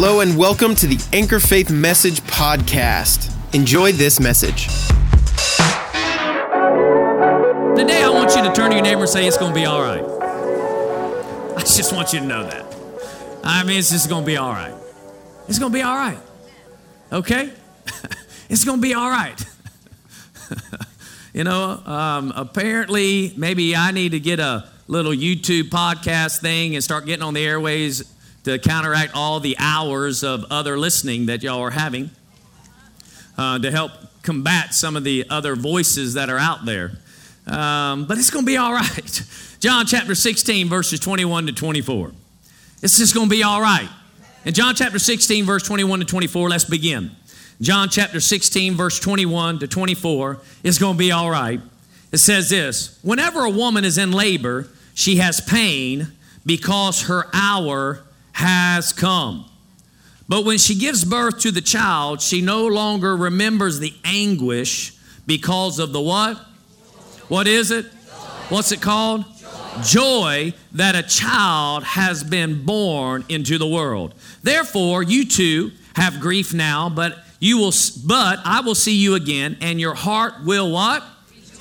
Hello 0.00 0.20
and 0.20 0.38
welcome 0.38 0.76
to 0.76 0.86
the 0.86 1.04
Anchor 1.12 1.40
Faith 1.40 1.72
Message 1.72 2.20
Podcast. 2.20 3.34
Enjoy 3.52 3.90
this 3.90 4.20
message. 4.20 4.68
Today, 7.76 8.04
I 8.04 8.08
want 8.08 8.32
you 8.36 8.44
to 8.44 8.52
turn 8.54 8.70
to 8.70 8.76
your 8.76 8.84
neighbor 8.84 9.00
and 9.00 9.08
say, 9.08 9.26
It's 9.26 9.36
going 9.36 9.52
to 9.52 9.58
be 9.58 9.66
all 9.66 9.82
right. 9.82 10.04
I 11.56 11.60
just 11.62 11.92
want 11.92 12.12
you 12.12 12.20
to 12.20 12.24
know 12.24 12.44
that. 12.44 12.76
I 13.42 13.64
mean, 13.64 13.80
it's 13.80 13.90
just 13.90 14.08
going 14.08 14.22
to 14.22 14.26
be 14.26 14.36
all 14.36 14.52
right. 14.52 14.72
It's 15.48 15.58
going 15.58 15.72
to 15.72 15.76
be 15.76 15.82
all 15.82 15.96
right. 15.96 16.20
Okay? 17.10 17.50
it's 18.48 18.64
going 18.64 18.78
to 18.78 18.82
be 18.82 18.94
all 18.94 19.10
right. 19.10 19.44
you 21.34 21.42
know, 21.42 21.82
um, 21.84 22.32
apparently, 22.36 23.34
maybe 23.36 23.74
I 23.74 23.90
need 23.90 24.12
to 24.12 24.20
get 24.20 24.38
a 24.38 24.68
little 24.86 25.10
YouTube 25.10 25.70
podcast 25.70 26.40
thing 26.40 26.76
and 26.76 26.84
start 26.84 27.04
getting 27.04 27.24
on 27.24 27.34
the 27.34 27.44
airways 27.44 28.14
to 28.48 28.58
counteract 28.58 29.12
all 29.14 29.40
the 29.40 29.56
hours 29.58 30.24
of 30.24 30.46
other 30.50 30.78
listening 30.78 31.26
that 31.26 31.42
y'all 31.42 31.60
are 31.60 31.70
having 31.70 32.10
uh, 33.36 33.58
to 33.58 33.70
help 33.70 33.92
combat 34.22 34.72
some 34.72 34.96
of 34.96 35.04
the 35.04 35.26
other 35.28 35.54
voices 35.54 36.14
that 36.14 36.30
are 36.30 36.38
out 36.38 36.64
there. 36.64 36.92
Um, 37.46 38.06
but 38.06 38.16
it's 38.16 38.30
going 38.30 38.44
to 38.44 38.50
be 38.50 38.56
all 38.56 38.72
right. 38.72 39.22
John 39.60 39.84
chapter 39.84 40.14
16, 40.14 40.68
verses 40.68 40.98
21 40.98 41.46
to 41.48 41.52
24. 41.52 42.12
It's 42.82 42.96
just 42.96 43.14
going 43.14 43.28
to 43.28 43.30
be 43.30 43.42
all 43.42 43.60
right. 43.60 43.88
In 44.46 44.54
John 44.54 44.74
chapter 44.74 44.98
16, 44.98 45.44
verse 45.44 45.62
21 45.64 46.00
to 46.00 46.06
24, 46.06 46.48
let's 46.48 46.64
begin. 46.64 47.10
John 47.60 47.90
chapter 47.90 48.20
16, 48.20 48.74
verse 48.74 48.98
21 48.98 49.58
to 49.58 49.68
24, 49.68 50.40
it's 50.64 50.78
going 50.78 50.94
to 50.94 50.98
be 50.98 51.12
all 51.12 51.30
right. 51.30 51.60
It 52.12 52.18
says 52.18 52.48
this 52.48 52.98
Whenever 53.02 53.44
a 53.44 53.50
woman 53.50 53.84
is 53.84 53.98
in 53.98 54.10
labor, 54.10 54.68
she 54.94 55.16
has 55.16 55.42
pain 55.42 56.12
because 56.46 57.02
her 57.02 57.26
hour 57.34 58.04
has 58.38 58.92
come. 58.92 59.44
But 60.28 60.44
when 60.44 60.58
she 60.58 60.76
gives 60.76 61.04
birth 61.04 61.40
to 61.40 61.50
the 61.50 61.60
child, 61.60 62.22
she 62.22 62.40
no 62.40 62.68
longer 62.68 63.16
remembers 63.16 63.80
the 63.80 63.92
anguish 64.04 64.92
because 65.26 65.80
of 65.80 65.92
the 65.92 66.00
what? 66.00 66.36
What 67.26 67.48
is 67.48 67.72
it? 67.72 67.86
What's 68.48 68.70
it 68.70 68.80
called? 68.80 69.24
Joy 69.82 70.54
that 70.70 70.94
a 70.94 71.02
child 71.02 71.82
has 71.82 72.22
been 72.22 72.64
born 72.64 73.24
into 73.28 73.58
the 73.58 73.66
world. 73.66 74.14
Therefore, 74.44 75.02
you 75.02 75.24
too 75.24 75.72
have 75.96 76.20
grief 76.20 76.54
now, 76.54 76.88
but 76.88 77.18
you 77.40 77.58
will 77.58 77.72
but 78.06 78.38
I 78.44 78.60
will 78.60 78.76
see 78.76 78.94
you 78.94 79.16
again 79.16 79.56
and 79.60 79.80
your 79.80 79.94
heart 79.94 80.44
will 80.44 80.70
what? 80.70 81.02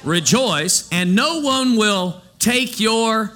Rejoice, 0.03 0.87
and 0.91 1.15
no 1.15 1.41
one 1.41 1.75
will 1.75 2.21
take 2.37 2.79
your 2.79 3.31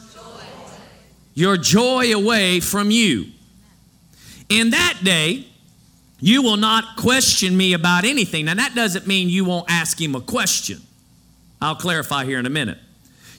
your 1.33 1.57
joy 1.57 2.13
away 2.13 2.59
from 2.59 2.91
you. 2.91 3.27
In 4.49 4.71
that 4.71 4.99
day, 5.03 5.47
you 6.19 6.43
will 6.43 6.57
not 6.57 6.97
question 6.97 7.55
me 7.55 7.73
about 7.73 8.03
anything. 8.03 8.45
Now, 8.45 8.55
that 8.55 8.75
doesn't 8.75 9.07
mean 9.07 9.29
you 9.29 9.45
won't 9.45 9.69
ask 9.69 9.99
him 9.99 10.13
a 10.15 10.21
question. 10.21 10.79
I'll 11.61 11.75
clarify 11.75 12.25
here 12.25 12.39
in 12.39 12.45
a 12.45 12.49
minute. 12.49 12.77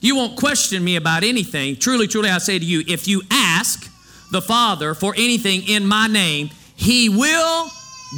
You 0.01 0.15
won't 0.17 0.37
question 0.37 0.83
me 0.83 0.97
about 0.97 1.23
anything. 1.23 1.77
Truly, 1.77 2.07
truly, 2.07 2.29
I 2.29 2.37
say 2.39 2.59
to 2.59 2.65
you, 2.65 2.83
if 2.87 3.07
you 3.07 3.21
ask 3.31 3.89
the 4.31 4.41
Father 4.41 4.93
for 4.93 5.13
anything 5.15 5.67
in 5.67 5.87
my 5.87 6.07
name, 6.07 6.49
he 6.75 7.07
will 7.07 7.69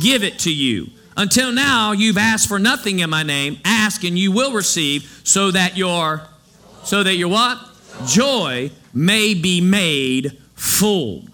give 0.02 0.24
it 0.24 0.40
to 0.40 0.54
you. 0.54 0.90
Until 1.18 1.52
now, 1.52 1.92
you've 1.92 2.18
asked 2.18 2.48
for 2.48 2.60
nothing 2.60 3.00
in 3.00 3.10
my 3.10 3.24
name. 3.24 3.60
Ask 3.64 4.04
and 4.04 4.18
you 4.18 4.32
will 4.32 4.52
receive 4.52 5.22
so 5.24 5.52
that 5.52 5.78
your 5.78 6.24
so 6.84 7.04
that 7.04 7.16
your 7.16 7.30
what? 7.30 7.58
Joy 8.06 8.72
may 8.96 9.34
be 9.34 9.62
made 9.62 10.42
full. 10.56 11.26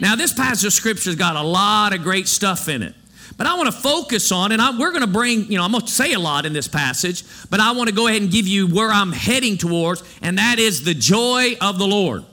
Now, 0.00 0.14
this 0.14 0.32
passage 0.32 0.66
of 0.66 0.72
scripture's 0.72 1.16
got 1.16 1.36
a 1.36 1.42
lot 1.42 1.94
of 1.94 2.02
great 2.02 2.28
stuff 2.28 2.68
in 2.68 2.82
it. 2.82 2.94
But 3.36 3.46
I 3.46 3.56
want 3.56 3.66
to 3.66 3.80
focus 3.80 4.30
on, 4.30 4.52
and 4.52 4.62
I, 4.62 4.76
we're 4.78 4.90
going 4.90 5.02
to 5.02 5.08
bring, 5.08 5.50
you 5.50 5.58
know, 5.58 5.64
I'm 5.64 5.72
going 5.72 5.84
to 5.84 5.90
say 5.90 6.12
a 6.12 6.18
lot 6.18 6.46
in 6.46 6.52
this 6.52 6.68
passage, 6.68 7.24
but 7.50 7.58
I 7.58 7.72
want 7.72 7.88
to 7.88 7.94
go 7.94 8.06
ahead 8.06 8.22
and 8.22 8.30
give 8.30 8.46
you 8.46 8.68
where 8.68 8.90
I'm 8.90 9.10
heading 9.10 9.56
towards, 9.56 10.04
and 10.22 10.38
that 10.38 10.58
is 10.58 10.84
the 10.84 10.94
joy 10.94 11.56
of 11.60 11.78
the 11.78 11.86
Lord. 11.86 12.24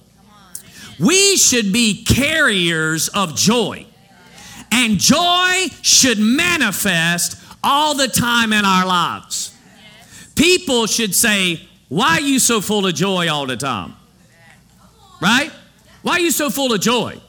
We 0.99 1.37
should 1.37 1.73
be 1.73 2.03
carriers 2.03 3.07
of 3.09 3.35
joy, 3.35 3.87
and 4.71 4.99
joy 4.99 5.67
should 5.81 6.19
manifest 6.19 7.41
all 7.63 7.95
the 7.95 8.07
time 8.07 8.53
in 8.53 8.63
our 8.65 8.85
lives. 8.85 9.55
People 10.35 10.85
should 10.85 11.15
say, 11.15 11.67
Why 11.89 12.17
are 12.17 12.21
you 12.21 12.37
so 12.37 12.61
full 12.61 12.85
of 12.85 12.93
joy 12.93 13.27
all 13.27 13.47
the 13.47 13.57
time? 13.57 13.95
Right? 15.21 15.51
Why 16.01 16.13
are 16.13 16.19
you 16.19 16.31
so 16.31 16.49
full 16.49 16.73
of 16.73 16.81
joy? 16.81 17.21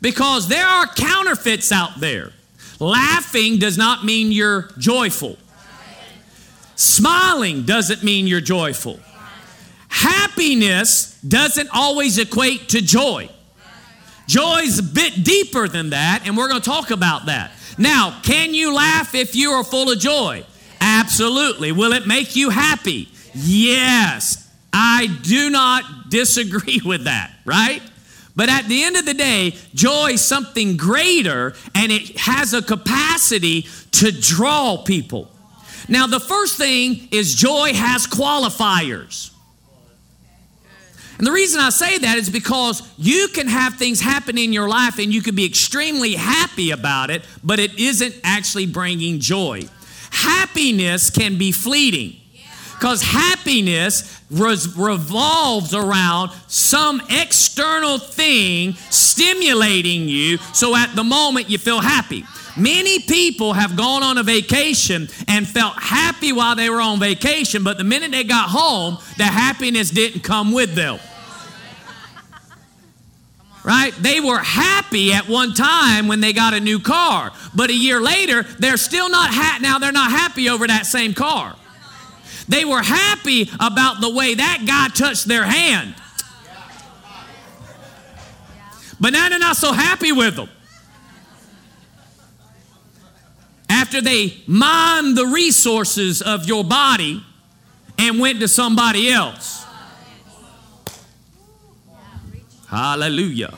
Because 0.00 0.48
there 0.48 0.66
are 0.66 0.86
counterfeits 0.86 1.70
out 1.70 2.00
there. 2.00 2.32
Laughing 2.80 3.58
does 3.58 3.78
not 3.78 4.04
mean 4.04 4.32
you're 4.32 4.70
joyful. 4.78 5.36
Smiling 6.74 7.62
doesn't 7.64 8.02
mean 8.02 8.26
you're 8.26 8.40
joyful. 8.40 9.00
Happiness 9.88 11.18
doesn't 11.22 11.68
always 11.72 12.18
equate 12.18 12.70
to 12.70 12.82
joy. 12.82 13.30
Joy's 14.26 14.78
a 14.78 14.82
bit 14.82 15.24
deeper 15.24 15.68
than 15.68 15.90
that, 15.90 16.22
and 16.24 16.36
we're 16.36 16.48
going 16.48 16.60
to 16.60 16.68
talk 16.68 16.90
about 16.90 17.26
that. 17.26 17.52
Now, 17.78 18.20
can 18.22 18.54
you 18.54 18.74
laugh 18.74 19.14
if 19.14 19.36
you 19.36 19.52
are 19.52 19.64
full 19.64 19.90
of 19.90 19.98
joy? 19.98 20.44
Absolutely. 20.80 21.72
Will 21.72 21.92
it 21.92 22.06
make 22.06 22.36
you 22.36 22.50
happy? 22.50 23.08
Yes. 23.34 24.45
I 24.78 25.06
do 25.22 25.48
not 25.48 26.10
disagree 26.10 26.82
with 26.84 27.04
that, 27.04 27.32
right? 27.46 27.80
But 28.36 28.50
at 28.50 28.68
the 28.68 28.84
end 28.84 28.98
of 28.98 29.06
the 29.06 29.14
day, 29.14 29.56
joy 29.74 30.10
is 30.12 30.22
something 30.22 30.76
greater 30.76 31.54
and 31.74 31.90
it 31.90 32.18
has 32.18 32.52
a 32.52 32.60
capacity 32.60 33.66
to 33.92 34.12
draw 34.12 34.76
people. 34.84 35.30
Now, 35.88 36.06
the 36.06 36.20
first 36.20 36.58
thing 36.58 37.08
is 37.10 37.34
joy 37.34 37.72
has 37.72 38.06
qualifiers. 38.06 39.32
And 41.16 41.26
the 41.26 41.32
reason 41.32 41.62
I 41.62 41.70
say 41.70 41.96
that 41.96 42.18
is 42.18 42.28
because 42.28 42.86
you 42.98 43.28
can 43.28 43.48
have 43.48 43.76
things 43.76 44.02
happen 44.02 44.36
in 44.36 44.52
your 44.52 44.68
life 44.68 44.98
and 44.98 45.14
you 45.14 45.22
can 45.22 45.34
be 45.34 45.46
extremely 45.46 46.12
happy 46.12 46.72
about 46.72 47.08
it, 47.08 47.24
but 47.42 47.58
it 47.58 47.78
isn't 47.78 48.14
actually 48.22 48.66
bringing 48.66 49.20
joy. 49.20 49.62
Happiness 50.10 51.08
can 51.08 51.38
be 51.38 51.50
fleeting 51.50 52.20
because 52.78 53.02
happiness 53.02 54.20
revolves 54.30 55.74
around 55.74 56.30
some 56.46 57.00
external 57.08 57.98
thing 57.98 58.74
stimulating 58.90 60.08
you 60.08 60.36
so 60.52 60.76
at 60.76 60.94
the 60.94 61.04
moment 61.04 61.48
you 61.48 61.58
feel 61.58 61.80
happy. 61.80 62.24
Many 62.58 63.00
people 63.00 63.52
have 63.52 63.76
gone 63.76 64.02
on 64.02 64.18
a 64.18 64.22
vacation 64.22 65.08
and 65.28 65.46
felt 65.46 65.74
happy 65.74 66.32
while 66.32 66.56
they 66.56 66.70
were 66.70 66.80
on 66.80 66.98
vacation, 66.98 67.62
but 67.62 67.76
the 67.76 67.84
minute 67.84 68.10
they 68.10 68.24
got 68.24 68.48
home, 68.48 68.98
the 69.18 69.24
happiness 69.24 69.90
didn't 69.90 70.20
come 70.20 70.52
with 70.52 70.74
them. 70.74 70.98
Right? 73.62 73.92
They 73.94 74.20
were 74.20 74.38
happy 74.38 75.12
at 75.12 75.28
one 75.28 75.52
time 75.52 76.08
when 76.08 76.20
they 76.20 76.32
got 76.32 76.54
a 76.54 76.60
new 76.60 76.78
car, 76.78 77.32
but 77.54 77.68
a 77.68 77.74
year 77.74 78.00
later, 78.00 78.44
they're 78.58 78.76
still 78.76 79.10
not 79.10 79.34
happy. 79.34 79.62
Now 79.62 79.78
they're 79.78 79.92
not 79.92 80.10
happy 80.10 80.48
over 80.48 80.66
that 80.66 80.86
same 80.86 81.14
car. 81.14 81.56
They 82.48 82.64
were 82.64 82.82
happy 82.82 83.50
about 83.60 84.00
the 84.00 84.10
way 84.10 84.34
that 84.34 84.64
guy 84.66 84.88
touched 84.88 85.26
their 85.26 85.44
hand. 85.44 85.94
But 88.98 89.12
now 89.12 89.28
they're 89.28 89.38
not 89.38 89.56
so 89.56 89.72
happy 89.72 90.12
with 90.12 90.36
them. 90.36 90.48
After 93.68 94.00
they 94.00 94.42
mined 94.46 95.16
the 95.16 95.26
resources 95.26 96.22
of 96.22 96.46
your 96.46 96.64
body 96.64 97.22
and 97.98 98.18
went 98.18 98.40
to 98.40 98.48
somebody 98.48 99.10
else. 99.10 99.64
Hallelujah. 102.68 103.54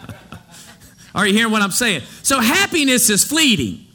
Are 1.14 1.26
you 1.26 1.34
hearing 1.34 1.52
what 1.52 1.62
I'm 1.62 1.70
saying? 1.70 2.02
So 2.22 2.40
happiness 2.40 3.10
is 3.10 3.24
fleeting. 3.24 3.86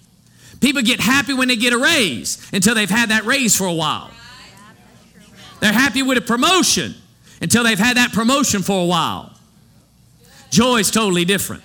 People 0.66 0.82
get 0.82 1.00
happy 1.00 1.32
when 1.32 1.48
they 1.48 1.58
get 1.58 1.74
a 1.74 1.78
raise 1.78 2.42
until 2.52 2.74
they've 2.74 2.90
had 2.90 3.10
that 3.10 3.24
raise 3.24 3.56
for 3.56 3.68
a 3.68 3.74
while. 3.74 4.10
They're 5.60 5.72
happy 5.72 6.02
with 6.02 6.18
a 6.18 6.22
promotion 6.22 6.96
until 7.40 7.64
they've 7.64 7.78
had 7.78 7.98
that 7.98 8.14
promotion 8.14 8.64
for 8.64 8.82
a 8.82 8.86
while. 8.88 9.32
Joy 10.50 10.78
is 10.78 10.90
totally 10.90 11.24
different. 11.24 11.62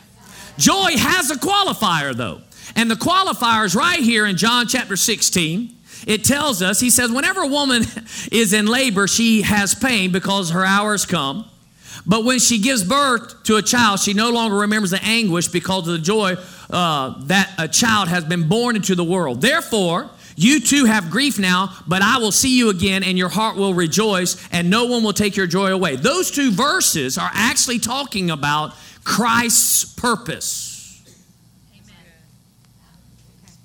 Joy 0.58 0.98
has 0.98 1.30
a 1.30 1.36
qualifier 1.36 2.14
though. 2.14 2.42
And 2.76 2.90
the 2.90 2.94
qualifier 2.94 3.64
is 3.64 3.74
right 3.74 4.00
here 4.00 4.26
in 4.26 4.36
John 4.36 4.66
chapter 4.66 4.98
16. 4.98 5.74
It 6.06 6.22
tells 6.22 6.60
us, 6.60 6.78
he 6.78 6.90
says, 6.90 7.10
whenever 7.10 7.40
a 7.40 7.48
woman 7.48 7.84
is 8.30 8.52
in 8.52 8.66
labor, 8.66 9.08
she 9.08 9.40
has 9.40 9.74
pain 9.74 10.12
because 10.12 10.50
her 10.50 10.62
hour 10.62 10.90
has 10.90 11.06
come. 11.06 11.48
But 12.06 12.24
when 12.24 12.38
she 12.38 12.58
gives 12.58 12.82
birth 12.82 13.42
to 13.44 13.56
a 13.56 13.62
child, 13.62 14.00
she 14.00 14.14
no 14.14 14.30
longer 14.30 14.56
remembers 14.56 14.90
the 14.90 15.02
anguish 15.02 15.48
because 15.48 15.86
of 15.86 15.92
the 15.92 15.98
joy 15.98 16.36
uh, 16.70 17.14
that 17.26 17.52
a 17.58 17.68
child 17.68 18.08
has 18.08 18.24
been 18.24 18.48
born 18.48 18.76
into 18.76 18.94
the 18.94 19.04
world. 19.04 19.40
Therefore, 19.40 20.10
you 20.36 20.60
too 20.60 20.86
have 20.86 21.10
grief 21.10 21.38
now, 21.38 21.76
but 21.86 22.00
I 22.00 22.18
will 22.18 22.32
see 22.32 22.56
you 22.56 22.70
again, 22.70 23.02
and 23.02 23.18
your 23.18 23.28
heart 23.28 23.56
will 23.56 23.74
rejoice, 23.74 24.48
and 24.50 24.70
no 24.70 24.86
one 24.86 25.02
will 25.02 25.12
take 25.12 25.36
your 25.36 25.46
joy 25.46 25.72
away. 25.72 25.96
Those 25.96 26.30
two 26.30 26.50
verses 26.50 27.18
are 27.18 27.30
actually 27.32 27.78
talking 27.78 28.30
about 28.30 28.74
Christ's 29.04 29.84
purpose. 29.84 30.70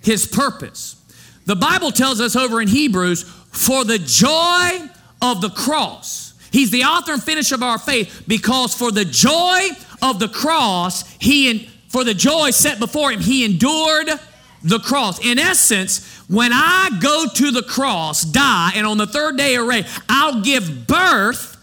his 0.05 0.27
purpose. 0.27 0.95
The 1.45 1.55
Bible 1.55 1.91
tells 1.91 2.21
us 2.21 2.35
over 2.35 2.61
in 2.61 2.67
Hebrews, 2.67 3.23
for 3.23 3.83
the 3.83 3.97
joy 3.97 4.87
of 5.21 5.41
the 5.41 5.49
cross. 5.49 6.24
He's 6.55 6.71
the 6.71 6.85
author 6.85 7.11
and 7.11 7.21
finisher 7.21 7.55
of 7.55 7.63
our 7.63 7.77
faith 7.77 8.23
because 8.29 8.73
for 8.73 8.89
the 8.89 9.03
joy 9.03 9.67
of 10.01 10.19
the 10.19 10.29
cross, 10.29 11.03
he 11.17 11.69
for 11.89 12.05
the 12.05 12.13
joy 12.13 12.51
set 12.51 12.79
before 12.79 13.11
him, 13.11 13.19
he 13.19 13.43
endured 13.43 14.07
the 14.63 14.79
cross. 14.79 15.19
In 15.19 15.37
essence, 15.37 16.17
when 16.29 16.51
I 16.53 16.97
go 17.01 17.25
to 17.27 17.51
the 17.51 17.61
cross, 17.61 18.21
die, 18.21 18.71
and 18.73 18.87
on 18.87 18.97
the 18.97 19.05
third 19.05 19.35
day 19.35 19.57
array, 19.57 19.83
I'll 20.07 20.39
give 20.43 20.87
birth. 20.87 21.57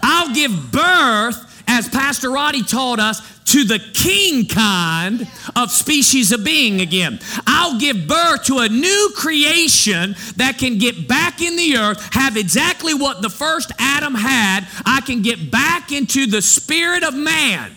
I'll 0.00 0.32
give 0.32 0.70
birth, 0.70 1.64
as 1.66 1.88
Pastor 1.88 2.30
Roddy 2.30 2.62
taught 2.62 3.00
us, 3.00 3.20
to 3.46 3.64
the 3.64 3.78
king 3.78 4.46
kind 4.46 5.26
of 5.54 5.70
species 5.70 6.32
of 6.32 6.44
being 6.44 6.80
again. 6.80 7.18
I'll 7.46 7.78
give 7.78 8.06
birth 8.06 8.44
to 8.44 8.58
a 8.58 8.68
new 8.68 9.12
creation 9.16 10.16
that 10.36 10.58
can 10.58 10.78
get 10.78 11.08
back 11.08 11.40
in 11.40 11.56
the 11.56 11.76
earth, 11.76 12.14
have 12.14 12.36
exactly 12.36 12.94
what 12.94 13.22
the 13.22 13.30
first 13.30 13.72
Adam 13.78 14.14
had. 14.14 14.66
I 14.84 15.00
can 15.00 15.22
get 15.22 15.50
back 15.50 15.92
into 15.92 16.26
the 16.26 16.42
spirit 16.42 17.02
of 17.04 17.14
man. 17.14 17.72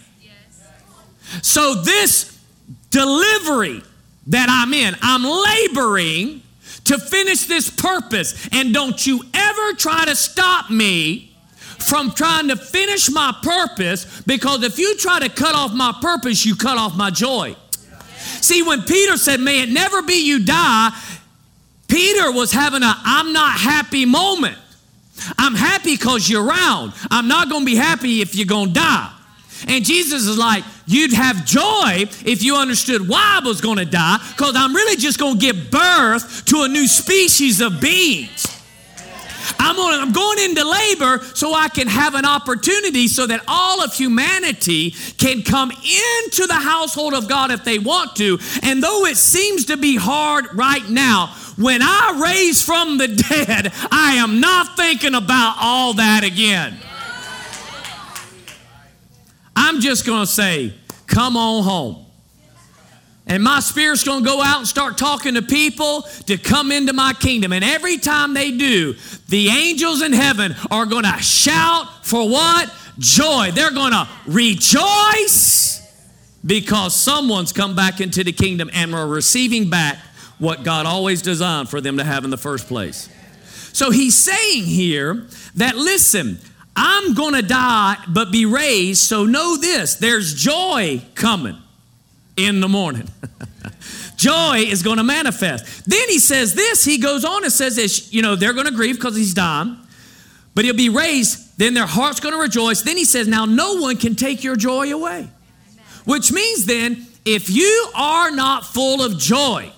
So, 1.44 1.75
this 1.75 2.39
delivery 2.89 3.83
that 4.27 4.48
I'm 4.50 4.74
in, 4.74 4.95
I'm 5.01 5.24
laboring 5.24 6.42
to 6.86 6.98
finish 6.98 7.45
this 7.45 7.69
purpose. 7.69 8.48
And 8.51 8.74
don't 8.74 9.06
you 9.06 9.21
ever 9.33 9.74
try 9.74 10.06
to 10.06 10.16
stop 10.16 10.71
me 10.71 11.29
from 11.81 12.12
trying 12.12 12.48
to 12.50 12.56
finish 12.56 13.10
my 13.10 13.34
purpose 13.42 14.22
because 14.22 14.64
if 14.64 14.78
you 14.78 14.98
try 14.98 15.20
to 15.20 15.30
cut 15.30 15.56
off 15.56 15.74
my 15.74 15.94
purpose, 16.02 16.46
you 16.46 16.56
cut 16.56 16.78
off 16.78 16.96
my 16.96 17.10
joy. 17.10 17.56
See, 18.42 18.64
when 18.64 18.84
Peter 18.84 19.18
said, 19.18 19.40
May 19.40 19.62
it 19.62 19.70
never 19.70 20.02
be 20.02 20.26
you 20.26 20.44
die, 20.46 20.92
Peter 21.88 22.31
was 22.31 22.52
having 22.52 22.84
a 22.84 22.94
I'm 23.04 23.34
not 23.34 23.60
happy 23.60 24.06
moment. 24.06 24.58
I'm 25.38 25.56
happy 25.56 25.96
because 25.96 26.30
you're 26.30 26.46
around. 26.46 26.94
I'm 27.12 27.28
not 27.28 27.50
going 27.50 27.62
to 27.62 27.66
be 27.66 27.76
happy 27.76 28.22
if 28.22 28.36
you're 28.36 28.46
going 28.46 28.70
to 28.70 28.74
die. 28.74 29.14
And 29.68 29.84
Jesus 29.84 30.26
is 30.26 30.38
like, 30.38 30.64
You'd 30.86 31.14
have 31.14 31.46
joy 31.46 32.08
if 32.26 32.42
you 32.42 32.56
understood 32.56 33.08
why 33.08 33.40
I 33.42 33.48
was 33.48 33.62
going 33.62 33.78
to 33.78 33.86
die, 33.86 34.18
because 34.31 34.56
I'm 34.56 34.74
really 34.74 34.96
just 34.96 35.20
going 35.20 35.38
to 35.38 35.40
give 35.40 35.70
birth 35.70 36.46
to 36.46 36.64
a 36.64 36.68
new 36.68 36.88
species 36.88 37.62
of 37.62 37.80
beings. 37.80 38.58
I'm, 39.57 39.78
on, 39.78 40.00
I'm 40.00 40.12
going 40.12 40.40
into 40.40 40.63
labor 40.63 41.24
so 41.34 41.54
I 41.54 41.69
can 41.69 41.88
have 41.88 42.16
an 42.16 42.25
opportunity 42.25 43.07
so 43.07 43.25
that 43.28 43.42
all 43.48 43.81
of 43.81 43.94
humanity 43.94 44.92
can 45.18 45.42
come 45.44 45.72
into 45.72 46.48
the 46.48 46.54
household 46.54 47.13
of 47.13 47.28
God 47.28 47.51
if 47.51 47.63
they 47.63 47.80
want 47.80 48.16
to. 48.18 48.38
And 48.63 48.84
though 48.84 49.06
it 49.06 49.18
seems 49.18 49.66
to 49.66 49.78
be 49.78 49.96
hard 49.96 50.54
right 50.54 50.88
now, 50.90 51.34
when 51.57 51.81
I 51.81 52.19
raise 52.22 52.63
from 52.63 52.98
the 52.98 53.07
dead, 53.30 53.72
I 53.92 54.16
am 54.16 54.40
not 54.40 54.78
thinking 54.78 55.16
about 55.16 55.56
all 55.60 55.94
that 55.95 56.24
again. 56.24 56.78
I'm 59.56 59.81
just 59.81 60.06
going 60.06 60.22
to 60.22 60.31
say, 60.31 60.74
come 61.06 61.36
on 61.36 61.63
home. 61.63 62.06
And 63.30 63.44
my 63.44 63.60
spirit's 63.60 64.04
going 64.04 64.24
to 64.24 64.26
go 64.28 64.42
out 64.42 64.58
and 64.58 64.68
start 64.68 64.98
talking 64.98 65.36
to 65.36 65.44
people 65.44 66.02
to 66.26 66.36
come 66.36 66.72
into 66.72 66.94
my 66.94 67.14
kingdom. 67.14 67.54
And 67.54 67.64
every 67.64 67.98
time 68.00 68.34
they 68.34 68.50
do, 68.50 68.96
the 69.28 69.50
angels 69.50 70.02
in 70.02 70.14
heaven 70.14 70.56
are 70.72 70.88
going 70.88 71.04
to 71.04 71.16
shout 71.22 72.04
for 72.04 72.28
what? 72.28 72.74
Joy. 72.98 73.52
They're 73.54 73.72
going 73.72 73.92
to 73.92 74.10
rejoice 74.26 75.80
because 76.44 76.96
someone's 76.96 77.54
come 77.54 77.76
back 77.76 78.02
into 78.02 78.24
the 78.24 78.31
kingdom 78.31 78.72
and 78.74 78.92
we're 78.92 79.06
receiving 79.06 79.70
back 79.70 79.98
what 80.40 80.64
God 80.64 80.88
always 80.88 81.22
designed 81.22 81.70
for 81.70 81.81
them 81.81 81.98
to 81.98 82.04
have 82.04 82.24
in 82.24 82.31
the 82.31 82.38
first 82.38 82.68
place. 82.68 83.10
So 83.74 83.92
he's 83.92 84.18
saying 84.18 84.64
here 84.64 85.28
that, 85.56 85.76
listen, 85.76 86.40
I'm 86.76 87.14
going 87.14 87.36
to 87.36 87.44
die 87.44 87.98
but 88.08 88.31
be 88.31 88.48
raised, 88.48 89.04
so 89.04 89.26
know 89.26 89.56
this 89.58 89.96
there's 89.96 90.34
joy 90.34 91.04
coming 91.14 91.58
in 92.45 92.62
the 92.62 92.68
morning. 92.68 93.07
Joy 94.15 94.57
is 94.68 94.83
going 94.83 94.97
to 94.97 95.03
manifest. 95.03 95.86
Then 95.86 96.09
he 96.09 96.19
says 96.19 96.53
this, 96.53 96.83
he 96.83 96.97
goes 96.97 97.24
on 97.24 97.44
and 97.44 97.53
says 97.53 97.77
this, 97.77 98.13
you 98.13 98.21
know, 98.21 98.36
they're 98.36 98.53
going 98.53 98.65
to 98.65 98.74
grieve 98.74 98.95
because 98.95 99.15
he's 99.15 99.33
dying, 99.33 99.77
but 100.56 100.65
he'll 100.65 100.75
be 100.75 100.89
raised, 100.89 101.57
then 101.57 101.74
their 101.74 101.86
heart's 101.86 102.19
going 102.19 102.33
to 102.33 102.41
rejoice. 102.41 102.81
Then 102.81 102.97
he 102.97 103.06
says, 103.06 103.27
now 103.27 103.45
no 103.45 103.75
one 103.75 103.95
can 103.95 104.15
take 104.15 104.44
your 104.44 104.56
joy 104.56 104.94
away. 104.94 105.30
Which 106.06 106.31
means 106.31 106.65
then, 106.65 107.07
if 107.24 107.50
you 107.50 107.91
are 107.95 108.31
not 108.31 108.65
full 108.65 109.01
of 109.01 109.18
joy, 109.18 109.71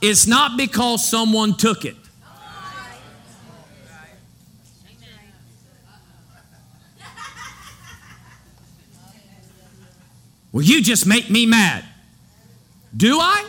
it's 0.00 0.26
not 0.26 0.56
because 0.56 1.08
someone 1.08 1.56
took 1.56 1.84
it. 1.84 1.96
Well, 10.50 10.62
you 10.64 10.82
just 10.82 11.06
make 11.06 11.30
me 11.30 11.46
mad. 11.46 11.84
Do 12.98 13.18
I? 13.20 13.48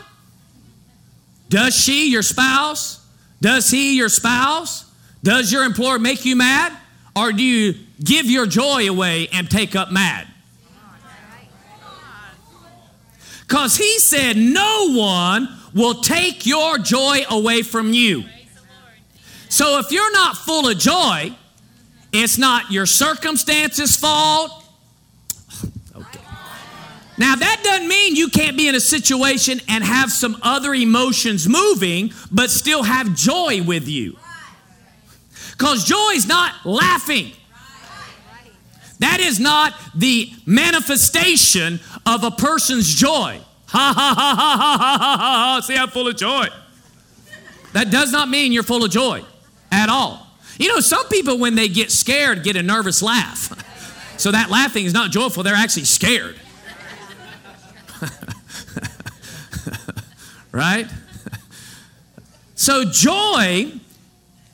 Does 1.50 1.76
she, 1.76 2.12
your 2.12 2.22
spouse? 2.22 3.06
Does 3.42 3.70
he, 3.70 3.98
your 3.98 4.10
spouse? 4.10 4.90
Does 5.24 5.52
your 5.52 5.64
employer 5.64 6.00
make 6.00 6.24
you 6.24 6.36
mad? 6.36 6.78
Or 7.16 7.32
do 7.34 7.44
you 7.44 7.74
give 8.02 8.28
your 8.28 8.46
joy 8.46 8.88
away 8.88 9.28
and 9.34 9.50
take 9.50 9.76
up 9.76 9.92
mad? 9.92 10.28
Because 13.42 13.76
he 13.76 13.98
said, 13.98 14.38
No 14.38 14.94
one 14.94 15.50
will 15.74 16.02
take 16.02 16.46
your 16.46 16.78
joy 16.78 17.24
away 17.30 17.64
from 17.64 17.94
you. 17.94 18.24
So 19.50 19.80
if 19.80 19.92
you're 19.92 20.14
not 20.14 20.38
full 20.38 20.70
of 20.70 20.78
joy, 20.78 21.36
it's 22.14 22.38
not 22.38 22.72
your 22.72 22.86
circumstances' 22.86 23.96
fault, 23.96 24.59
now, 27.20 27.36
that 27.36 27.62
doesn't 27.64 27.88
mean 27.90 28.16
you 28.16 28.30
can't 28.30 28.56
be 28.56 28.70
in 28.70 28.76
a 28.76 28.80
situation 28.80 29.60
and 29.68 29.84
have 29.84 30.10
some 30.10 30.38
other 30.42 30.74
emotions 30.74 31.50
moving, 31.50 32.14
but 32.32 32.50
still 32.50 32.82
have 32.82 33.14
joy 33.14 33.62
with 33.62 33.90
you. 33.90 34.18
Because 35.52 35.84
joy 35.84 36.12
is 36.14 36.28
not 36.28 36.54
laughing. 36.66 37.34
That 39.00 39.20
is 39.20 39.38
not 39.38 39.74
the 39.94 40.32
manifestation 40.46 41.82
of 42.06 42.24
a 42.24 42.32
person's 42.32 42.88
joy. 42.88 43.42
Ha 43.68 43.94
ha 43.96 44.14
ha 44.16 44.36
ha 44.36 44.56
ha 44.58 44.78
ha 44.78 44.98
ha 44.98 45.18
ha. 45.18 45.62
See, 45.62 45.76
I'm 45.76 45.90
full 45.90 46.08
of 46.08 46.16
joy. 46.16 46.48
That 47.74 47.92
does 47.92 48.14
not 48.14 48.30
mean 48.30 48.54
you're 48.54 48.64
full 48.64 48.86
of 48.86 48.92
joy 48.92 49.24
at 49.74 49.90
all. 49.90 50.26
You 50.58 50.70
know, 50.70 50.80
some 50.80 51.08
people, 51.10 51.38
when 51.38 51.56
they 51.56 51.68
get 51.68 51.92
scared, 51.92 52.44
get 52.44 52.56
a 52.56 52.64
nervous 52.64 53.02
laugh. 53.02 53.52
So 54.18 54.32
that 54.32 54.50
laughing 54.50 54.86
is 54.86 54.94
not 54.94 55.12
joyful, 55.12 55.44
they're 55.44 55.54
actually 55.54 55.84
scared. 55.84 56.38
Right? 60.60 60.88
So, 62.56 62.84
joy 62.84 63.72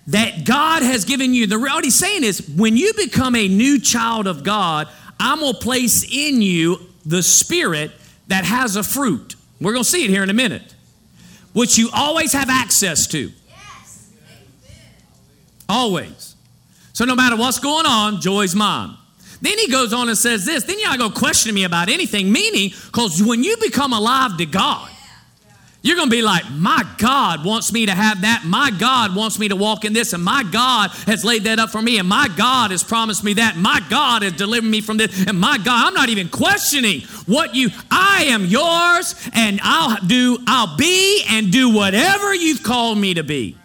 that 0.08 0.46
God 0.46 0.84
has 0.84 1.06
given 1.06 1.34
you, 1.34 1.48
the 1.48 1.58
what 1.58 1.84
he's 1.84 1.96
saying 1.96 2.24
is 2.24 2.48
when 2.48 2.78
you 2.78 2.94
become 2.94 3.36
a 3.36 3.48
new 3.48 3.80
child 3.80 4.28
of 4.28 4.44
God, 4.44 4.88
I'm 5.20 5.40
going 5.40 5.54
to 5.54 5.60
place 5.60 6.04
in 6.04 6.44
you 6.44 6.78
the 7.04 7.24
spirit 7.24 7.92
that 8.28 8.46
has 8.46 8.76
a 8.76 8.84
fruit. 8.84 9.36
We're 9.60 9.72
going 9.72 9.84
to 9.84 9.90
see 9.90 10.04
it 10.04 10.12
here 10.12 10.22
in 10.22 10.30
a 10.30 10.36
minute, 10.36 10.76
which 11.54 11.80
you 11.80 11.90
always 11.92 12.32
have 12.34 12.52
access 12.52 13.08
to. 13.08 13.32
Yes. 13.50 14.12
Always. 15.68 16.36
So, 16.94 17.06
no 17.06 17.16
matter 17.16 17.36
what's 17.36 17.58
going 17.58 17.88
on, 17.88 18.22
joy's 18.22 18.54
mine. 18.54 18.96
Then 19.42 19.58
he 19.58 19.68
goes 19.72 19.94
on 19.94 20.10
and 20.10 20.18
says 20.18 20.46
this. 20.46 20.64
Then 20.66 20.80
you're 20.80 20.90
not 20.90 21.00
going 21.00 21.12
to 21.12 21.20
question 21.20 21.56
me 21.56 21.64
about 21.64 21.90
anything, 21.90 22.32
meaning, 22.32 22.70
because 22.70 23.24
when 23.24 23.44
you 23.44 23.58
become 23.58 23.94
alive 23.94 24.38
to 24.38 24.46
God, 24.46 24.92
you're 25.86 25.96
going 25.96 26.10
to 26.10 26.16
be 26.16 26.24
like, 26.24 26.50
my 26.50 26.84
God 26.98 27.46
wants 27.46 27.72
me 27.72 27.86
to 27.86 27.92
have 27.92 28.22
that. 28.22 28.42
My 28.44 28.72
God 28.72 29.16
wants 29.16 29.38
me 29.38 29.50
to 29.50 29.56
walk 29.56 29.86
in 29.86 29.94
this. 29.94 30.14
And 30.14 30.24
my 30.24 30.42
God 30.42 30.90
has 31.06 31.24
laid 31.24 31.44
that 31.44 31.60
up 31.60 31.70
for 31.70 31.80
me. 31.80 32.00
And 32.00 32.10
my 32.10 32.28
God 32.36 32.72
has 32.72 32.84
promised 32.84 33.24
me 33.24 33.36
that. 33.36 33.56
My 33.56 33.80
God 33.88 34.24
has 34.24 34.34
delivered 34.34 34.68
me 34.68 34.82
from 34.82 34.98
this. 34.98 35.28
And 35.28 35.40
my 35.40 35.60
God, 35.60 35.86
I'm 35.86 35.94
not 35.94 36.10
even 36.10 36.28
questioning 36.28 37.02
what 37.28 37.54
you, 37.54 37.70
I 37.92 38.24
am 38.30 38.46
yours 38.46 39.14
and 39.36 39.60
I'll 39.62 40.04
do, 40.04 40.40
I'll 40.48 40.76
be 40.76 41.24
and 41.30 41.52
do 41.52 41.70
whatever 41.70 42.34
you've 42.34 42.64
called 42.64 42.98
me 42.98 43.14
to 43.14 43.24
be. 43.24 43.56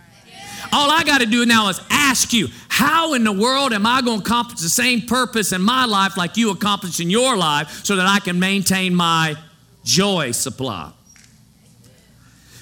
All 0.75 0.91
I 0.91 1.05
got 1.05 1.23
to 1.23 1.27
do 1.27 1.47
now 1.47 1.71
is 1.71 1.81
ask 1.89 2.35
you, 2.35 2.49
how 2.69 3.15
in 3.15 3.25
the 3.25 3.33
world 3.33 3.73
am 3.73 3.87
I 3.87 4.03
going 4.03 4.21
to 4.21 4.27
accomplish 4.27 4.61
the 4.61 4.69
same 4.69 5.07
purpose 5.07 5.53
in 5.53 5.62
my 5.62 5.87
life 5.87 6.19
like 6.19 6.37
you 6.37 6.50
accomplished 6.50 7.00
in 7.00 7.09
your 7.09 7.35
life 7.35 7.83
so 7.83 7.97
that 7.97 8.07
I 8.07 8.19
can 8.19 8.39
maintain 8.39 8.95
my 8.95 9.37
joy 9.85 10.33
supply? 10.33 10.93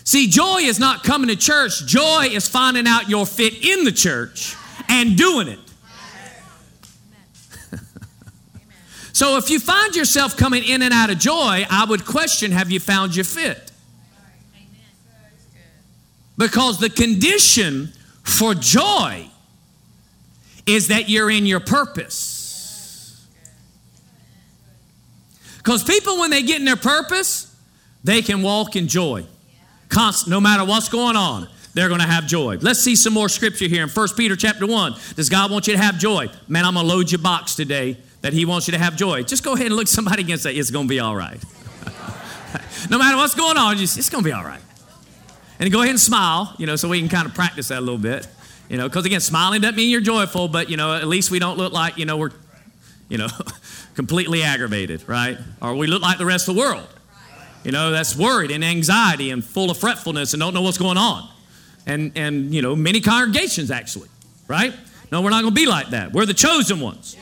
See, 0.09 0.27
joy 0.27 0.61
is 0.61 0.79
not 0.79 1.05
coming 1.05 1.29
to 1.29 1.37
church, 1.37 1.85
joy 1.85 2.29
is 2.31 2.49
finding 2.49 2.87
out 2.87 3.11
your 3.11 3.27
fit 3.27 3.63
in 3.63 3.85
the 3.85 3.93
church 3.93 4.57
and 4.89 5.19
doing 5.19 5.49
it. 5.49 5.59
so 9.13 9.37
if 9.37 9.51
you 9.51 9.61
find 9.61 9.95
yourself 9.95 10.35
coming 10.35 10.65
in 10.65 10.81
and 10.81 10.95
out 10.95 11.11
of 11.11 11.19
joy, 11.19 11.67
I 11.69 11.85
would 11.87 12.07
question 12.07 12.53
have 12.53 12.71
you 12.71 12.81
found 12.81 13.15
your 13.17 13.27
fit? 13.27 13.71
Because 16.39 16.79
the 16.79 16.89
condition 16.89 17.93
for 18.23 18.55
joy 18.55 19.29
is 20.65 20.89
that 20.89 21.11
you're 21.11 21.31
in 21.31 21.45
your 21.45 21.61
purpose. 21.61 23.27
Because 25.59 25.85
people, 25.85 26.19
when 26.19 26.31
they 26.31 26.43
get 26.43 26.61
in 26.61 26.65
their 26.65 26.77
purpose, 26.77 27.55
they 28.05 28.23
can 28.23 28.41
walk 28.41 28.75
in 28.75 28.89
joy. 28.89 29.27
No 30.27 30.41
matter 30.41 30.65
what's 30.65 30.89
going 30.89 31.17
on, 31.17 31.49
they're 31.75 31.89
going 31.89 32.01
to 32.01 32.07
have 32.07 32.27
joy. 32.27 32.59
Let's 32.61 32.81
see 32.81 32.97
some 32.97 33.13
more 33.13 33.29
scripture 33.29 33.67
here 33.67 33.83
in 33.83 33.89
1 33.89 34.09
Peter 34.17 34.37
chapter 34.37 34.67
1. 34.67 34.95
Does 35.17 35.29
God 35.29 35.51
want 35.51 35.67
you 35.67 35.75
to 35.75 35.79
have 35.79 35.99
joy? 35.99 36.29
Man, 36.49 36.65
I'm 36.65 36.75
going 36.75 36.87
to 36.87 36.93
load 36.93 37.11
your 37.11 37.21
box 37.21 37.55
today 37.55 37.97
that 38.21 38.33
He 38.33 38.45
wants 38.45 38.67
you 38.67 38.73
to 38.73 38.79
have 38.79 38.97
joy. 38.97 39.23
Just 39.23 39.45
go 39.45 39.55
ahead 39.55 39.67
and 39.67 39.77
look 39.77 39.89
somebody 39.89 40.23
against 40.23 40.45
that. 40.45 40.57
It's 40.57 40.71
going 40.71 40.87
to 40.87 40.89
be 40.89 41.01
all 41.01 41.15
right. 41.15 41.43
no 42.91 42.99
matter 42.99 43.17
what's 43.17 43.35
going 43.35 43.57
on, 43.57 43.77
just, 43.77 43.99
it's 43.99 44.11
going 44.11 44.25
to 44.25 44.29
be 44.29 44.33
all 44.33 44.45
right. 44.45 44.61
And 45.61 45.71
go 45.73 45.81
ahead 45.81 45.91
and 45.91 46.01
smile, 46.01 46.55
you 46.59 46.67
know, 46.67 46.77
so 46.77 46.89
we 46.89 47.01
can 47.01 47.09
kind 47.09 47.27
of 47.27 47.35
practice 47.35 47.69
that 47.69 47.79
a 47.79 47.81
little 47.81 47.99
bit. 47.99 48.27
You 48.69 48.77
know, 48.77 48.89
because 48.89 49.07
again, 49.07 49.21
smiling 49.21 49.61
doesn't 49.61 49.77
mean 49.77 49.91
you're 49.91 50.01
joyful, 50.01 50.49
but, 50.49 50.69
you 50.69 50.77
know, 50.77 50.95
at 50.95 51.07
least 51.07 51.31
we 51.31 51.39
don't 51.39 51.59
look 51.59 51.73
like, 51.73 51.97
you 51.97 52.05
know, 52.05 52.17
we're, 52.17 52.31
you 53.09 53.19
know, 53.19 53.29
completely 53.95 54.43
aggravated, 54.43 55.09
right? 55.09 55.39
Or 55.63 55.75
we 55.75 55.87
look 55.87 56.03
like 56.03 56.19
the 56.19 56.27
rest 56.27 56.49
of 56.49 56.55
the 56.55 56.61
world. 56.61 56.87
You 57.65 57.73
know, 57.73 57.91
that's 57.91 58.17
worried 58.17 58.51
and 58.51 58.65
anxiety 58.65 59.31
and 59.31 59.45
full 59.45 59.71
of 59.71 59.79
fretfulness 59.79 60.33
and 60.33 60.41
don't 60.41 60.55
know 60.55 60.63
what's 60.63 60.79
going 60.79 60.97
on. 60.97 61.29
And, 61.87 62.13
and 62.17 62.55
you 62.55 62.63
know, 62.63 62.77
many 62.77 63.01
congregations 63.01 63.71
actually, 63.71 64.09
right? 64.47 64.75
No, 65.11 65.23
we're 65.23 65.31
not 65.31 65.43
going 65.43 65.55
to 65.55 65.61
be 65.61 65.67
like 65.67 65.91
that. 65.91 66.13
We're 66.13 66.27
the 66.27 66.35
chosen 66.35 66.81
ones. 66.81 67.17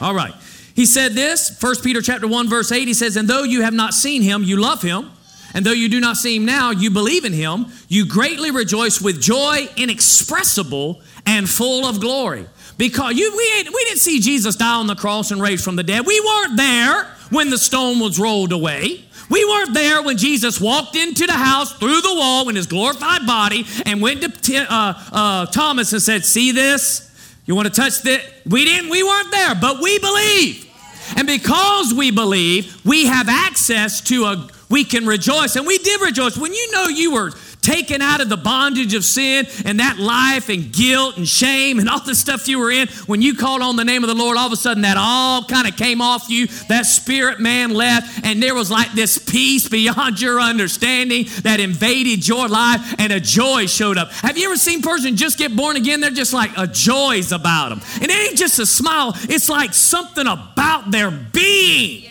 All 0.00 0.14
right. 0.14 0.34
He 0.74 0.86
said 0.86 1.12
this, 1.12 1.56
1 1.60 1.76
Peter 1.82 2.02
chapter 2.02 2.26
1 2.26 2.48
verse 2.48 2.72
8, 2.72 2.88
he 2.88 2.94
says, 2.94 3.16
"And 3.16 3.28
though 3.28 3.44
you 3.44 3.62
have 3.62 3.74
not 3.74 3.94
seen 3.94 4.22
him, 4.22 4.42
you 4.42 4.56
love 4.56 4.82
him, 4.82 5.10
and 5.54 5.64
though 5.64 5.72
you 5.72 5.88
do 5.88 6.00
not 6.00 6.16
see 6.16 6.36
him 6.36 6.44
now, 6.44 6.72
you 6.72 6.90
believe 6.90 7.24
in 7.24 7.32
him, 7.32 7.66
you 7.88 8.04
greatly 8.04 8.50
rejoice 8.50 9.00
with 9.00 9.22
joy 9.22 9.68
inexpressible 9.76 11.00
and 11.24 11.48
full 11.48 11.86
of 11.86 12.00
glory." 12.00 12.46
Because 12.76 13.14
you, 13.14 13.30
we, 13.30 13.70
we 13.70 13.84
didn't 13.84 14.00
see 14.00 14.18
Jesus 14.18 14.56
die 14.56 14.74
on 14.74 14.88
the 14.88 14.96
cross 14.96 15.30
and 15.30 15.40
raised 15.40 15.64
from 15.64 15.76
the 15.76 15.84
dead. 15.84 16.04
We 16.04 16.20
weren't 16.20 16.56
there 16.56 17.04
when 17.30 17.50
the 17.50 17.58
stone 17.58 18.00
was 18.00 18.18
rolled 18.18 18.50
away. 18.50 19.03
We 19.30 19.44
weren't 19.44 19.74
there 19.74 20.02
when 20.02 20.16
Jesus 20.16 20.60
walked 20.60 20.96
into 20.96 21.26
the 21.26 21.32
house 21.32 21.72
through 21.72 22.00
the 22.00 22.14
wall 22.14 22.48
in 22.48 22.56
his 22.56 22.66
glorified 22.66 23.26
body 23.26 23.66
and 23.86 24.00
went 24.00 24.22
to 24.44 24.56
uh, 24.56 24.94
uh, 25.12 25.46
Thomas 25.46 25.92
and 25.92 26.02
said, 26.02 26.24
See 26.24 26.52
this? 26.52 27.10
You 27.46 27.54
want 27.54 27.68
to 27.68 27.74
touch 27.74 28.02
this? 28.02 28.24
We 28.46 28.64
didn't, 28.64 28.90
we 28.90 29.02
weren't 29.02 29.30
there, 29.30 29.54
but 29.54 29.80
we 29.80 29.98
believe. 29.98 30.70
And 31.16 31.26
because 31.26 31.92
we 31.92 32.10
believe, 32.10 32.84
we 32.84 33.06
have 33.06 33.28
access 33.28 34.00
to 34.02 34.24
a, 34.24 34.48
we 34.70 34.84
can 34.84 35.06
rejoice. 35.06 35.56
And 35.56 35.66
we 35.66 35.78
did 35.78 36.00
rejoice. 36.00 36.38
When 36.38 36.52
you 36.54 36.72
know 36.72 36.88
you 36.88 37.12
were 37.12 37.32
taken 37.64 38.02
out 38.02 38.20
of 38.20 38.28
the 38.28 38.36
bondage 38.36 38.94
of 38.94 39.04
sin 39.04 39.46
and 39.64 39.80
that 39.80 39.98
life 39.98 40.48
and 40.50 40.70
guilt 40.70 41.16
and 41.16 41.26
shame 41.26 41.78
and 41.78 41.88
all 41.88 42.00
the 42.00 42.14
stuff 42.14 42.46
you 42.46 42.58
were 42.58 42.70
in, 42.70 42.88
when 43.06 43.22
you 43.22 43.34
called 43.34 43.62
on 43.62 43.76
the 43.76 43.84
name 43.84 44.04
of 44.04 44.08
the 44.08 44.14
Lord, 44.14 44.36
all 44.36 44.46
of 44.46 44.52
a 44.52 44.56
sudden 44.56 44.82
that 44.82 44.96
all 44.98 45.44
kind 45.44 45.66
of 45.66 45.76
came 45.76 46.00
off 46.00 46.28
you. 46.28 46.46
That 46.68 46.86
spirit 46.86 47.40
man 47.40 47.72
left, 47.72 48.24
and 48.24 48.42
there 48.42 48.54
was 48.54 48.70
like 48.70 48.92
this 48.92 49.18
peace 49.18 49.68
beyond 49.68 50.20
your 50.20 50.40
understanding 50.40 51.26
that 51.42 51.60
invaded 51.60 52.26
your 52.28 52.48
life, 52.48 52.94
and 52.98 53.12
a 53.12 53.20
joy 53.20 53.66
showed 53.66 53.96
up. 53.96 54.10
Have 54.12 54.36
you 54.36 54.46
ever 54.46 54.56
seen 54.56 54.82
person 54.82 55.16
just 55.16 55.38
get 55.38 55.56
born 55.56 55.76
again? 55.76 56.00
They're 56.00 56.10
just 56.10 56.32
like 56.32 56.50
a 56.56 56.66
joy's 56.66 57.32
about 57.32 57.70
them. 57.70 57.80
And 58.00 58.10
it 58.10 58.28
ain't 58.28 58.38
just 58.38 58.58
a 58.58 58.66
smile, 58.66 59.14
it's 59.22 59.48
like 59.48 59.72
something 59.72 60.26
about 60.26 60.90
their 60.90 61.10
being 61.10 62.10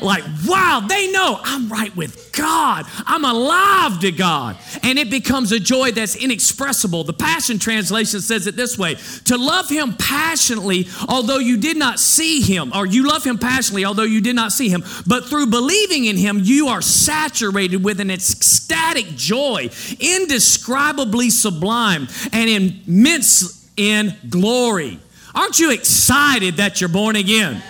like, 0.00 0.24
wow, 0.46 0.84
they 0.88 1.10
know 1.10 1.38
I'm 1.42 1.68
right 1.68 1.94
with 1.96 2.32
God. 2.32 2.86
I'm 3.06 3.24
alive 3.24 4.00
to 4.00 4.12
God. 4.12 4.56
And 4.82 4.98
it 4.98 5.10
becomes 5.10 5.52
a 5.52 5.60
joy 5.60 5.92
that's 5.92 6.16
inexpressible. 6.16 7.04
The 7.04 7.12
Passion 7.12 7.58
Translation 7.58 8.20
says 8.20 8.46
it 8.46 8.56
this 8.56 8.78
way 8.78 8.96
to 9.24 9.36
love 9.36 9.68
Him 9.68 9.94
passionately, 9.94 10.88
although 11.08 11.38
you 11.38 11.56
did 11.56 11.76
not 11.76 11.98
see 11.98 12.40
Him, 12.40 12.72
or 12.74 12.86
you 12.86 13.06
love 13.06 13.24
Him 13.24 13.38
passionately, 13.38 13.84
although 13.84 14.02
you 14.02 14.20
did 14.20 14.36
not 14.36 14.52
see 14.52 14.68
Him, 14.68 14.84
but 15.06 15.26
through 15.26 15.46
believing 15.46 16.04
in 16.04 16.16
Him, 16.16 16.40
you 16.42 16.68
are 16.68 16.82
saturated 16.82 17.82
with 17.82 18.00
an 18.00 18.10
ecstatic 18.10 19.06
joy, 19.16 19.70
indescribably 19.98 21.30
sublime 21.30 22.08
and 22.32 22.48
immense 22.48 23.68
in 23.76 24.14
glory. 24.28 24.98
Aren't 25.34 25.58
you 25.58 25.72
excited 25.72 26.56
that 26.56 26.80
you're 26.80 26.88
born 26.88 27.16
again? 27.16 27.62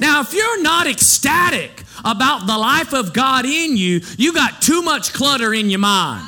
Now, 0.00 0.22
if 0.22 0.32
you're 0.32 0.62
not 0.62 0.86
ecstatic 0.86 1.84
about 2.04 2.46
the 2.46 2.56
life 2.56 2.94
of 2.94 3.12
God 3.12 3.44
in 3.44 3.76
you, 3.76 4.00
you 4.16 4.32
got 4.32 4.62
too 4.62 4.82
much 4.82 5.12
clutter 5.12 5.52
in 5.52 5.68
your 5.68 5.80
mind. 5.80 6.26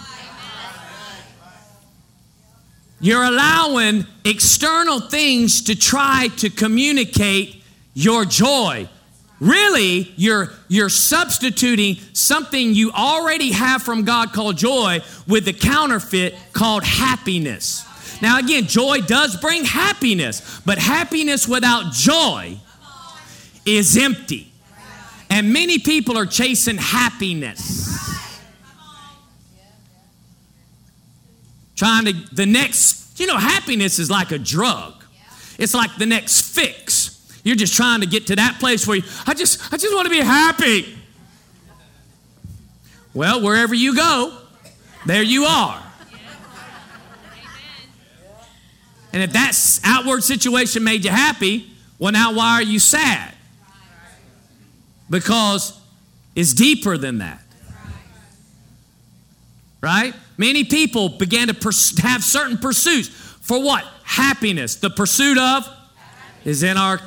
You're 3.00 3.24
allowing 3.24 4.06
external 4.24 5.00
things 5.00 5.62
to 5.64 5.74
try 5.74 6.28
to 6.36 6.50
communicate 6.50 7.64
your 7.94 8.24
joy. 8.24 8.88
Really, 9.40 10.12
you're, 10.16 10.50
you're 10.68 10.88
substituting 10.88 11.96
something 12.12 12.74
you 12.74 12.92
already 12.92 13.50
have 13.50 13.82
from 13.82 14.04
God 14.04 14.32
called 14.32 14.56
joy 14.56 15.00
with 15.26 15.46
the 15.46 15.52
counterfeit 15.52 16.36
called 16.52 16.84
happiness. 16.84 17.84
Now, 18.22 18.38
again, 18.38 18.66
joy 18.66 18.98
does 19.00 19.36
bring 19.36 19.64
happiness, 19.64 20.60
but 20.64 20.78
happiness 20.78 21.48
without 21.48 21.92
joy 21.92 22.60
is 23.64 23.96
empty. 23.96 24.52
And 25.30 25.52
many 25.52 25.78
people 25.78 26.18
are 26.18 26.26
chasing 26.26 26.76
happiness. 26.76 27.88
Trying 31.74 32.04
to, 32.04 32.12
the 32.34 32.46
next, 32.46 33.18
you 33.18 33.26
know, 33.26 33.38
happiness 33.38 33.98
is 33.98 34.10
like 34.10 34.30
a 34.30 34.38
drug. 34.38 35.02
It's 35.58 35.74
like 35.74 35.96
the 35.96 36.06
next 36.06 36.54
fix. 36.54 37.40
You're 37.44 37.56
just 37.56 37.74
trying 37.74 38.00
to 38.00 38.06
get 38.06 38.26
to 38.28 38.36
that 38.36 38.58
place 38.60 38.86
where 38.86 38.98
you, 38.98 39.02
I 39.26 39.34
just, 39.34 39.72
I 39.72 39.76
just 39.76 39.94
want 39.94 40.06
to 40.06 40.10
be 40.10 40.20
happy. 40.20 40.96
Well, 43.14 43.42
wherever 43.42 43.74
you 43.74 43.96
go, 43.96 44.38
there 45.06 45.22
you 45.22 45.44
are. 45.44 45.82
And 49.12 49.22
if 49.22 49.32
that 49.32 49.54
outward 49.84 50.22
situation 50.22 50.84
made 50.84 51.04
you 51.04 51.10
happy, 51.10 51.70
well, 51.98 52.12
now 52.12 52.32
why 52.32 52.54
are 52.54 52.62
you 52.62 52.78
sad? 52.78 53.34
Because 55.12 55.78
it's 56.34 56.54
deeper 56.54 56.96
than 56.96 57.18
that. 57.18 57.42
Right? 59.82 60.14
Many 60.38 60.64
people 60.64 61.10
began 61.10 61.48
to 61.48 61.54
pers- 61.54 61.98
have 62.00 62.24
certain 62.24 62.56
pursuits 62.56 63.08
for 63.08 63.62
what? 63.62 63.84
Happiness. 64.04 64.76
The 64.76 64.90
pursuit 64.90 65.36
of 65.36 65.68
is 66.44 66.62
in 66.62 66.76
our, 66.76 66.98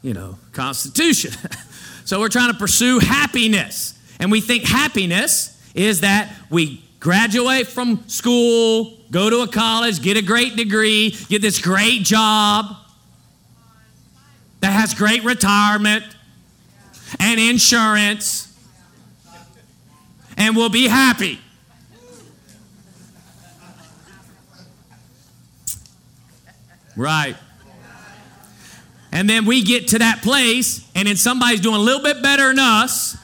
you 0.00 0.14
know, 0.14 0.38
constitution. 0.52 1.32
so 2.04 2.20
we're 2.20 2.28
trying 2.28 2.52
to 2.52 2.58
pursue 2.58 3.00
happiness. 3.00 3.98
And 4.18 4.30
we 4.32 4.40
think 4.40 4.64
happiness 4.64 5.60
is 5.74 6.00
that 6.00 6.32
we 6.48 6.82
graduate 7.00 7.66
from 7.66 8.08
school, 8.08 8.96
go 9.10 9.28
to 9.28 9.40
a 9.40 9.48
college, 9.48 10.00
get 10.00 10.16
a 10.16 10.22
great 10.22 10.56
degree, 10.56 11.10
get 11.28 11.42
this 11.42 11.60
great 11.60 12.02
job 12.02 12.76
that 14.60 14.72
has 14.72 14.94
great 14.94 15.24
retirement, 15.24 16.04
and 17.18 17.40
insurance, 17.40 18.48
and 20.36 20.56
we'll 20.56 20.68
be 20.68 20.88
happy. 20.88 21.38
Right. 26.96 27.36
And 29.10 29.28
then 29.28 29.44
we 29.44 29.62
get 29.62 29.88
to 29.88 29.98
that 29.98 30.22
place, 30.22 30.88
and 30.94 31.06
then 31.06 31.16
somebody's 31.16 31.60
doing 31.60 31.76
a 31.76 31.78
little 31.78 32.02
bit 32.02 32.22
better 32.22 32.48
than 32.48 32.58
us, 32.58 33.16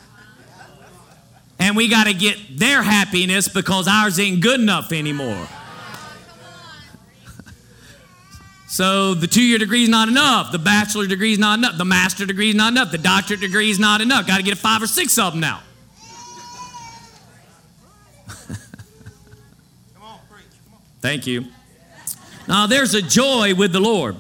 and 1.58 1.76
we 1.76 1.88
got 1.88 2.04
to 2.04 2.14
get 2.14 2.58
their 2.58 2.82
happiness 2.82 3.48
because 3.48 3.88
ours 3.88 4.18
ain't 4.20 4.40
good 4.40 4.60
enough 4.60 4.92
anymore. 4.92 5.48
So 8.78 9.12
the 9.14 9.26
two 9.26 9.42
year 9.42 9.58
degree 9.58 9.82
is 9.82 9.88
not 9.88 10.08
enough. 10.08 10.52
The 10.52 10.58
bachelor 10.60 11.08
degree 11.08 11.32
is 11.32 11.38
not 11.40 11.58
enough. 11.58 11.76
The 11.78 11.84
master 11.84 12.24
degree 12.24 12.50
is 12.50 12.54
not 12.54 12.74
enough. 12.74 12.92
The 12.92 12.98
doctorate 12.98 13.40
degree 13.40 13.70
is 13.70 13.80
not 13.80 14.00
enough. 14.00 14.28
Got 14.28 14.36
to 14.36 14.44
get 14.44 14.52
a 14.52 14.56
five 14.56 14.80
or 14.80 14.86
six 14.86 15.18
of 15.18 15.32
them 15.32 15.40
now. 15.40 15.62
Come 18.28 18.36
on, 20.00 20.20
preach. 20.30 20.44
Come 20.64 20.74
on. 20.74 20.80
Thank 21.00 21.26
you. 21.26 21.46
Now 22.46 22.68
there's 22.68 22.94
a 22.94 23.02
joy 23.02 23.52
with 23.56 23.72
the 23.72 23.80
Lord. 23.80 24.14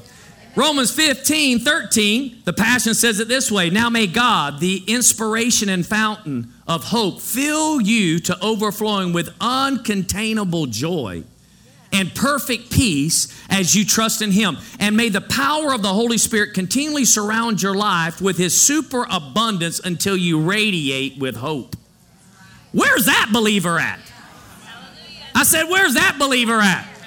Romans 0.56 0.90
15, 0.92 1.60
13, 1.60 2.42
the 2.44 2.52
Passion 2.52 2.94
says 2.94 3.20
it 3.20 3.28
this 3.28 3.52
way 3.52 3.70
Now 3.70 3.88
may 3.88 4.08
God, 4.08 4.58
the 4.58 4.82
inspiration 4.88 5.68
and 5.68 5.86
fountain 5.86 6.52
of 6.66 6.82
hope, 6.82 7.20
fill 7.20 7.80
you 7.80 8.18
to 8.18 8.36
overflowing 8.42 9.12
with 9.12 9.38
uncontainable 9.38 10.68
joy 10.68 11.22
and 11.92 12.14
perfect 12.14 12.70
peace 12.70 13.34
as 13.48 13.74
you 13.74 13.84
trust 13.84 14.22
in 14.22 14.30
Him. 14.30 14.58
And 14.78 14.96
may 14.96 15.08
the 15.08 15.20
power 15.20 15.72
of 15.72 15.82
the 15.82 15.92
Holy 15.92 16.18
Spirit 16.18 16.54
continually 16.54 17.04
surround 17.04 17.62
your 17.62 17.74
life 17.74 18.20
with 18.20 18.36
His 18.38 18.60
superabundance 18.60 19.80
until 19.80 20.16
you 20.16 20.40
radiate 20.40 21.18
with 21.18 21.36
hope. 21.36 21.76
Where's 22.72 23.06
that 23.06 23.30
believer 23.32 23.78
at? 23.78 24.00
I 25.34 25.44
said, 25.44 25.64
Where's 25.64 25.94
that 25.94 26.16
believer 26.18 26.60
at? 26.60 26.97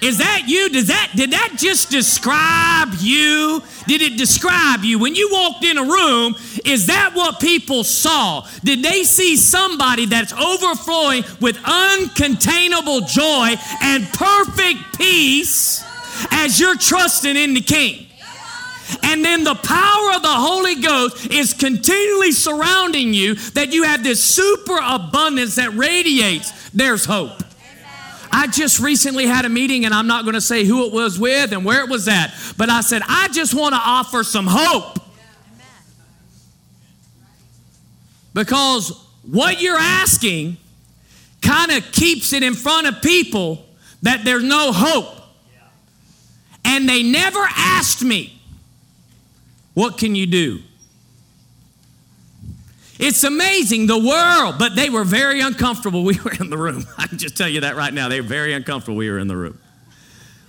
Is 0.00 0.18
that 0.18 0.44
you? 0.46 0.68
Does 0.70 0.88
that 0.88 1.10
did 1.16 1.32
that 1.32 1.54
just 1.56 1.90
describe 1.90 2.90
you? 3.00 3.62
Did 3.86 4.00
it 4.00 4.16
describe 4.16 4.84
you? 4.84 4.98
When 4.98 5.14
you 5.14 5.28
walked 5.32 5.64
in 5.64 5.76
a 5.76 5.82
room, 5.82 6.36
is 6.64 6.86
that 6.86 7.12
what 7.14 7.40
people 7.40 7.82
saw? 7.82 8.46
Did 8.62 8.82
they 8.82 9.02
see 9.02 9.36
somebody 9.36 10.06
that's 10.06 10.32
overflowing 10.32 11.24
with 11.40 11.56
uncontainable 11.56 13.08
joy 13.08 13.54
and 13.82 14.06
perfect 14.12 14.96
peace 14.96 15.84
as 16.30 16.60
you're 16.60 16.76
trusting 16.76 17.36
in 17.36 17.54
the 17.54 17.60
King? 17.60 18.06
And 19.02 19.24
then 19.24 19.44
the 19.44 19.54
power 19.54 20.12
of 20.14 20.22
the 20.22 20.28
Holy 20.28 20.76
Ghost 20.80 21.30
is 21.30 21.52
continually 21.52 22.32
surrounding 22.32 23.12
you 23.12 23.34
that 23.34 23.72
you 23.72 23.82
have 23.82 24.02
this 24.02 24.24
super 24.24 24.78
abundance 24.82 25.56
that 25.56 25.74
radiates. 25.74 26.70
There's 26.70 27.04
hope. 27.04 27.42
I 28.38 28.46
just 28.46 28.78
recently 28.78 29.26
had 29.26 29.46
a 29.46 29.48
meeting, 29.48 29.84
and 29.84 29.92
I'm 29.92 30.06
not 30.06 30.22
going 30.22 30.34
to 30.34 30.40
say 30.40 30.64
who 30.64 30.86
it 30.86 30.92
was 30.92 31.18
with 31.18 31.50
and 31.50 31.64
where 31.64 31.82
it 31.82 31.90
was 31.90 32.06
at, 32.06 32.32
but 32.56 32.70
I 32.70 32.82
said, 32.82 33.02
I 33.08 33.26
just 33.32 33.52
want 33.52 33.74
to 33.74 33.80
offer 33.84 34.22
some 34.22 34.46
hope. 34.48 35.00
Because 38.32 38.90
what 39.22 39.60
you're 39.60 39.76
asking 39.76 40.56
kind 41.42 41.72
of 41.72 41.90
keeps 41.90 42.32
it 42.32 42.44
in 42.44 42.54
front 42.54 42.86
of 42.86 43.02
people 43.02 43.66
that 44.02 44.24
there's 44.24 44.44
no 44.44 44.70
hope. 44.70 45.20
And 46.64 46.88
they 46.88 47.02
never 47.02 47.44
asked 47.56 48.04
me, 48.04 48.40
What 49.74 49.98
can 49.98 50.14
you 50.14 50.26
do? 50.26 50.60
It's 52.98 53.22
amazing, 53.22 53.86
the 53.86 53.98
world, 53.98 54.56
but 54.58 54.74
they 54.74 54.90
were 54.90 55.04
very 55.04 55.40
uncomfortable. 55.40 56.04
We 56.08 56.18
were 56.18 56.32
in 56.32 56.50
the 56.50 56.58
room. 56.58 56.86
I 56.96 57.06
can 57.06 57.18
just 57.18 57.36
tell 57.36 57.48
you 57.48 57.60
that 57.60 57.76
right 57.76 57.92
now. 57.92 58.08
They 58.08 58.20
were 58.20 58.26
very 58.26 58.54
uncomfortable. 58.54 58.96
We 58.96 59.10
were 59.10 59.18
in 59.18 59.28
the 59.28 59.36
room. 59.36 59.60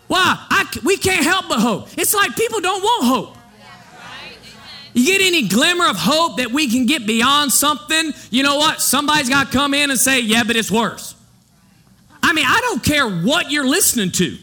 Why? 0.07 0.35
I, 0.49 0.65
we 0.83 0.97
can't 0.97 1.23
help 1.23 1.49
but 1.49 1.59
hope. 1.59 1.89
It's 1.97 2.15
like 2.15 2.35
people 2.35 2.61
don't 2.61 2.81
want 2.81 3.05
hope. 3.05 3.35
You 4.93 5.05
get 5.05 5.21
any 5.21 5.47
glimmer 5.47 5.87
of 5.87 5.97
hope 5.97 6.37
that 6.37 6.51
we 6.51 6.69
can 6.69 6.85
get 6.85 7.05
beyond 7.05 7.51
something? 7.51 8.11
You 8.31 8.43
know 8.43 8.55
what? 8.55 8.81
Somebody's 8.81 9.29
got 9.29 9.47
to 9.47 9.51
come 9.51 9.73
in 9.73 9.91
and 9.91 9.99
say, 9.99 10.21
yeah, 10.21 10.43
but 10.43 10.55
it's 10.55 10.71
worse. 10.71 11.15
I 12.23 12.33
mean, 12.33 12.45
I 12.47 12.59
don't 12.61 12.83
care 12.83 13.07
what 13.07 13.51
you're 13.51 13.67
listening 13.67 14.11
to, 14.13 14.37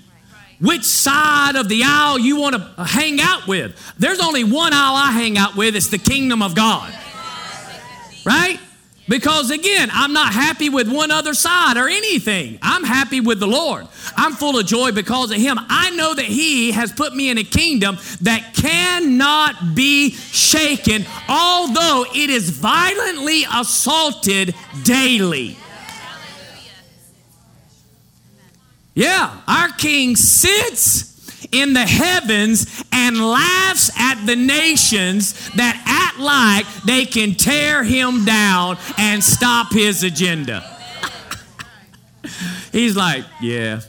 which 0.61 0.85
side 0.85 1.57
of 1.57 1.69
the 1.69 1.83
aisle 1.85 2.19
you 2.19 2.37
want 2.37 2.55
to 2.55 2.63
uh, 2.79 2.85
hang 2.85 3.21
out 3.21 3.47
with. 3.47 3.77
There's 3.99 4.21
only 4.21 4.45
one 4.45 4.73
aisle 4.73 4.95
I 4.95 5.11
hang 5.11 5.37
out 5.37 5.57
with, 5.57 5.75
it's 5.77 5.89
the 5.89 5.99
kingdom 5.99 6.43
of 6.43 6.55
God. 6.55 6.95
Right? 8.27 8.59
Because 9.09 9.51
again, 9.53 9.89
I'm 9.93 10.13
not 10.13 10.33
happy 10.33 10.69
with 10.69 10.93
one 10.93 11.13
other 11.13 11.33
side 11.33 11.77
or 11.77 11.89
anything. 11.89 12.59
I'm 12.61 12.83
happy 12.83 13.21
with 13.21 13.39
the 13.39 13.47
Lord. 13.47 13.87
I'm 14.17 14.33
full 14.33 14.59
of 14.59 14.67
joy 14.67 14.91
because 14.91 15.31
of 15.31 15.37
Him. 15.37 15.59
I 15.61 15.91
know 15.91 16.13
that 16.13 16.25
He 16.25 16.73
has 16.73 16.91
put 16.91 17.15
me 17.15 17.31
in 17.31 17.39
a 17.39 17.45
kingdom 17.45 17.99
that 18.23 18.53
cannot 18.55 19.77
be 19.77 20.11
shaken, 20.11 21.07
although 21.29 22.05
it 22.13 22.31
is 22.31 22.51
violently 22.51 23.45
assaulted 23.55 24.57
daily. 24.83 25.57
Yeah, 28.95 29.41
our 29.47 29.69
King 29.69 30.17
sits 30.17 31.16
in 31.53 31.73
the 31.73 31.87
heavens 31.87 32.85
and 32.93 33.19
laughs 33.19 33.91
at 33.99 34.25
the 34.27 34.37
nations 34.37 35.51
that 35.55 35.81
act 35.87 36.19
like 36.19 36.67
they 36.85 37.05
can 37.05 37.35
tear 37.35 37.85
him 37.85 38.25
down 38.25 38.79
and 38.99 39.23
stop 39.23 39.73
his 39.73 40.03
agenda. 40.03 40.65
He's 42.73 42.97
like, 42.97 43.25
Yeah, 43.41 43.81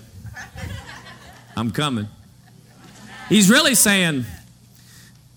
I'm 1.55 1.71
coming. 1.71 2.07
He's 3.29 3.49
really 3.49 3.75
saying, 3.75 4.25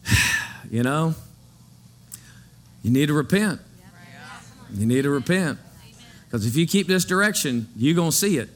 You 0.71 0.83
know, 0.83 1.15
you 2.83 2.91
need 2.91 3.07
to 3.07 3.15
repent. 3.15 3.61
You 4.73 4.87
need 4.87 5.03
to 5.03 5.11
repent. 5.11 5.59
Because 6.25 6.47
if 6.47 6.57
you 6.57 6.67
keep 6.67 6.87
this 6.87 7.05
direction, 7.05 7.69
you're 7.77 7.97
going 7.97 8.13
to 8.13 8.17
see 8.17 8.39
it. 8.39 8.49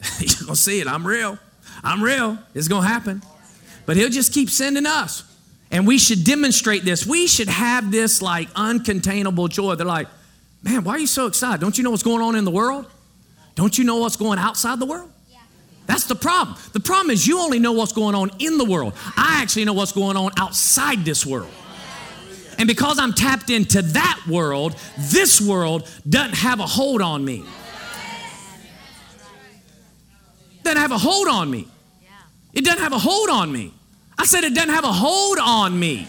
you're 0.20 0.46
going 0.46 0.54
to 0.54 0.56
see 0.56 0.80
it. 0.80 0.86
I'm 0.86 1.04
real. 1.04 1.36
I'm 1.82 2.02
real. 2.02 2.38
It's 2.54 2.68
going 2.68 2.82
to 2.82 2.88
happen. 2.88 3.22
But 3.86 3.96
he'll 3.96 4.10
just 4.10 4.32
keep 4.32 4.50
sending 4.50 4.86
us. 4.86 5.24
And 5.70 5.86
we 5.86 5.98
should 5.98 6.24
demonstrate 6.24 6.84
this. 6.84 7.06
We 7.06 7.26
should 7.26 7.48
have 7.48 7.90
this 7.90 8.20
like 8.20 8.50
uncontainable 8.54 9.48
joy. 9.48 9.76
They're 9.76 9.86
like, 9.86 10.08
man, 10.62 10.84
why 10.84 10.94
are 10.94 10.98
you 10.98 11.06
so 11.06 11.26
excited? 11.26 11.60
Don't 11.60 11.78
you 11.78 11.84
know 11.84 11.90
what's 11.90 12.02
going 12.02 12.22
on 12.22 12.34
in 12.34 12.44
the 12.44 12.50
world? 12.50 12.86
Don't 13.54 13.76
you 13.76 13.84
know 13.84 13.96
what's 13.96 14.16
going 14.16 14.38
outside 14.38 14.78
the 14.78 14.86
world? 14.86 15.10
That's 15.86 16.04
the 16.04 16.14
problem. 16.14 16.56
The 16.72 16.80
problem 16.80 17.10
is 17.10 17.26
you 17.26 17.40
only 17.40 17.58
know 17.58 17.72
what's 17.72 17.92
going 17.92 18.14
on 18.14 18.30
in 18.38 18.58
the 18.58 18.64
world. 18.64 18.94
I 19.16 19.40
actually 19.42 19.64
know 19.64 19.72
what's 19.72 19.90
going 19.90 20.16
on 20.16 20.30
outside 20.36 21.04
this 21.04 21.26
world. 21.26 21.50
And 22.58 22.68
because 22.68 22.98
I'm 22.98 23.12
tapped 23.12 23.50
into 23.50 23.82
that 23.82 24.22
world, 24.28 24.76
this 24.98 25.40
world 25.40 25.90
doesn't 26.08 26.36
have 26.36 26.60
a 26.60 26.66
hold 26.66 27.02
on 27.02 27.24
me. 27.24 27.44
Doesn't 30.62 30.80
have 30.80 30.92
a 30.92 30.98
hold 30.98 31.26
on 31.26 31.50
me. 31.50 31.66
It 32.52 32.64
doesn't 32.64 32.82
have 32.82 32.92
a 32.92 32.98
hold 32.98 33.28
on 33.28 33.52
me. 33.52 33.72
I 34.18 34.26
said 34.26 34.44
it 34.44 34.54
doesn't 34.54 34.74
have 34.74 34.84
a 34.84 34.92
hold 34.92 35.38
on 35.38 35.78
me. 35.78 36.06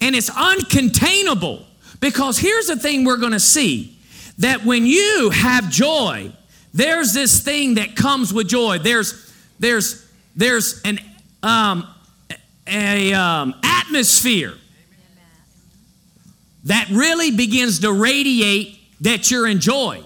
And 0.00 0.14
it's 0.14 0.30
uncontainable 0.30 1.64
because 2.00 2.38
here's 2.38 2.68
the 2.68 2.76
thing 2.76 3.04
we're 3.04 3.16
going 3.16 3.32
to 3.32 3.40
see 3.40 3.98
that 4.38 4.64
when 4.64 4.86
you 4.86 5.30
have 5.30 5.68
joy, 5.68 6.32
there's 6.72 7.12
this 7.12 7.40
thing 7.40 7.74
that 7.74 7.96
comes 7.96 8.32
with 8.32 8.48
joy. 8.48 8.78
There's 8.78 9.34
there's 9.58 10.08
there's 10.36 10.80
an 10.82 11.00
um, 11.42 11.88
a 12.66 13.12
um, 13.12 13.54
atmosphere 13.64 14.54
that 16.64 16.88
really 16.90 17.32
begins 17.32 17.80
to 17.80 17.92
radiate 17.92 18.78
that 19.00 19.30
you're 19.30 19.46
in 19.46 19.58
joy, 19.58 20.02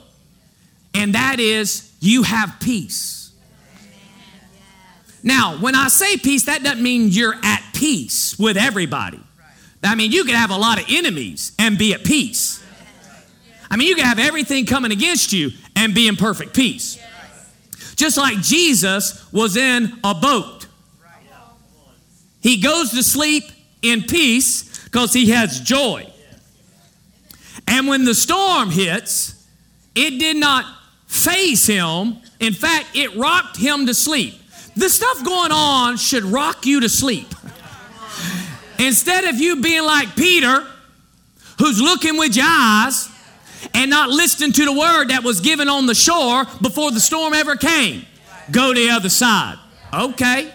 and 0.95 1.15
that 1.15 1.41
is 1.41 1.93
you 2.01 2.23
have 2.23 2.57
peace. 2.61 3.22
Now, 5.23 5.57
when 5.59 5.75
I 5.75 5.89
say 5.89 6.17
peace, 6.17 6.45
that 6.45 6.63
doesn't 6.63 6.83
mean 6.83 7.09
you're 7.09 7.37
at 7.43 7.63
peace 7.75 8.39
with 8.39 8.57
everybody. 8.57 9.21
I 9.85 9.95
mean, 9.95 10.13
you 10.13 10.25
can 10.25 10.35
have 10.35 10.51
a 10.51 10.57
lot 10.57 10.81
of 10.81 10.87
enemies 10.89 11.53
and 11.59 11.77
be 11.77 11.95
at 11.95 12.05
peace. 12.05 12.63
I 13.71 13.77
mean, 13.77 13.89
you 13.89 13.95
can 13.95 14.05
have 14.05 14.19
everything 14.19 14.67
coming 14.67 14.93
against 14.93 15.33
you 15.33 15.51
and 15.75 15.95
be 15.95 16.07
in 16.09 16.17
perfect 16.17 16.55
peace. 16.55 16.99
Just 17.97 18.17
like 18.17 18.39
Jesus 18.39 19.33
was 19.33 19.57
in 19.57 19.93
a 20.05 20.15
boat. 20.15 20.67
He 22.41 22.61
goes 22.61 22.91
to 22.91 23.03
sleep 23.03 23.45
in 23.83 24.03
peace 24.03 24.85
because 24.85 25.13
he 25.13 25.31
has 25.31 25.61
joy. 25.61 26.09
And 27.67 27.87
when 27.87 28.05
the 28.05 28.15
storm 28.15 28.71
hits, 28.71 29.47
it 29.95 30.19
did 30.19 30.37
not 30.37 30.65
phase 31.07 31.67
him. 31.67 32.19
In 32.41 32.53
fact, 32.53 32.89
it 32.95 33.15
rocked 33.17 33.57
him 33.57 33.87
to 33.87 33.95
sleep. 33.95 34.35
The 34.77 34.89
stuff 34.89 35.25
going 35.25 35.53
on 35.53 35.97
should 35.97 36.25
rock 36.25 36.65
you 36.67 36.81
to 36.81 36.89
sleep. 36.89 37.29
Instead 38.79 39.25
of 39.25 39.37
you 39.39 39.61
being 39.61 39.85
like 39.85 40.17
Peter, 40.17 40.67
who's 41.59 41.81
looking 41.81 42.17
with 42.17 42.35
your 42.35 42.47
eyes 42.49 43.09
and 43.75 43.91
not 43.91 44.09
listening 44.09 44.53
to 44.53 44.65
the 44.65 44.73
word 44.73 45.09
that 45.09 45.23
was 45.23 45.41
given 45.41 45.69
on 45.69 45.87
the 45.87 45.95
shore 45.95 46.47
before 46.61 46.91
the 46.91 47.01
storm 47.01 47.35
ever 47.35 47.55
came, 47.55 48.05
go 48.51 48.73
to 48.73 48.81
the 48.81 48.91
other 48.91 49.09
side. 49.09 49.57
Okay, 49.93 50.53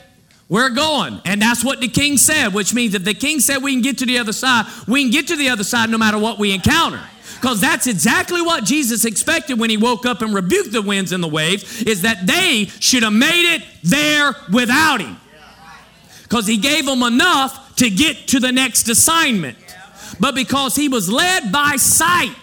we're 0.50 0.72
going. 0.72 1.22
And 1.24 1.42
that's 1.42 1.64
what 1.64 1.80
the 1.80 1.88
king 1.88 2.18
said, 2.18 2.50
which 2.54 2.74
means 2.74 2.96
if 2.96 3.04
the 3.04 3.14
king 3.14 3.40
said 3.40 3.62
we 3.62 3.74
can 3.74 3.82
get 3.82 4.00
to 4.00 4.06
the 4.06 4.18
other 4.18 4.34
side, 4.34 4.66
we 4.88 5.04
can 5.04 5.12
get 5.12 5.28
to 5.28 5.36
the 5.36 5.50
other 5.50 5.64
side 5.64 5.90
no 5.90 5.98
matter 5.98 6.18
what 6.18 6.40
we 6.40 6.54
encounter 6.54 7.02
because 7.40 7.62
that's 7.62 7.86
exactly 7.86 8.42
what 8.42 8.64
Jesus 8.64 9.06
expected 9.06 9.60
when 9.60 9.70
he 9.70 9.78
woke 9.78 10.06
up 10.06 10.22
and 10.22 10.34
rebuked 10.34 10.72
the 10.72 10.82
winds 10.82 11.12
and 11.12 11.24
the 11.24 11.28
waves 11.28 11.84
is 11.84 12.02
that 12.02 12.26
they 12.26 12.66
should 12.80 13.04
have 13.04 13.14
made 13.14 13.56
it 13.56 13.64
there 13.84 14.36
without 14.52 15.02
him. 15.02 15.18
Because 16.24 16.48
he 16.48 16.58
gave 16.58 16.86
them 16.86 17.04
enough 17.04 17.76
to 17.76 17.90
get 17.90 18.28
to 18.30 18.40
the 18.40 18.52
next 18.52 18.90
assignment. 18.90 19.58
But 20.20 20.34
because 20.34 20.76
he 20.76 20.90
was 20.90 21.12
led 21.12 21.52
by 21.52 21.76
sight 21.76 22.34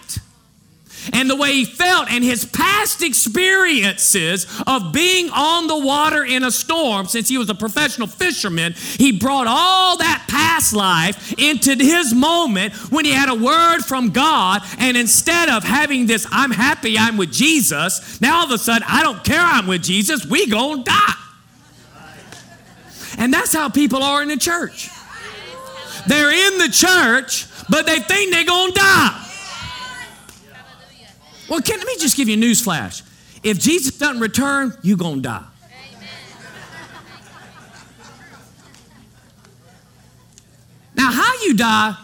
and 1.13 1.29
the 1.29 1.35
way 1.35 1.51
he 1.53 1.65
felt 1.65 2.09
and 2.09 2.23
his 2.23 2.45
past 2.45 3.01
experiences 3.01 4.45
of 4.67 4.91
being 4.91 5.29
on 5.31 5.67
the 5.67 5.77
water 5.77 6.23
in 6.23 6.43
a 6.43 6.51
storm 6.51 7.07
since 7.07 7.27
he 7.27 7.37
was 7.37 7.49
a 7.49 7.55
professional 7.55 8.07
fisherman 8.07 8.73
he 8.73 9.11
brought 9.11 9.47
all 9.47 9.97
that 9.97 10.25
past 10.29 10.73
life 10.73 11.33
into 11.39 11.75
his 11.75 12.13
moment 12.13 12.73
when 12.91 13.05
he 13.05 13.11
had 13.11 13.29
a 13.29 13.35
word 13.35 13.81
from 13.81 14.09
god 14.09 14.61
and 14.79 14.97
instead 14.97 15.49
of 15.49 15.63
having 15.63 16.05
this 16.05 16.27
i'm 16.31 16.51
happy 16.51 16.97
i'm 16.97 17.17
with 17.17 17.31
jesus 17.31 18.19
now 18.21 18.39
all 18.39 18.45
of 18.45 18.51
a 18.51 18.57
sudden 18.57 18.85
i 18.89 19.01
don't 19.01 19.23
care 19.23 19.41
i'm 19.41 19.67
with 19.67 19.83
jesus 19.83 20.25
we 20.25 20.47
gonna 20.47 20.83
die. 20.83 21.13
And 23.17 23.33
that's 23.33 23.53
how 23.53 23.69
people 23.69 24.03
are 24.03 24.21
in 24.21 24.27
the 24.27 24.37
church. 24.37 24.89
They're 26.07 26.31
in 26.31 26.57
the 26.57 26.69
church 26.69 27.47
but 27.69 27.85
they 27.85 27.99
think 27.99 28.31
they're 28.31 28.45
gonna 28.45 28.73
die 28.73 29.24
Well, 31.49 31.61
can, 31.61 31.77
let 31.77 31.87
me 31.87 31.95
just 31.99 32.17
give 32.17 32.27
you 32.27 32.35
a 32.35 32.37
news 32.37 32.61
flash. 32.61 33.03
If 33.43 33.59
Jesus 33.59 33.97
doesn't 33.97 34.19
return, 34.19 34.75
you're 34.81 34.97
going 34.97 35.17
to 35.17 35.21
die. 35.21 35.43
Now, 40.95 41.11
how 41.11 41.33
you 41.43 41.53
die 41.55 41.95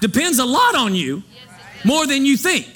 depends 0.00 0.38
a 0.38 0.44
lot 0.44 0.76
on 0.76 0.94
you, 0.94 1.22
more 1.84 2.06
than 2.06 2.24
you 2.24 2.36
think. 2.36 2.68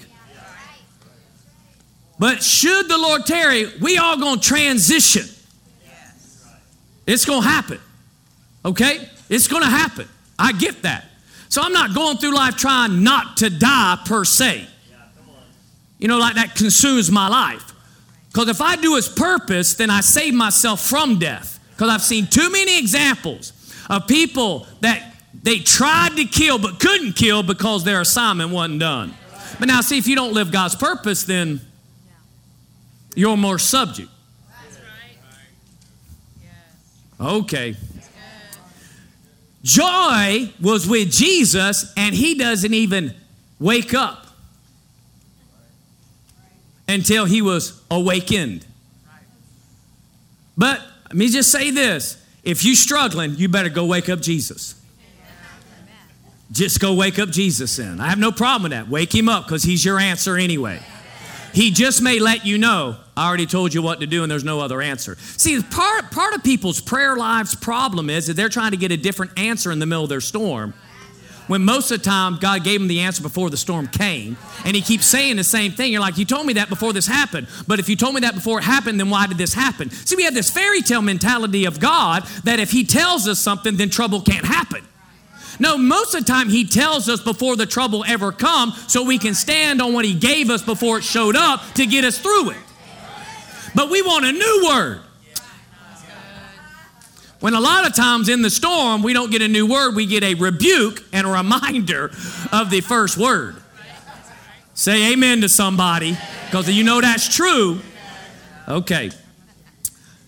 But 2.18 2.42
should 2.42 2.88
the 2.88 2.98
Lord 2.98 3.26
tarry, 3.26 3.66
we 3.80 3.98
all 3.98 4.18
going 4.18 4.40
to 4.40 4.46
transition. 4.46 5.24
It's 7.06 7.24
going 7.24 7.42
to 7.42 7.48
happen. 7.48 7.80
Okay? 8.64 9.08
It's 9.28 9.48
going 9.48 9.62
to 9.62 9.68
happen. 9.68 10.08
I 10.38 10.52
get 10.52 10.82
that. 10.82 11.04
So 11.48 11.62
I'm 11.62 11.72
not 11.72 11.94
going 11.94 12.18
through 12.18 12.34
life 12.34 12.56
trying 12.56 13.02
not 13.02 13.38
to 13.38 13.50
die 13.50 13.98
per 14.04 14.24
se. 14.24 14.66
You 15.98 16.08
know, 16.08 16.18
like 16.18 16.34
that 16.34 16.54
consumes 16.54 17.10
my 17.10 17.28
life. 17.28 17.72
Because 18.28 18.48
if 18.48 18.60
I 18.60 18.76
do 18.76 18.96
His 18.96 19.08
purpose, 19.08 19.74
then 19.74 19.90
I 19.90 20.00
save 20.00 20.34
myself 20.34 20.80
from 20.80 21.18
death. 21.18 21.58
Because 21.70 21.88
I've 21.88 22.02
seen 22.02 22.26
too 22.26 22.50
many 22.50 22.78
examples 22.78 23.52
of 23.88 24.06
people 24.06 24.66
that 24.80 25.14
they 25.42 25.58
tried 25.58 26.16
to 26.16 26.24
kill 26.24 26.58
but 26.58 26.80
couldn't 26.80 27.14
kill 27.14 27.42
because 27.42 27.84
their 27.84 28.00
assignment 28.00 28.50
wasn't 28.50 28.80
done. 28.80 29.14
But 29.58 29.68
now, 29.68 29.80
see, 29.80 29.96
if 29.96 30.06
you 30.06 30.16
don't 30.16 30.34
live 30.34 30.52
God's 30.52 30.74
purpose, 30.74 31.24
then 31.24 31.60
you're 33.14 33.36
more 33.36 33.58
subject. 33.58 34.10
Okay. 37.18 37.76
Joy 39.62 40.52
was 40.60 40.86
with 40.86 41.10
Jesus, 41.10 41.92
and 41.96 42.14
he 42.14 42.34
doesn't 42.34 42.74
even 42.74 43.14
wake 43.58 43.94
up 43.94 44.25
until 46.88 47.24
he 47.24 47.42
was 47.42 47.82
awakened. 47.90 48.64
But 50.56 50.80
let 51.08 51.14
me 51.14 51.28
just 51.28 51.50
say 51.50 51.70
this 51.70 52.22
if 52.42 52.64
you're 52.64 52.76
struggling, 52.76 53.34
you 53.36 53.48
better 53.48 53.68
go 53.68 53.84
wake 53.84 54.08
up 54.08 54.20
Jesus. 54.20 54.74
Just 56.52 56.78
go 56.78 56.94
wake 56.94 57.18
up 57.18 57.30
Jesus 57.30 57.78
in. 57.80 58.00
I 58.00 58.08
have 58.08 58.18
no 58.18 58.30
problem 58.30 58.62
with 58.62 58.72
that. 58.72 58.88
Wake 58.88 59.12
him 59.12 59.28
up 59.28 59.46
because 59.46 59.64
he's 59.64 59.84
your 59.84 59.98
answer 59.98 60.36
anyway. 60.36 60.80
He 61.52 61.70
just 61.70 62.02
may 62.02 62.18
let 62.20 62.46
you 62.46 62.58
know, 62.58 62.96
I 63.16 63.26
already 63.26 63.46
told 63.46 63.74
you 63.74 63.82
what 63.82 64.00
to 64.00 64.06
do 64.06 64.22
and 64.22 64.30
there's 64.30 64.44
no 64.44 64.60
other 64.60 64.80
answer. 64.82 65.16
See, 65.16 65.60
part, 65.62 66.10
part 66.10 66.34
of 66.34 66.44
people's 66.44 66.80
prayer 66.80 67.16
lives 67.16 67.54
problem 67.54 68.10
is 68.10 68.26
that 68.26 68.34
they're 68.34 68.48
trying 68.50 68.72
to 68.72 68.76
get 68.76 68.92
a 68.92 68.96
different 68.96 69.38
answer 69.38 69.72
in 69.72 69.78
the 69.78 69.86
middle 69.86 70.04
of 70.04 70.10
their 70.10 70.20
storm. 70.20 70.74
When 71.46 71.64
most 71.64 71.90
of 71.92 71.98
the 71.98 72.04
time 72.04 72.38
God 72.40 72.64
gave 72.64 72.80
him 72.80 72.88
the 72.88 73.00
answer 73.00 73.22
before 73.22 73.50
the 73.50 73.56
storm 73.56 73.86
came, 73.86 74.36
and 74.64 74.74
He 74.74 74.82
keeps 74.82 75.06
saying 75.06 75.36
the 75.36 75.44
same 75.44 75.72
thing. 75.72 75.92
You're 75.92 76.00
like, 76.00 76.18
You 76.18 76.24
told 76.24 76.46
me 76.46 76.54
that 76.54 76.68
before 76.68 76.92
this 76.92 77.06
happened, 77.06 77.46
but 77.66 77.78
if 77.78 77.88
you 77.88 77.96
told 77.96 78.14
me 78.14 78.20
that 78.22 78.34
before 78.34 78.58
it 78.58 78.64
happened, 78.64 78.98
then 78.98 79.10
why 79.10 79.26
did 79.26 79.38
this 79.38 79.54
happen? 79.54 79.90
See, 79.90 80.16
we 80.16 80.24
have 80.24 80.34
this 80.34 80.50
fairy 80.50 80.82
tale 80.82 81.02
mentality 81.02 81.64
of 81.64 81.78
God 81.78 82.24
that 82.44 82.58
if 82.58 82.70
He 82.70 82.84
tells 82.84 83.28
us 83.28 83.38
something, 83.38 83.76
then 83.76 83.90
trouble 83.90 84.20
can't 84.20 84.44
happen. 84.44 84.84
No, 85.58 85.78
most 85.78 86.14
of 86.14 86.24
the 86.24 86.30
time 86.30 86.48
he 86.48 86.66
tells 86.66 87.08
us 87.08 87.22
before 87.22 87.56
the 87.56 87.66
trouble 87.66 88.04
ever 88.06 88.30
come 88.30 88.72
so 88.88 89.04
we 89.04 89.18
can 89.18 89.34
stand 89.34 89.80
on 89.80 89.92
what 89.92 90.04
he 90.04 90.14
gave 90.14 90.50
us 90.50 90.62
before 90.62 90.98
it 90.98 91.04
showed 91.04 91.36
up 91.36 91.62
to 91.74 91.86
get 91.86 92.04
us 92.04 92.18
through 92.18 92.50
it. 92.50 92.58
But 93.74 93.90
we 93.90 94.02
want 94.02 94.26
a 94.26 94.32
new 94.32 94.64
word. 94.68 95.00
When 97.46 97.54
a 97.54 97.60
lot 97.60 97.86
of 97.86 97.94
times 97.94 98.28
in 98.28 98.42
the 98.42 98.50
storm 98.50 99.04
we 99.04 99.12
don't 99.12 99.30
get 99.30 99.40
a 99.40 99.46
new 99.46 99.66
word, 99.66 99.94
we 99.94 100.04
get 100.04 100.24
a 100.24 100.34
rebuke 100.34 101.04
and 101.12 101.24
a 101.24 101.30
reminder 101.30 102.06
of 102.50 102.70
the 102.70 102.80
first 102.80 103.16
word. 103.16 103.54
Say 104.74 105.12
amen 105.12 105.42
to 105.42 105.48
somebody 105.48 106.18
because 106.46 106.68
you 106.68 106.82
know 106.82 107.00
that's 107.00 107.32
true. 107.32 107.78
Okay. 108.66 109.12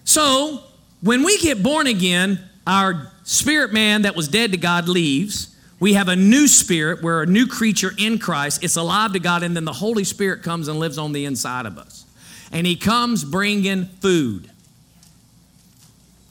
So, 0.04 0.62
when 1.02 1.24
we 1.24 1.38
get 1.38 1.60
born 1.60 1.88
again, 1.88 2.38
our 2.68 3.10
spirit 3.24 3.72
man 3.72 4.02
that 4.02 4.14
was 4.14 4.28
dead 4.28 4.52
to 4.52 4.56
God 4.56 4.88
leaves. 4.88 5.56
We 5.80 5.94
have 5.94 6.06
a 6.06 6.14
new 6.14 6.46
spirit. 6.46 7.02
We're 7.02 7.24
a 7.24 7.26
new 7.26 7.48
creature 7.48 7.90
in 7.98 8.20
Christ. 8.20 8.62
It's 8.62 8.76
alive 8.76 9.12
to 9.14 9.18
God, 9.18 9.42
and 9.42 9.56
then 9.56 9.64
the 9.64 9.72
Holy 9.72 10.04
Spirit 10.04 10.44
comes 10.44 10.68
and 10.68 10.78
lives 10.78 10.98
on 10.98 11.10
the 11.10 11.24
inside 11.24 11.66
of 11.66 11.78
us. 11.78 12.06
And 12.52 12.64
He 12.64 12.76
comes 12.76 13.24
bringing 13.24 13.86
food. 13.86 14.52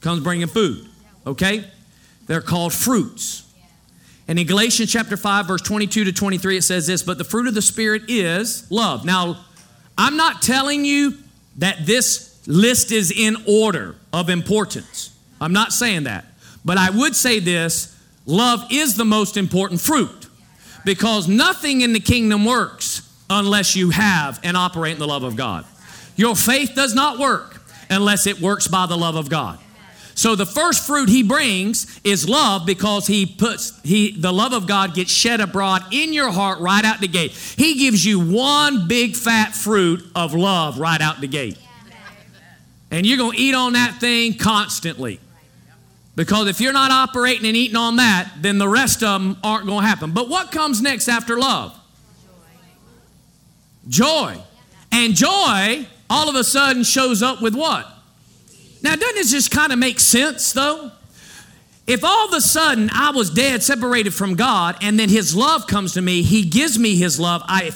Comes 0.00 0.22
bringing 0.22 0.46
food. 0.46 0.86
Okay? 1.26 1.64
They're 2.26 2.42
called 2.42 2.72
fruits. 2.72 3.44
And 4.28 4.38
in 4.38 4.46
Galatians 4.46 4.92
chapter 4.92 5.16
5, 5.16 5.46
verse 5.46 5.62
22 5.62 6.04
to 6.04 6.12
23, 6.12 6.58
it 6.58 6.62
says 6.62 6.86
this 6.86 7.02
But 7.02 7.18
the 7.18 7.24
fruit 7.24 7.48
of 7.48 7.54
the 7.54 7.62
Spirit 7.62 8.02
is 8.08 8.70
love. 8.70 9.04
Now, 9.04 9.44
I'm 9.96 10.16
not 10.16 10.42
telling 10.42 10.84
you 10.84 11.14
that 11.56 11.86
this 11.86 12.46
list 12.46 12.92
is 12.92 13.10
in 13.10 13.36
order 13.46 13.96
of 14.12 14.28
importance. 14.28 15.16
I'm 15.40 15.52
not 15.52 15.72
saying 15.72 16.04
that. 16.04 16.24
But 16.64 16.78
I 16.78 16.90
would 16.90 17.16
say 17.16 17.40
this 17.40 17.96
love 18.26 18.66
is 18.70 18.96
the 18.96 19.04
most 19.04 19.36
important 19.36 19.80
fruit 19.80 20.26
because 20.84 21.28
nothing 21.28 21.80
in 21.80 21.92
the 21.92 22.00
kingdom 22.00 22.44
works 22.44 23.02
unless 23.30 23.74
you 23.74 23.90
have 23.90 24.40
and 24.42 24.56
operate 24.56 24.94
in 24.94 24.98
the 24.98 25.06
love 25.06 25.22
of 25.22 25.36
God. 25.36 25.64
Your 26.16 26.34
faith 26.34 26.72
does 26.74 26.94
not 26.94 27.18
work 27.18 27.62
unless 27.90 28.26
it 28.26 28.40
works 28.40 28.68
by 28.68 28.86
the 28.86 28.96
love 28.96 29.16
of 29.16 29.30
God. 29.30 29.58
So 30.18 30.34
the 30.34 30.46
first 30.46 30.84
fruit 30.84 31.08
he 31.08 31.22
brings 31.22 32.00
is 32.02 32.28
love 32.28 32.66
because 32.66 33.06
he 33.06 33.24
puts 33.24 33.80
he 33.84 34.10
the 34.10 34.32
love 34.32 34.52
of 34.52 34.66
God 34.66 34.92
gets 34.92 35.12
shed 35.12 35.40
abroad 35.40 35.82
in 35.92 36.12
your 36.12 36.32
heart 36.32 36.58
right 36.58 36.84
out 36.84 37.00
the 37.00 37.06
gate. 37.06 37.30
He 37.30 37.76
gives 37.78 38.04
you 38.04 38.18
one 38.18 38.88
big 38.88 39.14
fat 39.14 39.54
fruit 39.54 40.04
of 40.16 40.34
love 40.34 40.80
right 40.80 41.00
out 41.00 41.20
the 41.20 41.28
gate. 41.28 41.56
And 42.90 43.06
you're 43.06 43.16
going 43.16 43.36
to 43.36 43.40
eat 43.40 43.54
on 43.54 43.74
that 43.74 44.00
thing 44.00 44.34
constantly. 44.34 45.20
Because 46.16 46.48
if 46.48 46.60
you're 46.60 46.72
not 46.72 46.90
operating 46.90 47.46
and 47.46 47.56
eating 47.56 47.76
on 47.76 47.94
that, 47.96 48.28
then 48.40 48.58
the 48.58 48.68
rest 48.68 49.04
of 49.04 49.22
them 49.22 49.36
aren't 49.44 49.66
going 49.66 49.82
to 49.82 49.86
happen. 49.86 50.10
But 50.10 50.28
what 50.28 50.50
comes 50.50 50.82
next 50.82 51.06
after 51.06 51.38
love? 51.38 51.78
Joy. 53.88 54.36
And 54.90 55.14
joy 55.14 55.86
all 56.10 56.28
of 56.28 56.34
a 56.34 56.42
sudden 56.42 56.82
shows 56.82 57.22
up 57.22 57.40
with 57.40 57.54
what? 57.54 57.97
Now, 58.82 58.94
doesn't 58.94 59.16
this 59.16 59.30
just 59.30 59.50
kind 59.50 59.72
of 59.72 59.78
make 59.78 60.00
sense 60.00 60.52
though? 60.52 60.92
If 61.86 62.04
all 62.04 62.28
of 62.28 62.34
a 62.34 62.40
sudden 62.40 62.90
I 62.92 63.10
was 63.10 63.30
dead, 63.30 63.62
separated 63.62 64.12
from 64.12 64.34
God, 64.34 64.76
and 64.82 65.00
then 65.00 65.08
His 65.08 65.34
love 65.34 65.66
comes 65.66 65.94
to 65.94 66.02
me, 66.02 66.22
He 66.22 66.44
gives 66.44 66.78
me 66.78 66.96
His 66.96 67.18
love, 67.18 67.42
I 67.46 67.70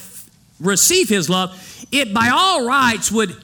receive 0.61 1.09
His 1.09 1.31
love, 1.31 1.87
it 1.91 2.12
by 2.12 2.29
all 2.29 2.67
rights 2.67 3.11
would 3.11 3.35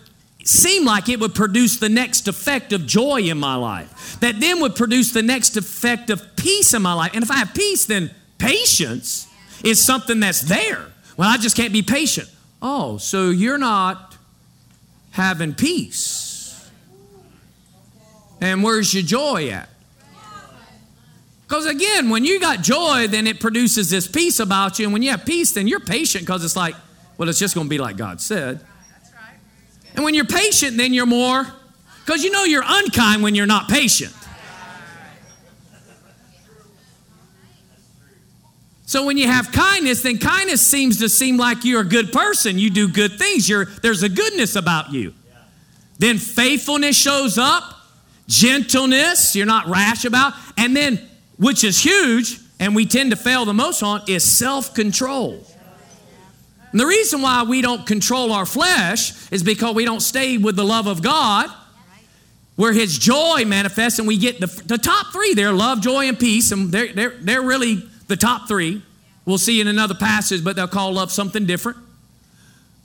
seem 0.45 0.85
like 0.85 1.09
it 1.09 1.21
would 1.21 1.35
produce 1.35 1.79
the 1.79 1.89
next 1.89 2.29
effect 2.29 2.73
of 2.73 2.87
joy 2.87 3.21
in 3.23 3.39
my 3.39 3.55
life. 3.55 4.19
That 4.21 4.41
then 4.41 4.61
would 4.61 4.77
produce 4.77 5.13
the 5.13 5.23
next 5.23 5.57
effect 5.57 6.11
of 6.11 6.37
peace 6.37 6.73
in 6.75 6.83
my 6.83 6.95
life. 6.95 7.13
And 7.15 7.23
if 7.23 7.31
I 7.31 7.37
have 7.37 7.55
peace, 7.55 7.85
then 7.85 8.11
patience 8.39 9.27
is 9.63 9.85
something 9.85 10.21
that's 10.21 10.43
there. 10.43 10.87
Well, 11.17 11.29
I 11.29 11.37
just 11.37 11.57
can't 11.57 11.73
be 11.73 11.83
patient. 11.83 12.31
Oh, 12.63 12.97
so 12.97 13.31
you're 13.31 13.59
not 13.59 14.17
having 15.11 15.55
peace. 15.55 16.28
And 18.41 18.63
where's 18.63 18.95
your 18.95 19.03
joy 19.03 19.49
at? 19.51 19.69
Because 21.47 21.67
again, 21.67 22.11
when 22.11 22.25
you 22.25 22.39
got 22.41 22.61
joy, 22.61 23.07
then 23.09 23.27
it 23.27 23.41
produces 23.41 23.89
this 23.89 24.07
peace 24.07 24.39
about 24.39 24.79
you. 24.79 24.85
And 24.85 24.93
when 24.93 25.03
you 25.03 25.11
have 25.11 25.25
peace, 25.25 25.53
then 25.53 25.67
you're 25.67 25.81
patient 25.81 26.25
because 26.25 26.45
it's 26.45 26.57
like, 26.57 26.75
well, 27.17 27.29
it's 27.29 27.39
just 27.39 27.55
going 27.55 27.67
to 27.67 27.71
be 27.71 27.79
like 27.79 27.97
God 27.97 28.21
said. 28.21 28.61
And 29.95 30.05
when 30.05 30.15
you're 30.15 30.27
patient, 30.27 30.77
then 30.77 30.93
you're 30.93 31.07
more, 31.07 31.47
because 32.05 32.23
you 32.23 32.31
know 32.31 32.45
you're 32.45 32.63
unkind 32.65 33.23
when 33.23 33.35
you're 33.35 33.47
not 33.47 33.69
patient. 33.69 34.15
So 38.85 39.05
when 39.05 39.19
you 39.19 39.27
have 39.27 39.53
kindness, 39.53 40.03
then 40.03 40.19
kindness 40.19 40.67
seems 40.67 40.99
to 41.01 41.11
seem 41.11 41.37
like 41.37 41.65
you're 41.65 41.83
a 41.83 41.85
good 41.85 42.11
person. 42.13 42.59
You 42.59 42.71
do 42.71 42.89
good 42.89 43.19
things. 43.19 43.47
You're, 43.47 43.67
there's 43.67 44.03
a 44.03 44.09
goodness 44.09 44.57
about 44.57 44.93
you. 44.93 45.13
Then 45.99 46.17
faithfulness 46.17 46.97
shows 46.97 47.37
up, 47.37 47.78
gentleness, 48.29 49.35
you're 49.35 49.47
not 49.47 49.67
rash 49.67 50.05
about, 50.05 50.35
and 50.57 50.77
then, 50.77 51.01
which 51.39 51.65
is 51.65 51.83
huge, 51.83 52.39
and 52.61 52.77
we 52.77 52.87
tend 52.87 53.11
to 53.11 53.17
fail 53.17 53.45
the 53.45 53.55
most 53.55 53.83
on, 53.83 54.03
is 54.07 54.23
self 54.23 54.75
control. 54.75 55.45
And 56.71 56.81
the 56.81 56.87
reason 56.87 57.23
why 57.23 57.45
we 57.45 57.63
don't 57.63 57.87
control 57.87 58.33
our 58.33 58.45
flesh 58.45 59.33
is 59.33 59.43
because 59.43 59.75
we 59.75 59.85
don't 59.85 60.01
stay 60.01 60.37
with 60.37 60.55
the 60.55 60.65
love 60.65 60.87
of 60.87 61.03
God, 61.03 61.49
where 62.57 62.73
His 62.73 62.99
joy 62.99 63.45
manifests, 63.47 63.99
and 63.99 64.07
we 64.07 64.19
get 64.19 64.39
the, 64.39 64.47
the 64.67 64.79
top 64.79 65.13
three 65.13 65.35
there 65.35 65.53
love, 65.53 65.81
joy, 65.81 66.09
and 66.09 66.19
peace. 66.19 66.53
And 66.53 66.71
they're, 66.71 66.93
they're, 66.93 67.15
they're 67.21 67.43
really 67.43 67.89
the 68.09 68.17
top 68.17 68.49
three. 68.49 68.83
We'll 69.25 69.39
see 69.39 69.61
in 69.61 69.69
another 69.69 69.95
passage, 69.95 70.45
but 70.45 70.57
they'll 70.57 70.69
call 70.69 70.93
love 70.93 71.11
something 71.11 71.47
different. 71.47 71.79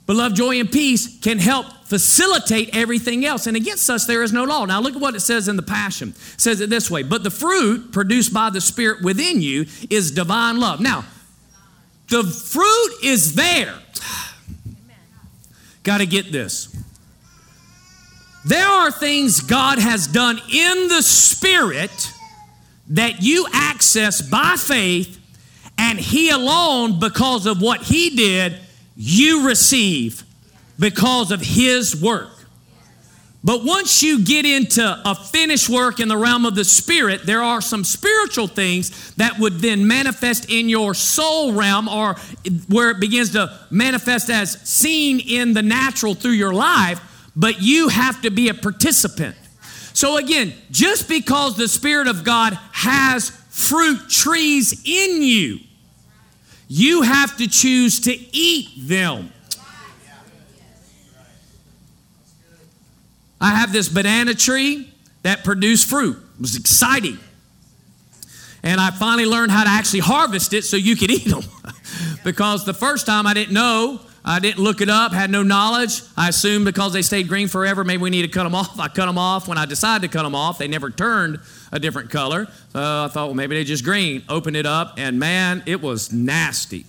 But 0.06 0.16
love, 0.16 0.34
joy, 0.34 0.60
and 0.60 0.70
peace 0.70 1.18
can 1.20 1.38
help 1.38 1.66
facilitate 1.84 2.76
everything 2.76 3.24
else. 3.24 3.46
And 3.46 3.56
against 3.56 3.88
us, 3.88 4.06
there 4.06 4.22
is 4.22 4.32
no 4.32 4.44
law. 4.44 4.66
Now, 4.66 4.80
look 4.80 4.94
at 4.94 5.00
what 5.00 5.14
it 5.14 5.20
says 5.20 5.48
in 5.48 5.56
the 5.56 5.62
Passion. 5.62 6.10
It 6.10 6.40
says 6.40 6.60
it 6.60 6.68
this 6.68 6.90
way 6.90 7.02
But 7.02 7.22
the 7.22 7.30
fruit 7.30 7.92
produced 7.92 8.34
by 8.34 8.50
the 8.50 8.60
Spirit 8.60 9.02
within 9.02 9.40
you 9.40 9.66
is 9.88 10.10
divine 10.10 10.60
love. 10.60 10.80
Now, 10.80 11.04
the 12.08 12.22
fruit 12.22 12.90
is 13.02 13.34
there. 13.34 13.74
got 15.82 15.98
to 15.98 16.06
get 16.06 16.30
this. 16.30 16.70
There 18.44 18.66
are 18.66 18.90
things 18.90 19.40
God 19.40 19.78
has 19.78 20.06
done 20.06 20.38
in 20.52 20.88
the 20.88 21.00
Spirit 21.02 22.12
that 22.90 23.22
you 23.22 23.46
access 23.54 24.20
by 24.20 24.56
faith, 24.58 25.18
and 25.78 25.98
He 25.98 26.28
alone, 26.28 27.00
because 27.00 27.46
of 27.46 27.62
what 27.62 27.80
He 27.80 28.10
did, 28.10 28.58
you 28.96 29.46
receive 29.46 30.22
because 30.78 31.30
of 31.30 31.40
His 31.40 32.00
work. 32.00 32.30
But 33.44 33.62
once 33.62 34.02
you 34.02 34.24
get 34.24 34.46
into 34.46 34.82
a 34.82 35.14
finished 35.14 35.68
work 35.68 36.00
in 36.00 36.08
the 36.08 36.16
realm 36.16 36.46
of 36.46 36.54
the 36.54 36.64
spirit, 36.64 37.26
there 37.26 37.42
are 37.42 37.60
some 37.60 37.84
spiritual 37.84 38.46
things 38.46 39.14
that 39.16 39.38
would 39.38 39.58
then 39.58 39.86
manifest 39.86 40.50
in 40.50 40.70
your 40.70 40.94
soul 40.94 41.52
realm 41.52 41.86
or 41.86 42.14
where 42.68 42.90
it 42.90 43.00
begins 43.00 43.32
to 43.32 43.54
manifest 43.70 44.30
as 44.30 44.52
seen 44.62 45.20
in 45.20 45.52
the 45.52 45.60
natural 45.60 46.14
through 46.14 46.32
your 46.32 46.54
life, 46.54 47.02
but 47.36 47.60
you 47.60 47.88
have 47.88 48.22
to 48.22 48.30
be 48.30 48.48
a 48.48 48.54
participant. 48.54 49.36
So 49.92 50.16
again, 50.16 50.54
just 50.70 51.06
because 51.06 51.58
the 51.58 51.68
Spirit 51.68 52.08
of 52.08 52.24
God 52.24 52.54
has 52.72 53.28
fruit 53.50 54.08
trees 54.08 54.82
in 54.86 55.20
you, 55.20 55.58
you 56.68 57.02
have 57.02 57.36
to 57.38 57.48
choose 57.48 58.00
to 58.00 58.12
eat 58.12 58.68
them. 58.88 59.32
I 63.40 63.50
have 63.50 63.72
this 63.72 63.88
banana 63.88 64.34
tree 64.34 64.90
that 65.22 65.44
produced 65.44 65.88
fruit. 65.88 66.16
It 66.16 66.40
was 66.40 66.56
exciting. 66.56 67.18
And 68.62 68.80
I 68.80 68.90
finally 68.90 69.26
learned 69.26 69.52
how 69.52 69.64
to 69.64 69.70
actually 69.70 70.00
harvest 70.00 70.54
it 70.54 70.64
so 70.64 70.78
you 70.78 70.96
could 70.96 71.10
eat 71.10 71.26
them. 71.26 71.42
because 72.24 72.64
the 72.64 72.72
first 72.72 73.04
time 73.04 73.26
I 73.26 73.34
didn't 73.34 73.52
know, 73.52 74.00
I 74.24 74.38
didn't 74.38 74.62
look 74.62 74.80
it 74.80 74.88
up, 74.88 75.12
had 75.12 75.30
no 75.30 75.42
knowledge. 75.42 76.00
I 76.16 76.30
assumed 76.30 76.64
because 76.64 76.94
they 76.94 77.02
stayed 77.02 77.28
green 77.28 77.46
forever, 77.46 77.84
maybe 77.84 78.02
we 78.02 78.08
need 78.08 78.22
to 78.22 78.28
cut 78.28 78.44
them 78.44 78.54
off. 78.54 78.80
I 78.80 78.88
cut 78.88 79.04
them 79.04 79.18
off. 79.18 79.46
When 79.46 79.58
I 79.58 79.66
decided 79.66 80.10
to 80.10 80.16
cut 80.16 80.22
them 80.22 80.34
off, 80.34 80.56
they 80.56 80.66
never 80.66 80.88
turned 80.88 81.40
a 81.74 81.78
different 81.78 82.08
color. 82.08 82.46
So 82.72 82.80
I 82.80 83.08
thought, 83.08 83.26
well, 83.26 83.34
maybe 83.34 83.56
they 83.56 83.64
just 83.64 83.84
green. 83.84 84.22
Opened 84.30 84.56
it 84.56 84.64
up, 84.64 84.94
and 84.96 85.18
man, 85.18 85.62
it 85.66 85.82
was 85.82 86.10
nasty. 86.10 86.86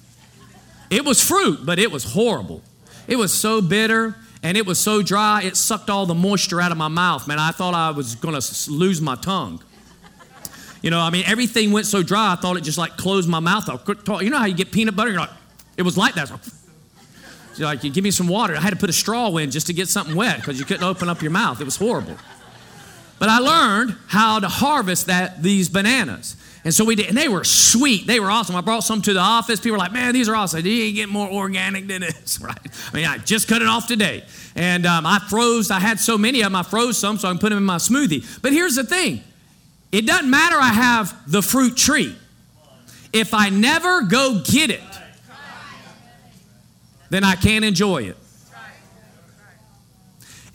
It 0.89 1.03
was 1.03 1.21
fruit, 1.21 1.65
but 1.65 1.79
it 1.79 1.91
was 1.91 2.13
horrible. 2.13 2.61
It 3.07 3.17
was 3.17 3.33
so 3.33 3.61
bitter 3.61 4.15
and 4.45 4.57
it 4.57 4.65
was 4.67 4.77
so 4.77 5.01
dry, 5.01 5.41
it 5.41 5.57
sucked 5.57 5.89
all 5.89 6.05
the 6.05 6.13
moisture 6.13 6.61
out 6.61 6.71
of 6.71 6.77
my 6.77 6.87
mouth. 6.87 7.27
Man, 7.27 7.39
I 7.39 7.49
thought 7.49 7.73
I 7.73 7.89
was 7.89 8.13
going 8.13 8.39
to 8.39 8.71
lose 8.71 9.01
my 9.01 9.15
tongue. 9.15 9.59
You 10.83 10.91
know, 10.91 10.99
I 10.99 11.09
mean, 11.09 11.23
everything 11.25 11.71
went 11.71 11.87
so 11.87 12.03
dry, 12.03 12.33
I 12.33 12.35
thought 12.35 12.55
it 12.55 12.61
just 12.61 12.77
like 12.77 12.95
closed 12.95 13.27
my 13.27 13.39
mouth 13.39 13.67
off. 13.69 14.21
You 14.21 14.29
know 14.29 14.37
how 14.37 14.45
you 14.45 14.53
get 14.53 14.71
peanut 14.71 14.95
butter? 14.95 15.09
You're 15.09 15.19
like, 15.19 15.31
it 15.77 15.81
was 15.81 15.97
like 15.97 16.13
that. 16.13 16.27
So, 16.27 16.37
like, 17.63 17.83
you 17.83 17.89
give 17.89 18.03
me 18.03 18.11
some 18.11 18.27
water. 18.27 18.55
I 18.55 18.59
had 18.59 18.69
to 18.69 18.75
put 18.75 18.91
a 18.91 18.93
straw 18.93 19.35
in 19.37 19.49
just 19.49 19.65
to 19.65 19.73
get 19.73 19.87
something 19.87 20.15
wet 20.15 20.37
because 20.37 20.59
you 20.59 20.65
couldn't 20.65 20.83
open 20.83 21.09
up 21.09 21.23
your 21.23 21.31
mouth. 21.31 21.59
It 21.59 21.63
was 21.63 21.77
horrible. 21.77 22.15
But 23.17 23.29
I 23.29 23.39
learned 23.39 23.95
how 24.07 24.39
to 24.39 24.47
harvest 24.47 25.07
that 25.07 25.41
these 25.41 25.69
bananas. 25.69 26.35
And 26.65 26.73
so 26.73 26.83
we 26.83 26.95
did, 26.95 27.07
and 27.07 27.17
they 27.17 27.29
were 27.29 27.43
sweet. 27.43 28.07
They 28.07 28.19
were 28.19 28.31
awesome. 28.31 28.55
I 28.55 28.61
brought 28.61 28.83
some 28.83 29.01
to 29.03 29.13
the 29.13 29.19
office. 29.19 29.59
People 29.59 29.73
were 29.73 29.77
like, 29.77 29.93
man, 29.93 30.13
these 30.13 30.27
are 30.27 30.35
awesome. 30.35 30.65
You 30.65 30.83
ain't 30.85 30.95
get 30.95 31.09
more 31.09 31.29
organic 31.29 31.85
than 31.85 32.01
this, 32.01 32.41
right? 32.43 32.57
I 32.91 32.95
mean, 32.95 33.05
I 33.05 33.19
just 33.19 33.47
cut 33.47 33.61
it 33.61 33.67
off 33.67 33.87
today. 33.87 34.23
And 34.55 34.87
um, 34.87 35.05
I 35.05 35.19
froze, 35.29 35.69
I 35.69 35.79
had 35.79 35.99
so 35.99 36.17
many 36.17 36.41
of 36.41 36.45
them, 36.45 36.55
I 36.55 36.63
froze 36.63 36.97
some 36.97 37.19
so 37.19 37.27
I 37.27 37.31
can 37.31 37.39
put 37.39 37.49
them 37.49 37.59
in 37.59 37.63
my 37.63 37.77
smoothie. 37.77 38.41
But 38.41 38.51
here's 38.51 38.75
the 38.75 38.83
thing 38.83 39.23
it 39.91 40.07
doesn't 40.07 40.29
matter 40.29 40.57
I 40.57 40.73
have 40.73 41.31
the 41.31 41.43
fruit 41.43 41.77
tree. 41.77 42.15
If 43.13 43.33
I 43.33 43.49
never 43.49 44.01
go 44.01 44.41
get 44.43 44.71
it, 44.71 44.81
then 47.11 47.23
I 47.23 47.35
can't 47.35 47.63
enjoy 47.63 48.03
it. 48.03 48.17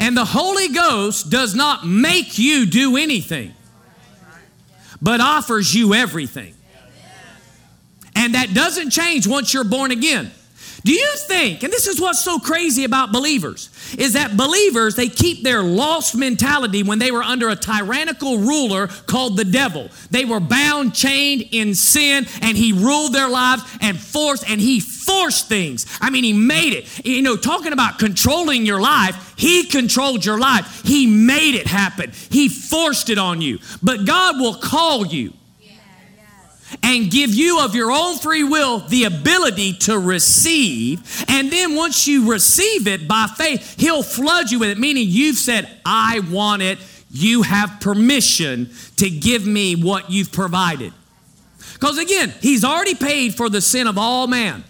And 0.00 0.16
the 0.16 0.24
Holy 0.24 0.68
Ghost 0.68 1.30
does 1.30 1.54
not 1.54 1.86
make 1.86 2.38
you 2.38 2.66
do 2.66 2.96
anything 2.96 3.54
but 5.02 5.20
offers 5.20 5.74
you 5.74 5.94
everything. 5.94 6.54
And 8.14 8.34
that 8.34 8.52
doesn't 8.52 8.90
change 8.90 9.26
once 9.26 9.54
you're 9.54 9.64
born 9.64 9.90
again. 9.90 10.30
Do 10.84 10.92
you 10.92 11.14
think, 11.26 11.62
and 11.62 11.72
this 11.72 11.86
is 11.86 12.00
what's 12.00 12.24
so 12.24 12.38
crazy 12.38 12.84
about 12.84 13.12
believers, 13.12 13.68
is 13.98 14.14
that 14.14 14.36
believers, 14.36 14.94
they 14.94 15.08
keep 15.08 15.42
their 15.42 15.62
lost 15.62 16.16
mentality 16.16 16.82
when 16.82 16.98
they 16.98 17.10
were 17.10 17.22
under 17.22 17.48
a 17.50 17.56
tyrannical 17.56 18.38
ruler 18.38 18.86
called 19.06 19.36
the 19.36 19.44
devil. 19.44 19.90
They 20.10 20.24
were 20.24 20.40
bound, 20.40 20.94
chained 20.94 21.48
in 21.50 21.74
sin, 21.74 22.26
and 22.40 22.56
he 22.56 22.72
ruled 22.72 23.12
their 23.12 23.28
lives 23.28 23.62
and 23.80 23.98
forced, 23.98 24.48
and 24.48 24.60
he 24.60 24.80
forced 24.80 25.48
things. 25.48 25.86
I 26.00 26.10
mean, 26.10 26.24
he 26.24 26.32
made 26.32 26.72
it. 26.72 27.04
You 27.04 27.22
know, 27.22 27.36
talking 27.36 27.72
about 27.72 27.98
controlling 27.98 28.64
your 28.64 28.80
life, 28.80 29.34
he 29.36 29.64
controlled 29.64 30.24
your 30.24 30.38
life. 30.38 30.82
He 30.84 31.06
made 31.06 31.54
it 31.54 31.66
happen. 31.66 32.12
He 32.30 32.48
forced 32.48 33.10
it 33.10 33.18
on 33.18 33.40
you. 33.40 33.58
But 33.82 34.06
God 34.06 34.38
will 34.38 34.54
call 34.54 35.06
you 35.06 35.32
and 36.82 37.10
give 37.10 37.30
you 37.30 37.60
of 37.60 37.74
your 37.74 37.90
own 37.90 38.18
free 38.18 38.44
will 38.44 38.80
the 38.80 39.04
ability 39.04 39.74
to 39.74 39.98
receive. 39.98 41.24
And 41.28 41.50
then 41.50 41.74
once 41.74 42.06
you 42.06 42.30
receive 42.30 42.86
it 42.86 43.06
by 43.06 43.26
faith, 43.36 43.78
He'll 43.78 44.02
flood 44.02 44.50
you 44.50 44.58
with 44.58 44.70
it, 44.70 44.78
meaning 44.78 45.06
you've 45.08 45.36
said, 45.36 45.68
I 45.84 46.20
want 46.30 46.62
it. 46.62 46.78
You 47.10 47.42
have 47.42 47.80
permission 47.80 48.70
to 48.96 49.10
give 49.10 49.46
me 49.46 49.74
what 49.74 50.10
you've 50.10 50.32
provided. 50.32 50.92
Because 51.74 51.98
again, 51.98 52.32
He's 52.40 52.64
already 52.64 52.94
paid 52.94 53.34
for 53.34 53.48
the 53.48 53.60
sin 53.60 53.86
of 53.86 53.98
all 53.98 54.26
man. 54.26 54.64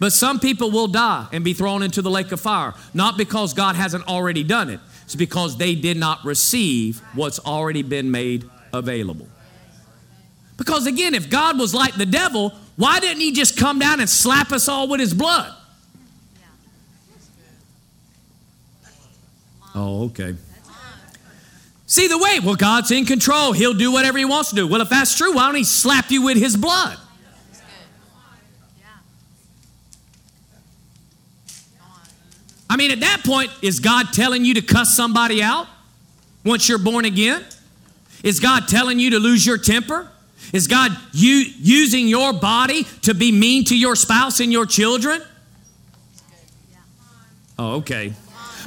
But 0.00 0.12
some 0.12 0.40
people 0.40 0.70
will 0.70 0.88
die 0.88 1.26
and 1.32 1.44
be 1.44 1.54
thrown 1.54 1.82
into 1.82 2.02
the 2.02 2.10
lake 2.10 2.32
of 2.32 2.40
fire, 2.40 2.74
not 2.92 3.16
because 3.16 3.54
God 3.54 3.76
hasn't 3.76 4.06
already 4.06 4.42
done 4.42 4.68
it, 4.68 4.80
it's 5.04 5.14
because 5.14 5.56
they 5.56 5.74
did 5.74 5.96
not 5.96 6.24
receive 6.24 7.00
what's 7.14 7.38
already 7.38 7.82
been 7.82 8.10
made 8.10 8.44
available. 8.72 9.28
Because 10.56 10.86
again, 10.86 11.14
if 11.14 11.28
God 11.30 11.58
was 11.58 11.74
like 11.74 11.94
the 11.94 12.06
devil, 12.06 12.52
why 12.76 13.00
didn't 13.00 13.20
he 13.20 13.32
just 13.32 13.56
come 13.56 13.78
down 13.78 14.00
and 14.00 14.08
slap 14.08 14.52
us 14.52 14.68
all 14.68 14.88
with 14.88 15.00
his 15.00 15.14
blood? 15.14 15.52
Oh, 19.74 20.04
okay. 20.04 20.36
See 21.86 22.06
the 22.08 22.18
way, 22.18 22.40
well, 22.40 22.54
God's 22.54 22.90
in 22.90 23.04
control. 23.04 23.52
He'll 23.52 23.74
do 23.74 23.92
whatever 23.92 24.16
he 24.18 24.24
wants 24.24 24.50
to 24.50 24.56
do. 24.56 24.66
Well, 24.66 24.80
if 24.80 24.88
that's 24.88 25.16
true, 25.16 25.34
why 25.34 25.46
don't 25.46 25.56
he 25.56 25.64
slap 25.64 26.10
you 26.10 26.22
with 26.22 26.36
his 26.36 26.56
blood? 26.56 26.98
I 32.70 32.76
mean, 32.76 32.90
at 32.90 33.00
that 33.00 33.22
point, 33.24 33.50
is 33.62 33.78
God 33.78 34.12
telling 34.12 34.44
you 34.44 34.54
to 34.54 34.62
cuss 34.62 34.96
somebody 34.96 35.42
out 35.42 35.68
once 36.44 36.68
you're 36.68 36.78
born 36.78 37.04
again? 37.04 37.44
Is 38.24 38.40
God 38.40 38.66
telling 38.66 38.98
you 38.98 39.10
to 39.10 39.18
lose 39.18 39.46
your 39.46 39.58
temper? 39.58 40.10
Is 40.52 40.66
God 40.66 40.92
u- 41.12 41.50
using 41.58 42.06
your 42.06 42.32
body 42.32 42.84
to 43.02 43.14
be 43.14 43.32
mean 43.32 43.64
to 43.64 43.78
your 43.78 43.96
spouse 43.96 44.40
and 44.40 44.52
your 44.52 44.66
children? 44.66 45.22
Oh, 47.58 47.76
okay. 47.76 48.12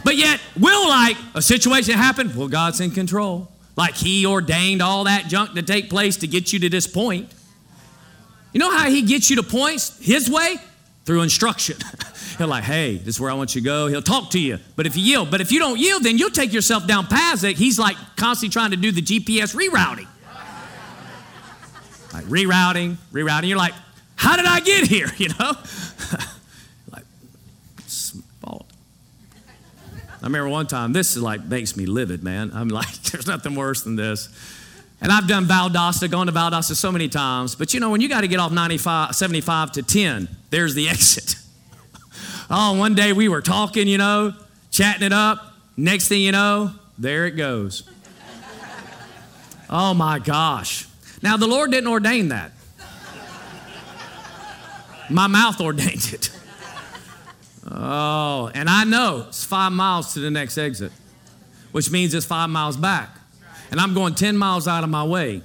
But 0.03 0.15
yet, 0.15 0.39
will 0.57 0.87
like 0.87 1.17
a 1.35 1.41
situation 1.41 1.95
happen? 1.95 2.35
Well, 2.35 2.47
God's 2.47 2.79
in 2.79 2.91
control. 2.91 3.49
Like 3.75 3.95
He 3.95 4.25
ordained 4.25 4.81
all 4.81 5.03
that 5.05 5.27
junk 5.27 5.53
to 5.53 5.61
take 5.61 5.89
place 5.89 6.17
to 6.17 6.27
get 6.27 6.53
you 6.53 6.59
to 6.59 6.69
this 6.69 6.87
point. 6.87 7.31
You 8.53 8.59
know 8.59 8.75
how 8.75 8.89
He 8.89 9.01
gets 9.01 9.29
you 9.29 9.35
to 9.37 9.43
points? 9.43 9.97
His 9.99 10.29
way? 10.29 10.55
Through 11.05 11.21
instruction. 11.21 11.77
He'll 12.37 12.47
like, 12.47 12.63
hey, 12.63 12.97
this 12.97 13.15
is 13.15 13.19
where 13.19 13.31
I 13.31 13.33
want 13.33 13.55
you 13.55 13.61
to 13.61 13.65
go. 13.65 13.87
He'll 13.87 14.01
talk 14.01 14.31
to 14.31 14.39
you. 14.39 14.59
But 14.75 14.85
if 14.85 14.95
you 14.95 15.03
yield, 15.03 15.31
but 15.31 15.41
if 15.41 15.51
you 15.51 15.59
don't 15.59 15.79
yield, 15.79 16.03
then 16.03 16.17
you'll 16.17 16.29
take 16.29 16.53
yourself 16.53 16.85
down 16.85 17.07
paths 17.07 17.41
that 17.41 17.55
He's 17.55 17.79
like 17.79 17.97
constantly 18.15 18.51
trying 18.53 18.71
to 18.71 18.77
do 18.77 18.91
the 18.91 19.01
GPS 19.01 19.55
rerouting. 19.55 20.07
Like 22.13 22.25
rerouting, 22.25 22.97
rerouting. 23.11 23.47
You're 23.47 23.57
like, 23.57 23.73
how 24.15 24.35
did 24.35 24.45
I 24.45 24.59
get 24.59 24.87
here? 24.87 25.07
You 25.17 25.29
know? 25.29 25.51
like, 26.91 27.03
it's 27.79 28.17
fault. 28.41 28.65
I 30.21 30.25
remember 30.25 30.49
one 30.49 30.67
time, 30.67 30.93
this 30.93 31.15
is 31.15 31.21
like 31.21 31.45
makes 31.45 31.77
me 31.77 31.85
livid, 31.85 32.23
man. 32.23 32.51
I'm 32.53 32.69
like, 32.69 32.91
there's 33.11 33.27
nothing 33.27 33.55
worse 33.55 33.83
than 33.83 33.95
this. 33.95 34.29
And 34.99 35.11
I've 35.11 35.27
done 35.27 35.45
Valdosta, 35.45 36.09
gone 36.09 36.25
to 36.25 36.33
Valdosta 36.33 36.75
so 36.75 36.91
many 36.91 37.07
times, 37.07 37.53
but 37.53 37.73
you 37.73 37.79
know, 37.79 37.91
when 37.91 38.01
you 38.01 38.09
got 38.09 38.21
to 38.21 38.27
get 38.27 38.39
off 38.39 38.51
95, 38.51 39.15
75 39.15 39.73
to 39.73 39.83
10, 39.83 40.27
there's 40.49 40.73
the 40.73 40.89
exit. 40.89 41.35
oh, 42.49 42.75
one 42.77 42.95
day 42.95 43.13
we 43.13 43.29
were 43.29 43.43
talking, 43.43 43.87
you 43.87 43.99
know, 43.99 44.33
chatting 44.71 45.03
it 45.03 45.13
up. 45.13 45.53
Next 45.77 46.07
thing 46.07 46.21
you 46.21 46.31
know, 46.31 46.71
there 46.97 47.27
it 47.27 47.31
goes. 47.33 47.83
oh 49.69 49.93
my 49.93 50.17
gosh. 50.17 50.86
Now, 51.21 51.37
the 51.37 51.47
Lord 51.47 51.71
didn't 51.71 51.89
ordain 51.89 52.29
that. 52.29 52.51
My 55.09 55.27
mouth 55.27 55.59
ordained 55.61 56.13
it. 56.13 56.31
Oh, 57.69 58.49
and 58.53 58.69
I 58.69 58.83
know 58.83 59.25
it's 59.27 59.43
five 59.43 59.71
miles 59.71 60.13
to 60.13 60.19
the 60.19 60.31
next 60.31 60.57
exit, 60.57 60.91
which 61.71 61.91
means 61.91 62.13
it's 62.13 62.25
five 62.25 62.49
miles 62.49 62.77
back. 62.77 63.09
And 63.71 63.79
I'm 63.79 63.93
going 63.93 64.15
10 64.15 64.37
miles 64.37 64.67
out 64.67 64.83
of 64.83 64.89
my 64.89 65.03
way 65.03 65.41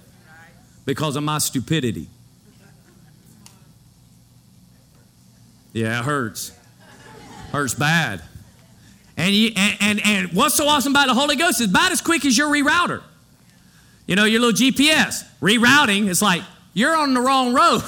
because 0.84 1.16
of 1.16 1.24
my 1.24 1.38
stupidity. 1.38 2.08
Yeah, 5.72 6.00
it 6.00 6.04
hurts. 6.04 6.52
Hurts 7.50 7.74
bad. 7.74 8.22
And, 9.16 9.34
you, 9.34 9.52
and, 9.56 9.76
and, 9.80 10.00
and 10.04 10.32
what's 10.32 10.54
so 10.54 10.66
awesome 10.68 10.92
about 10.92 11.08
the 11.08 11.14
Holy 11.14 11.36
Ghost 11.36 11.60
is 11.60 11.68
about 11.68 11.92
as 11.92 12.00
quick 12.00 12.24
as 12.24 12.36
your 12.36 12.48
rerouter. 12.48 13.02
You 14.12 14.16
know, 14.16 14.26
your 14.26 14.42
little 14.42 14.68
GPS. 14.68 15.26
Rerouting 15.40 16.06
is 16.06 16.20
like, 16.20 16.42
you're 16.74 16.94
on 16.94 17.14
the 17.14 17.20
wrong 17.22 17.54
road. 17.54 17.80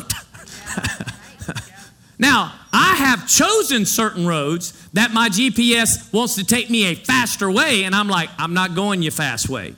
now, 2.18 2.50
I 2.72 2.94
have 2.94 3.28
chosen 3.28 3.84
certain 3.84 4.26
roads 4.26 4.88
that 4.94 5.12
my 5.12 5.28
GPS 5.28 6.10
wants 6.14 6.36
to 6.36 6.44
take 6.44 6.70
me 6.70 6.86
a 6.86 6.94
faster 6.94 7.50
way, 7.50 7.84
and 7.84 7.94
I'm 7.94 8.08
like, 8.08 8.30
I'm 8.38 8.54
not 8.54 8.74
going 8.74 9.02
your 9.02 9.12
fast 9.12 9.50
way. 9.50 9.74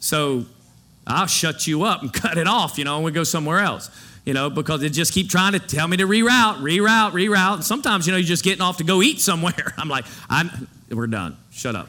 So 0.00 0.44
I'll 1.06 1.28
shut 1.28 1.68
you 1.68 1.84
up 1.84 2.02
and 2.02 2.12
cut 2.22 2.36
it 2.36 2.48
off, 2.48 2.76
you 2.76 2.82
know, 2.82 2.96
and 2.96 3.04
we 3.04 3.12
go 3.12 3.22
somewhere 3.22 3.60
else 3.60 3.92
you 4.24 4.34
know, 4.34 4.50
because 4.50 4.80
they 4.80 4.88
just 4.88 5.12
keep 5.12 5.28
trying 5.28 5.52
to 5.52 5.60
tell 5.60 5.86
me 5.86 5.96
to 5.96 6.04
reroute, 6.06 6.58
reroute, 6.58 7.12
reroute. 7.12 7.54
And 7.54 7.64
sometimes, 7.64 8.06
you 8.06 8.12
know, 8.12 8.18
you're 8.18 8.26
just 8.26 8.44
getting 8.44 8.62
off 8.62 8.78
to 8.78 8.84
go 8.84 9.02
eat 9.02 9.20
somewhere. 9.20 9.74
I'm 9.76 9.88
like, 9.88 10.04
I'm, 10.28 10.68
we're 10.90 11.06
done. 11.06 11.36
Shut 11.52 11.76
up. 11.76 11.88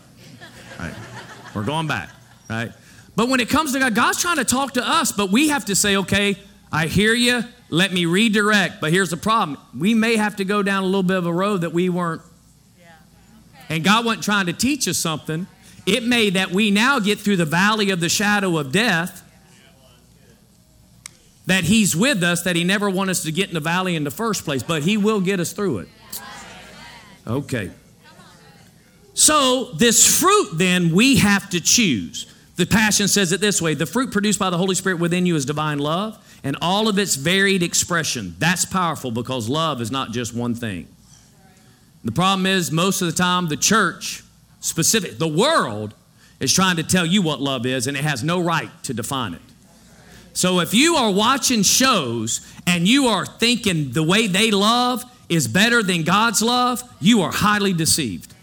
We're 1.53 1.63
going 1.63 1.87
back, 1.87 2.09
right? 2.49 2.71
But 3.15 3.29
when 3.29 3.39
it 3.39 3.49
comes 3.49 3.73
to 3.73 3.79
God, 3.79 3.93
God's 3.95 4.21
trying 4.21 4.37
to 4.37 4.45
talk 4.45 4.73
to 4.73 4.87
us, 4.87 5.11
but 5.11 5.31
we 5.31 5.49
have 5.49 5.65
to 5.65 5.75
say, 5.75 5.97
okay, 5.97 6.37
I 6.71 6.87
hear 6.87 7.13
you. 7.13 7.43
Let 7.69 7.93
me 7.93 8.05
redirect. 8.05 8.81
But 8.81 8.91
here's 8.91 9.09
the 9.09 9.17
problem 9.17 9.59
we 9.77 9.93
may 9.93 10.15
have 10.15 10.37
to 10.37 10.45
go 10.45 10.63
down 10.63 10.83
a 10.83 10.85
little 10.85 11.03
bit 11.03 11.17
of 11.17 11.25
a 11.25 11.33
road 11.33 11.61
that 11.61 11.73
we 11.73 11.89
weren't. 11.89 12.21
And 13.69 13.83
God 13.83 14.05
wasn't 14.05 14.23
trying 14.23 14.47
to 14.47 14.53
teach 14.53 14.87
us 14.87 14.97
something. 14.97 15.47
It 15.85 16.03
may 16.03 16.29
that 16.31 16.51
we 16.51 16.71
now 16.71 16.99
get 16.99 17.19
through 17.19 17.37
the 17.37 17.45
valley 17.45 17.89
of 17.89 17.99
the 17.99 18.09
shadow 18.09 18.57
of 18.57 18.71
death 18.71 19.21
that 21.45 21.63
He's 21.63 21.95
with 21.95 22.23
us, 22.23 22.43
that 22.43 22.55
He 22.55 22.63
never 22.63 22.89
wanted 22.89 23.11
us 23.11 23.23
to 23.23 23.31
get 23.31 23.49
in 23.49 23.53
the 23.53 23.59
valley 23.59 23.95
in 23.95 24.03
the 24.03 24.11
first 24.11 24.45
place, 24.45 24.63
but 24.63 24.83
He 24.83 24.97
will 24.97 25.21
get 25.21 25.39
us 25.39 25.53
through 25.53 25.79
it. 25.79 25.87
Okay. 27.27 27.71
So, 29.13 29.71
this 29.73 30.19
fruit 30.19 30.57
then 30.57 30.93
we 30.93 31.17
have 31.17 31.49
to 31.51 31.61
choose. 31.61 32.32
The 32.55 32.65
Passion 32.65 33.07
says 33.07 33.31
it 33.31 33.41
this 33.41 33.61
way 33.61 33.73
the 33.73 33.85
fruit 33.85 34.11
produced 34.11 34.39
by 34.39 34.49
the 34.49 34.57
Holy 34.57 34.75
Spirit 34.75 34.99
within 34.99 35.25
you 35.25 35.35
is 35.35 35.45
divine 35.45 35.79
love 35.79 36.19
and 36.43 36.55
all 36.61 36.87
of 36.87 36.99
its 36.99 37.15
varied 37.15 37.63
expression. 37.63 38.35
That's 38.37 38.65
powerful 38.65 39.11
because 39.11 39.49
love 39.49 39.81
is 39.81 39.91
not 39.91 40.11
just 40.11 40.33
one 40.33 40.53
thing. 40.53 40.87
The 42.03 42.11
problem 42.11 42.45
is, 42.45 42.71
most 42.71 43.01
of 43.01 43.07
the 43.07 43.13
time, 43.13 43.47
the 43.47 43.57
church, 43.57 44.23
specific, 44.59 45.17
the 45.19 45.27
world, 45.27 45.93
is 46.39 46.53
trying 46.53 46.75
to 46.75 46.83
tell 46.83 47.05
you 47.05 47.21
what 47.21 47.41
love 47.41 47.65
is, 47.65 47.87
and 47.87 47.95
it 47.95 48.03
has 48.03 48.23
no 48.23 48.41
right 48.41 48.69
to 48.83 48.93
define 48.93 49.33
it. 49.33 49.41
So 50.33 50.59
if 50.59 50.73
you 50.73 50.95
are 50.95 51.11
watching 51.11 51.63
shows 51.63 52.41
and 52.67 52.87
you 52.87 53.07
are 53.07 53.25
thinking 53.25 53.91
the 53.91 54.03
way 54.03 54.27
they 54.27 54.51
love 54.51 55.05
is 55.29 55.47
better 55.47 55.81
than 55.81 56.03
God's 56.03 56.41
love, 56.41 56.83
you 56.99 57.21
are 57.21 57.31
highly 57.31 57.71
deceived. 57.71 58.33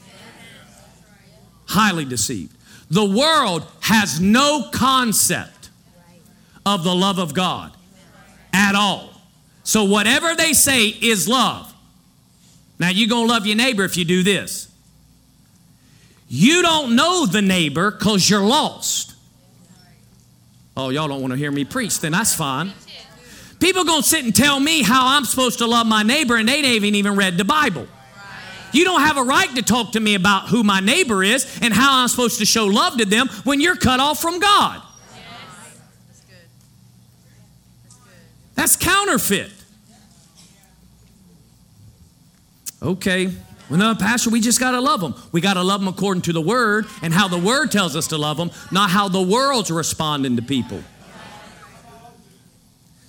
Highly 1.67 2.05
deceived. 2.05 2.57
The 2.91 3.05
world 3.05 3.67
has 3.81 4.21
no 4.21 4.69
concept 4.73 5.71
of 6.67 6.85
the 6.85 6.95
love 6.95 7.19
of 7.19 7.33
God 7.35 7.73
at 8.53 8.75
all. 8.75 9.11
So 9.63 9.85
whatever 9.85 10.35
they 10.35 10.53
say 10.53 10.89
is 10.89 11.29
love. 11.29 11.73
Now 12.79 12.89
you're 12.89 13.09
going 13.09 13.27
to 13.27 13.33
love 13.33 13.47
your 13.47 13.57
neighbor 13.57 13.85
if 13.85 13.97
you 13.97 14.05
do 14.05 14.23
this. 14.23 14.71
You 16.29 16.63
don't 16.63 16.97
know 16.97 17.27
the 17.27 17.43
neighbor 17.43 17.91
because 17.91 18.29
you're 18.29 18.41
lost. 18.45 19.15
Oh, 20.77 20.91
y'all 20.91 21.09
don't 21.09 21.21
want 21.21 21.33
to 21.33 21.37
hear 21.37 21.51
me 21.51 21.65
preach, 21.65 21.99
then 22.01 22.13
that's 22.13 22.35
fine. 22.35 22.73
People 23.59 23.85
gonna 23.85 24.03
sit 24.03 24.25
and 24.25 24.35
tell 24.35 24.59
me 24.59 24.83
how 24.83 25.09
I'm 25.09 25.27
supposed 25.27 25.59
to 25.59 25.67
love 25.67 25.87
my 25.87 26.03
neighbor, 26.03 26.37
and 26.37 26.49
they 26.49 26.65
ain't 26.65 26.85
even 26.85 27.15
read 27.15 27.37
the 27.37 27.45
Bible. 27.45 27.87
You 28.73 28.85
don't 28.85 29.01
have 29.01 29.17
a 29.17 29.23
right 29.23 29.55
to 29.57 29.63
talk 29.63 29.93
to 29.93 30.01
me 30.01 30.15
about 30.15 30.49
who 30.49 30.63
my 30.63 30.81
neighbor 30.81 31.23
is 31.23 31.59
and 31.61 31.73
how 31.73 32.03
I'm 32.03 32.09
supposed 32.09 32.39
to 32.39 32.47
show 32.47 32.67
love 32.67 32.99
to 32.99 33.05
them 33.05 33.29
when 33.45 33.61
you're 33.61 33.77
cut 33.77 34.01
off 34.01 34.21
from 34.21 34.39
God. 34.39 34.83
That's 38.55 38.77
counterfeit. 38.77 39.51
Okay. 42.83 43.33
Well, 43.69 43.79
no, 43.79 43.95
Pastor, 43.95 44.31
we 44.31 44.41
just 44.41 44.59
got 44.59 44.73
to 44.73 44.81
love 44.81 45.01
them. 45.01 45.15
We 45.33 45.41
got 45.41 45.55
to 45.55 45.63
love 45.63 45.81
them 45.81 45.89
according 45.89 46.23
to 46.23 46.33
the 46.33 46.41
Word 46.41 46.87
and 47.03 47.15
how 47.15 47.29
the 47.29 47.39
Word 47.39 47.71
tells 47.71 47.95
us 47.95 48.09
to 48.09 48.19
love 48.19 48.37
them, 48.37 48.51
not 48.71 48.91
how 48.91 49.09
the 49.09 49.23
world's 49.23 49.71
responding 49.71 50.37
to 50.37 50.43
people. 50.43 50.83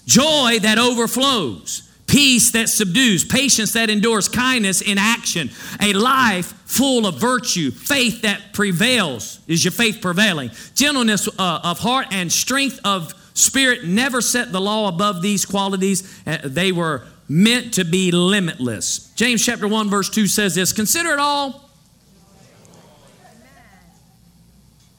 Joy 0.06 0.60
that 0.62 0.78
overflows, 0.78 1.91
peace 2.12 2.52
that 2.52 2.68
subdues, 2.68 3.24
patience 3.24 3.72
that 3.72 3.90
endures, 3.90 4.28
kindness 4.28 4.82
in 4.82 4.98
action, 4.98 5.50
a 5.80 5.94
life 5.94 6.48
full 6.66 7.08
of 7.08 7.16
virtue, 7.16 7.72
faith 7.72 8.22
that 8.24 8.52
prevails. 8.52 9.40
Is 9.48 9.64
your 9.64 9.72
faith 9.72 10.02
prevailing? 10.02 10.52
Gentleness 10.76 11.30
uh, 11.40 11.62
of 11.64 11.80
heart 11.80 12.08
and 12.12 12.30
strength 12.30 12.82
of 12.84 13.14
spirit 13.34 13.86
never 13.86 14.20
set 14.20 14.52
the 14.52 14.60
law 14.60 14.90
above 14.90 15.22
these 15.22 15.46
qualities. 15.46 16.22
Uh, 16.28 16.40
they 16.44 16.74
were 16.74 17.06
meant 17.30 17.76
to 17.76 17.86
be 17.86 18.12
limitless. 18.12 19.14
James 19.16 19.46
chapter 19.46 19.68
1 19.68 19.90
verse 19.90 20.10
2 20.10 20.28
says 20.28 20.54
this, 20.54 20.74
consider 20.74 21.12
it 21.12 21.20
all 21.20 21.70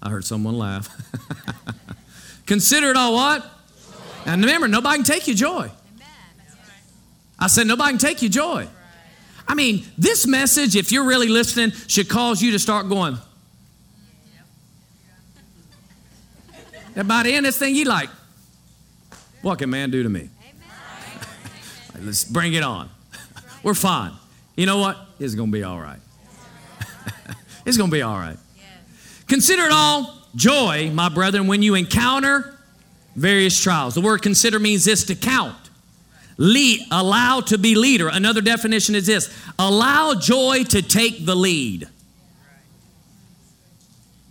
I 0.03 0.09
heard 0.09 0.25
someone 0.25 0.59
laugh. 0.59 0.89
consider 2.47 2.91
it 2.91 2.97
all 2.97 3.15
what? 3.15 3.49
And 4.27 4.45
remember, 4.45 4.67
nobody 4.67 4.97
can 4.97 5.05
take 5.05 5.29
your 5.29 5.37
joy. 5.37 5.71
I 7.43 7.49
said, 7.49 7.67
nobody 7.67 7.91
can 7.91 7.99
take 7.99 8.23
your 8.23 8.31
joy. 8.31 8.69
I 9.49 9.55
mean, 9.55 9.85
this 9.99 10.29
message, 10.29 10.77
if 10.77 10.93
you're 10.93 11.03
really 11.03 11.27
listening, 11.27 11.73
should 11.89 12.09
cause 12.09 12.41
you 12.41 12.53
to 12.53 12.59
start 12.61 12.89
going. 12.89 13.19
And 16.95 17.09
by 17.09 17.25
the 17.25 17.31
end 17.31 17.39
of 17.39 17.53
this 17.53 17.59
thing, 17.59 17.75
you 17.75 17.85
like, 17.85 18.09
what 19.41 19.59
can 19.59 19.71
man 19.71 19.91
do 19.91 20.05
to 20.05 20.09
me? 20.09 20.29
Let's 22.01 22.25
bring 22.25 22.53
it 22.55 22.63
on. 22.63 22.89
We're 23.65 23.75
fine. 23.75 24.13
You 24.57 24.67
know 24.67 24.79
what? 24.79 24.97
It's 25.19 25.35
going 25.35 25.51
to 25.51 25.53
be 25.53 25.65
all 25.65 25.81
right. 25.81 25.99
it's 27.67 27.77
going 27.77 27.91
to 27.91 27.95
be 27.95 28.03
all 28.03 28.19
right. 28.19 28.37
Consider 29.27 29.65
it 29.65 29.73
all 29.73 30.15
joy, 30.37 30.93
my 30.95 31.09
brethren, 31.09 31.49
when 31.49 31.61
you 31.61 31.75
encounter 31.75 32.57
various 33.17 33.61
trials. 33.61 33.95
The 33.95 34.01
word 34.01 34.23
consider 34.23 34.61
means 34.61 34.85
this 34.85 35.03
to 35.07 35.17
count. 35.17 35.57
Lead, 36.39 36.81
allow 36.91 37.41
to 37.41 37.59
be 37.59 37.75
leader. 37.75 38.09
Another 38.09 38.41
definition 38.41 38.95
is 38.95 39.07
this 39.07 39.33
allow 39.59 40.15
joy 40.15 40.65
to 40.65 40.83
take 40.83 41.25
the 41.27 41.35
lead. 41.35 41.89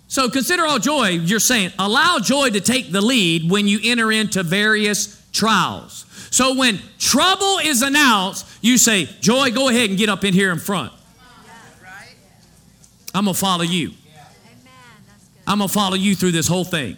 So 0.08 0.30
consider 0.30 0.66
all 0.66 0.80
joy, 0.80 1.10
you're 1.10 1.40
saying, 1.40 1.72
allow 1.80 2.20
joy 2.20 2.50
to 2.50 2.60
take 2.60 2.92
the 2.92 3.00
lead 3.00 3.50
when 3.50 3.66
you 3.66 3.80
enter 3.82 4.12
into 4.12 4.44
various 4.44 5.26
trials. 5.32 6.06
So 6.32 6.56
when 6.56 6.80
trouble 7.00 7.60
is 7.60 7.82
announced, 7.82 8.46
you 8.62 8.78
say, 8.78 9.06
Joy, 9.06 9.52
go 9.52 9.70
ahead 9.70 9.90
and 9.90 9.98
get 9.98 10.10
up 10.10 10.24
in 10.24 10.34
here 10.34 10.52
in 10.52 10.60
front. 10.60 10.92
I'm 13.14 13.26
going 13.26 13.34
to 13.36 13.40
follow 13.40 13.64
you. 13.64 13.92
I'm 15.46 15.58
going 15.58 15.68
to 15.68 15.74
follow 15.74 15.96
you 15.96 16.16
through 16.16 16.32
this 16.32 16.48
whole 16.48 16.64
thing. 16.64 16.96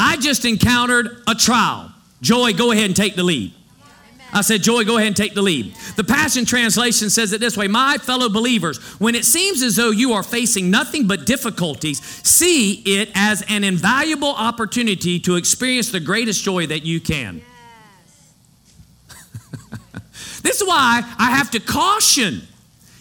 I 0.00 0.16
just 0.16 0.44
encountered 0.44 1.22
a 1.28 1.34
trial. 1.34 1.92
Joy, 2.20 2.52
go 2.52 2.72
ahead 2.72 2.86
and 2.86 2.96
take 2.96 3.14
the 3.14 3.22
lead. 3.22 3.52
I 4.32 4.42
said, 4.42 4.62
Joy, 4.62 4.84
go 4.84 4.96
ahead 4.96 5.06
and 5.06 5.16
take 5.16 5.34
the 5.34 5.42
lead. 5.42 5.74
The 5.96 6.04
Passion 6.04 6.44
Translation 6.44 7.08
says 7.08 7.32
it 7.32 7.40
this 7.40 7.56
way 7.56 7.66
My 7.66 7.96
fellow 7.98 8.28
believers, 8.28 8.78
when 8.98 9.14
it 9.14 9.24
seems 9.24 9.62
as 9.62 9.76
though 9.76 9.90
you 9.90 10.12
are 10.12 10.22
facing 10.22 10.70
nothing 10.70 11.06
but 11.06 11.24
difficulties, 11.24 12.02
see 12.26 12.74
it 12.84 13.10
as 13.14 13.42
an 13.48 13.64
invaluable 13.64 14.34
opportunity 14.34 15.18
to 15.20 15.36
experience 15.36 15.90
the 15.90 16.00
greatest 16.00 16.44
joy 16.44 16.66
that 16.66 16.84
you 16.84 17.00
can. 17.00 17.42
This 20.40 20.60
is 20.60 20.68
why 20.68 21.02
I 21.18 21.32
have 21.32 21.50
to 21.52 21.60
caution 21.60 22.42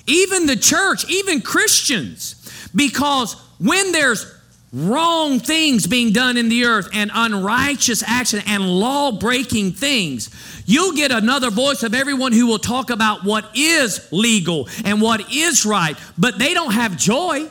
even 0.08 0.46
the 0.48 0.56
church, 0.56 1.10
even 1.10 1.42
Christians, 1.42 2.70
because 2.74 3.36
when 3.60 3.92
there's 3.92 4.26
wrong 4.74 5.40
things 5.40 5.88
being 5.88 6.12
done 6.12 6.36
in 6.38 6.50
the 6.50 6.66
earth 6.66 6.90
and 6.94 7.10
unrighteous 7.14 8.04
action 8.04 8.42
and 8.46 8.68
law 8.68 9.12
breaking 9.12 9.72
things, 9.72 10.30
you'll 10.66 10.94
get 10.94 11.12
another 11.12 11.50
voice 11.50 11.84
of 11.84 11.94
everyone 11.94 12.34
who 12.34 12.48
will 12.48 12.60
talk 12.60 12.90
about 12.90 13.24
what 13.24 13.50
is 13.56 14.08
legal 14.12 14.68
and 14.84 15.02
what 15.02 15.32
is 15.34 15.66
right, 15.66 15.98
but 16.18 16.38
they 16.38 16.54
don't 16.54 16.74
have 16.74 16.98
joy. 16.98 17.50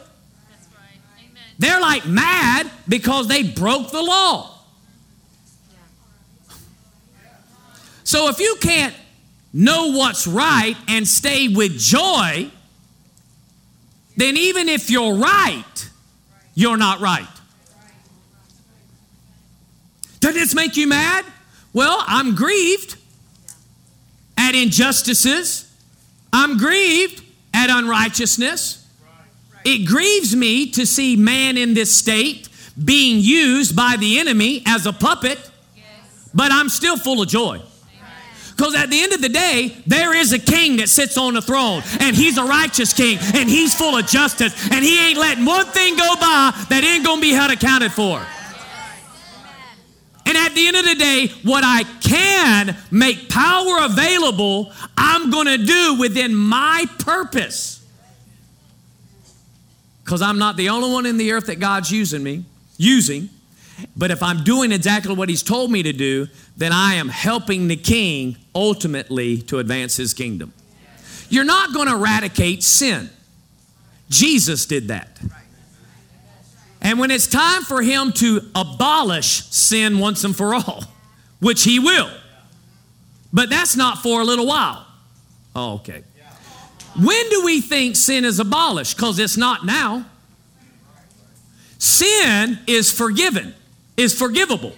They're 1.59 1.81
like 1.81 2.07
mad 2.07 2.71
because 2.87 3.29
they 3.29 3.43
broke 3.43 3.91
the 3.91 4.03
law. 4.03 4.53
So 8.05 8.29
if 8.29 8.39
you 8.39 8.57
can't 8.61 8.95
know 9.53 9.93
what's 9.93 10.27
right 10.27 10.77
and 10.87 11.09
stay 11.09 11.49
with 11.49 11.79
joy, 11.79 12.51
then 14.17 14.37
even 14.37 14.69
if 14.69 14.91
you're 14.91 15.15
right, 15.15 15.91
you're 16.57 16.77
not 16.77 17.01
right. 17.01 17.29
Does 20.19 20.35
this 20.35 20.55
make 20.55 20.77
you 20.77 20.89
mad? 20.89 21.25
Well, 21.73 22.03
I'm 22.07 22.35
grieved 22.35 22.97
at 24.37 24.55
injustices. 24.55 25.71
I'm 26.33 26.57
grieved 26.57 27.23
at 27.55 27.71
unrighteousness. 27.71 28.85
It 29.65 29.87
grieves 29.87 30.35
me 30.35 30.71
to 30.71 30.87
see 30.87 31.15
man 31.17 31.57
in 31.59 31.75
this 31.75 31.95
state 31.95 32.49
being 32.83 33.21
used 33.21 33.77
by 33.77 33.97
the 33.99 34.19
enemy 34.19 34.63
as 34.67 34.87
a 34.87 34.93
puppet, 34.93 35.39
but 36.35 36.51
I'm 36.51 36.69
still 36.71 36.97
full 36.97 37.21
of 37.21 37.29
joy. 37.29 37.61
Because 38.57 38.75
at 38.75 38.89
the 38.89 39.03
end 39.03 39.13
of 39.13 39.21
the 39.21 39.29
day, 39.29 39.77
there 39.87 40.15
is 40.15 40.33
a 40.33 40.39
king 40.39 40.79
that 40.79 40.89
sits 40.89 41.19
on 41.19 41.35
the 41.35 41.43
throne, 41.43 41.83
and 42.01 42.17
he's 42.17 42.39
a 42.39 42.45
righteous 42.45 42.95
king, 42.95 43.19
and 43.35 43.51
he's 43.51 43.75
full 43.75 43.97
of 43.97 44.07
justice, 44.07 44.55
and 44.71 44.83
he 44.83 44.99
ain't 44.99 45.19
letting 45.19 45.45
one 45.45 45.67
thing 45.67 45.95
go 45.95 46.15
by 46.17 46.53
that 46.71 46.83
ain't 46.83 47.05
gonna 47.05 47.21
be 47.21 47.33
held 47.33 47.51
accounted 47.51 47.93
for. 47.93 48.25
And 50.25 50.37
at 50.39 50.55
the 50.55 50.67
end 50.67 50.77
of 50.77 50.85
the 50.87 50.95
day, 50.95 51.29
what 51.43 51.65
I 51.65 51.85
can 52.01 52.77
make 52.91 53.29
power 53.29 53.85
available, 53.85 54.73
I'm 54.97 55.31
gonna 55.31 55.59
do 55.59 55.97
within 56.01 56.35
my 56.35 56.87
purpose. 56.99 57.85
Because 60.03 60.23
I'm 60.23 60.39
not 60.39 60.57
the 60.57 60.71
only 60.71 60.91
one 60.91 61.05
in 61.05 61.19
the 61.19 61.33
earth 61.33 61.47
that 61.47 61.61
God's 61.61 61.91
using 61.91 62.23
me, 62.23 62.45
using. 62.79 63.29
But 63.97 64.11
if 64.11 64.23
I'm 64.23 64.45
doing 64.45 64.73
exactly 64.73 65.15
what 65.15 65.29
He's 65.29 65.43
told 65.43 65.71
me 65.71 65.83
to 65.83 65.93
do, 65.93 66.29
then 66.57 66.73
I 66.73 66.95
am 66.95 67.09
helping 67.09 67.69
the 67.69 67.77
king 67.77 68.37
ultimately 68.55 69.39
to 69.43 69.59
advance 69.59 69.97
his 69.97 70.15
kingdom. 70.15 70.53
You're 71.29 71.45
not 71.45 71.75
going 71.75 71.89
to 71.89 71.95
eradicate 71.95 72.63
sin. 72.63 73.11
Jesus 74.09 74.67
did 74.67 74.89
that. 74.89 75.21
And 76.81 76.99
when 76.99 77.11
it's 77.11 77.27
time 77.27 77.63
for 77.63 77.83
him 77.83 78.13
to 78.13 78.41
abolish 78.55 79.45
sin 79.47 79.99
once 79.99 80.25
and 80.25 80.37
for 80.37 80.55
all, 80.55 80.85
which 81.41 81.65
he 81.65 81.79
will, 81.79 82.11
but 83.33 83.51
that's 83.51 83.77
not 83.77 83.99
for 83.99 84.21
a 84.21 84.25
little 84.25 84.47
while. 84.47 84.87
Oh, 85.55 85.75
okay. 85.75 86.05
When 86.99 87.29
do 87.29 87.45
we 87.45 87.61
think 87.61 87.97
sin 87.97 88.25
is 88.25 88.39
abolished? 88.39 88.97
Because 88.97 89.19
it's 89.19 89.37
not 89.37 89.67
now. 89.67 90.07
Sin 91.79 92.59
is 92.67 92.91
forgiven, 92.91 93.55
is 93.97 94.17
forgivable 94.17 94.73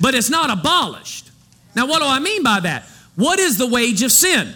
but 0.00 0.14
it's 0.14 0.30
not 0.30 0.50
abolished. 0.50 1.30
Now, 1.76 1.86
what 1.86 2.00
do 2.00 2.06
I 2.06 2.18
mean 2.18 2.42
by 2.42 2.60
that? 2.60 2.84
What 3.14 3.38
is 3.38 3.58
the 3.58 3.66
wage 3.66 4.02
of 4.02 4.10
sin? 4.10 4.54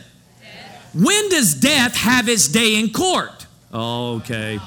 When 0.95 1.28
does 1.28 1.55
death 1.55 1.95
have 1.97 2.28
its 2.28 2.49
day 2.49 2.76
in 2.78 2.93
court? 2.93 3.47
Okay. 3.72 4.59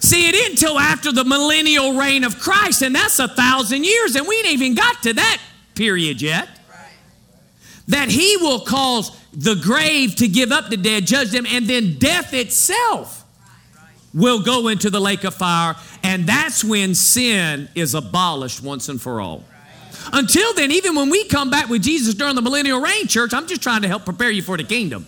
See, 0.00 0.28
it 0.28 0.34
isn't 0.34 0.52
until 0.52 0.78
after 0.78 1.12
the 1.12 1.24
millennial 1.24 1.96
reign 1.96 2.24
of 2.24 2.40
Christ, 2.40 2.82
and 2.82 2.94
that's 2.94 3.18
a 3.18 3.28
thousand 3.28 3.84
years, 3.84 4.16
and 4.16 4.26
we 4.26 4.36
ain't 4.38 4.48
even 4.48 4.74
got 4.74 5.02
to 5.04 5.12
that 5.14 5.40
period 5.74 6.20
yet. 6.20 6.48
That 7.88 8.08
he 8.08 8.38
will 8.38 8.60
cause 8.60 9.16
the 9.32 9.54
grave 9.54 10.16
to 10.16 10.28
give 10.28 10.52
up 10.52 10.70
the 10.70 10.76
dead, 10.76 11.06
judge 11.06 11.30
them, 11.30 11.46
and 11.46 11.66
then 11.66 11.98
death 11.98 12.32
itself 12.32 13.23
will 14.14 14.40
go 14.40 14.68
into 14.68 14.88
the 14.88 15.00
lake 15.00 15.24
of 15.24 15.34
fire, 15.34 15.74
and 16.02 16.26
that's 16.26 16.62
when 16.64 16.94
sin 16.94 17.68
is 17.74 17.94
abolished 17.94 18.62
once 18.62 18.88
and 18.88 19.02
for 19.02 19.20
all. 19.20 19.44
Until 20.12 20.54
then, 20.54 20.70
even 20.70 20.94
when 20.94 21.10
we 21.10 21.24
come 21.24 21.50
back 21.50 21.68
with 21.68 21.82
Jesus 21.82 22.14
during 22.14 22.34
the 22.34 22.42
millennial 22.42 22.80
reign, 22.80 23.06
church, 23.06 23.34
I'm 23.34 23.46
just 23.46 23.62
trying 23.62 23.82
to 23.82 23.88
help 23.88 24.04
prepare 24.04 24.30
you 24.30 24.42
for 24.42 24.56
the 24.56 24.64
kingdom. 24.64 25.06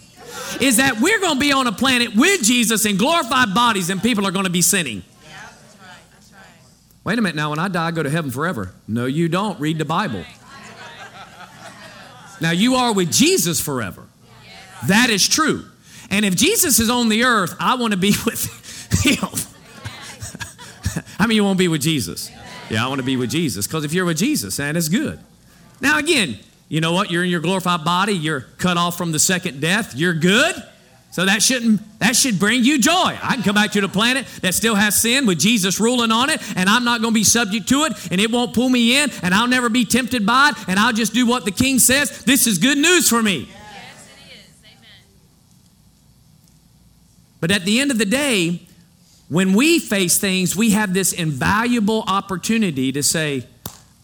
Is 0.61 0.79
that 0.79 1.01
we're 1.01 1.21
going 1.21 1.35
to 1.35 1.41
be 1.41 1.53
on 1.53 1.67
a 1.67 1.73
planet 1.73 2.15
with 2.15 2.43
Jesus 2.43 2.87
in 2.87 2.97
glorified 2.97 3.55
bodies 3.55 3.91
and 3.91 4.03
people 4.03 4.27
are 4.27 4.31
going 4.31 4.45
to 4.45 4.51
be 4.51 4.63
sinning. 4.63 5.03
Wait 7.05 7.19
a 7.19 7.23
minute 7.23 7.37
now, 7.37 7.51
when 7.51 7.59
I 7.59 7.69
die, 7.69 7.87
I 7.87 7.91
go 7.93 8.03
to 8.03 8.11
heaven 8.11 8.31
forever. 8.31 8.73
No, 8.89 9.07
you 9.07 9.29
don't. 9.29 9.61
Read 9.61 9.79
the 9.79 9.85
Bible. 9.85 10.25
Now, 12.41 12.51
you 12.51 12.75
are 12.75 12.93
with 12.93 13.13
Jesus 13.13 13.61
forever. 13.61 14.03
That 14.89 15.09
is 15.11 15.27
true. 15.27 15.65
And 16.11 16.25
if 16.25 16.37
Jesus 16.37 16.79
is 16.81 16.91
on 16.91 17.09
the 17.09 17.25
earth, 17.25 17.55
I 17.61 17.77
want 17.77 17.93
to 17.93 17.97
be 17.97 18.09
with 18.27 18.66
I 21.18 21.26
mean, 21.26 21.36
you 21.36 21.44
won't 21.44 21.59
be 21.59 21.68
with 21.68 21.82
Jesus. 21.82 22.30
Yeah, 22.70 22.84
I 22.84 22.88
want 22.88 22.99
to 22.99 23.05
be 23.05 23.16
with 23.16 23.30
Jesus. 23.30 23.66
Because 23.66 23.84
if 23.84 23.92
you're 23.92 24.05
with 24.05 24.18
Jesus, 24.18 24.59
and 24.59 24.76
is 24.76 24.88
good. 24.88 25.18
Now, 25.80 25.99
again, 25.99 26.38
you 26.68 26.80
know 26.80 26.92
what? 26.92 27.11
You're 27.11 27.24
in 27.24 27.30
your 27.30 27.40
glorified 27.40 27.84
body, 27.84 28.14
you're 28.14 28.40
cut 28.59 28.76
off 28.76 28.97
from 28.99 29.12
the 29.12 29.18
second 29.18 29.61
death, 29.61 29.94
you're 29.94 30.14
good. 30.14 30.55
So 31.16 31.24
that 31.24 31.42
shouldn't 31.42 31.80
that 31.99 32.14
should 32.14 32.38
bring 32.38 32.62
you 32.62 32.78
joy. 32.78 33.18
I 33.22 33.34
can 33.34 33.42
come 33.42 33.55
back 33.55 33.72
to 33.72 33.80
the 33.80 33.88
planet 33.88 34.26
that 34.42 34.55
still 34.55 34.74
has 34.74 35.01
sin 35.01 35.24
with 35.24 35.38
Jesus 35.38 35.80
ruling 35.80 36.12
on 36.12 36.28
it, 36.28 36.42
and 36.57 36.68
I'm 36.68 36.84
not 36.84 37.01
going 37.01 37.14
to 37.14 37.18
be 37.18 37.24
subject 37.24 37.68
to 37.70 37.84
it, 37.84 37.92
and 38.11 38.20
it 38.20 38.30
won't 38.30 38.55
pull 38.55 38.68
me 38.68 38.99
in, 38.99 39.11
and 39.22 39.32
I'll 39.32 39.47
never 39.47 39.70
be 39.70 39.86
tempted 39.86 40.26
by 40.26 40.51
it, 40.51 40.68
and 40.68 40.78
I'll 40.78 40.92
just 40.92 41.14
do 41.14 41.26
what 41.26 41.47
the 41.47 41.53
King 41.53 41.78
says. 41.78 42.24
This 42.24 42.47
is 42.47 42.59
good 42.59 42.76
news 42.76 43.09
for 43.09 43.22
me. 43.22 43.49
Yes, 43.49 44.09
it 44.28 44.34
is. 44.34 44.44
Amen. 44.62 44.90
But 47.40 47.51
at 47.51 47.64
the 47.64 47.80
end 47.80 47.90
of 47.90 47.97
the 47.97 48.05
day, 48.05 48.66
when 49.29 49.55
we 49.55 49.79
face 49.79 50.18
things, 50.18 50.55
we 50.55 50.70
have 50.70 50.95
this 50.95 51.12
invaluable 51.12 52.05
opportunity 52.07 52.93
to 52.93 53.03
say, 53.03 53.47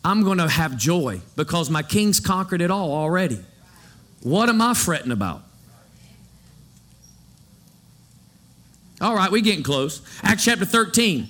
I'm 0.05 0.25
going 0.25 0.39
to 0.39 0.49
have 0.49 0.77
joy 0.77 1.21
because 1.37 1.71
my 1.71 1.83
king's 1.83 2.19
conquered 2.19 2.61
it 2.61 2.71
all 2.71 2.93
already. 2.93 3.39
What 4.23 4.49
am 4.49 4.61
I 4.61 4.75
fretting 4.75 5.13
about? 5.13 5.43
All 9.01 9.15
right, 9.15 9.31
we're 9.31 9.43
getting 9.43 9.65
close. 9.65 10.01
Acts 10.23 10.45
chapter 10.45 10.65
13, 10.65 11.29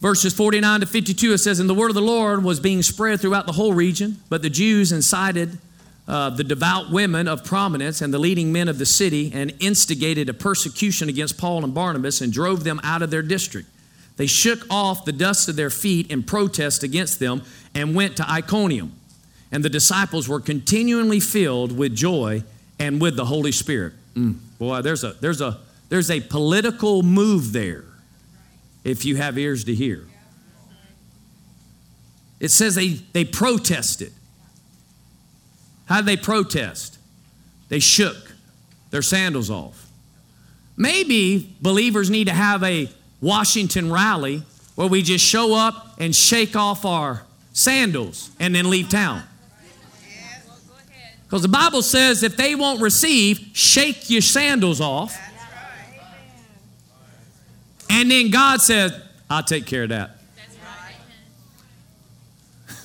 verses 0.00 0.34
49 0.34 0.80
to 0.80 0.86
52, 0.86 1.32
it 1.34 1.38
says, 1.38 1.58
And 1.58 1.68
the 1.68 1.74
word 1.74 1.90
of 1.90 1.94
the 1.94 2.02
Lord 2.02 2.42
was 2.42 2.58
being 2.58 2.82
spread 2.82 3.20
throughout 3.20 3.46
the 3.46 3.52
whole 3.52 3.74
region, 3.74 4.18
but 4.30 4.40
the 4.40 4.48
Jews 4.50 4.92
incited 4.92 5.58
uh, 6.08 6.30
the 6.30 6.44
devout 6.44 6.90
women 6.90 7.28
of 7.28 7.44
prominence 7.44 8.00
and 8.00 8.12
the 8.12 8.18
leading 8.18 8.52
men 8.52 8.68
of 8.68 8.78
the 8.78 8.86
city 8.86 9.30
and 9.32 9.54
instigated 9.60 10.28
a 10.28 10.34
persecution 10.34 11.08
against 11.08 11.38
Paul 11.38 11.62
and 11.64 11.72
Barnabas 11.72 12.20
and 12.20 12.32
drove 12.32 12.64
them 12.64 12.80
out 12.82 13.02
of 13.02 13.10
their 13.10 13.22
district. 13.22 13.68
They 14.16 14.26
shook 14.26 14.66
off 14.68 15.04
the 15.04 15.12
dust 15.12 15.48
of 15.48 15.56
their 15.56 15.70
feet 15.70 16.10
in 16.10 16.22
protest 16.22 16.82
against 16.82 17.18
them 17.18 17.42
and 17.74 17.94
went 17.94 18.16
to 18.16 18.30
Iconium. 18.30 18.92
And 19.50 19.64
the 19.64 19.70
disciples 19.70 20.28
were 20.28 20.40
continually 20.40 21.20
filled 21.20 21.76
with 21.76 21.94
joy 21.94 22.42
and 22.78 23.00
with 23.00 23.16
the 23.16 23.26
Holy 23.26 23.52
Spirit. 23.52 23.94
Mm, 24.14 24.36
boy, 24.58 24.82
there's 24.82 25.04
a, 25.04 25.12
there's, 25.20 25.40
a, 25.40 25.58
there's 25.88 26.10
a 26.10 26.20
political 26.20 27.02
move 27.02 27.52
there 27.52 27.84
if 28.84 29.04
you 29.04 29.16
have 29.16 29.38
ears 29.38 29.64
to 29.64 29.74
hear. 29.74 30.06
It 32.40 32.50
says 32.50 32.74
they, 32.74 32.88
they 33.12 33.24
protested. 33.24 34.12
How 35.92 35.98
did 35.98 36.06
they 36.06 36.16
protest? 36.16 36.96
They 37.68 37.78
shook 37.78 38.16
their 38.88 39.02
sandals 39.02 39.50
off. 39.50 39.90
Maybe 40.74 41.54
believers 41.60 42.08
need 42.08 42.28
to 42.28 42.32
have 42.32 42.62
a 42.62 42.88
Washington 43.20 43.92
rally 43.92 44.42
where 44.74 44.86
we 44.86 45.02
just 45.02 45.22
show 45.22 45.54
up 45.54 45.96
and 45.98 46.16
shake 46.16 46.56
off 46.56 46.86
our 46.86 47.24
sandals 47.52 48.30
and 48.40 48.54
then 48.54 48.70
leave 48.70 48.88
town. 48.88 49.22
Because 51.24 51.42
the 51.42 51.48
Bible 51.48 51.82
says 51.82 52.22
if 52.22 52.38
they 52.38 52.54
won't 52.54 52.80
receive, 52.80 53.50
shake 53.52 54.08
your 54.08 54.22
sandals 54.22 54.80
off. 54.80 55.14
And 57.90 58.10
then 58.10 58.30
God 58.30 58.62
says, 58.62 58.98
I'll 59.28 59.42
take 59.42 59.66
care 59.66 59.82
of 59.82 59.90
that. 59.90 60.16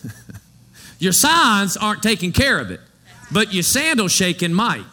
your 1.00 1.14
signs 1.14 1.78
aren't 1.78 2.04
taking 2.04 2.34
care 2.34 2.60
of 2.60 2.70
it 2.70 2.82
but 3.32 3.54
your 3.54 3.64
sandal 3.64 4.08
shaking 4.08 4.54
might. 4.54 4.84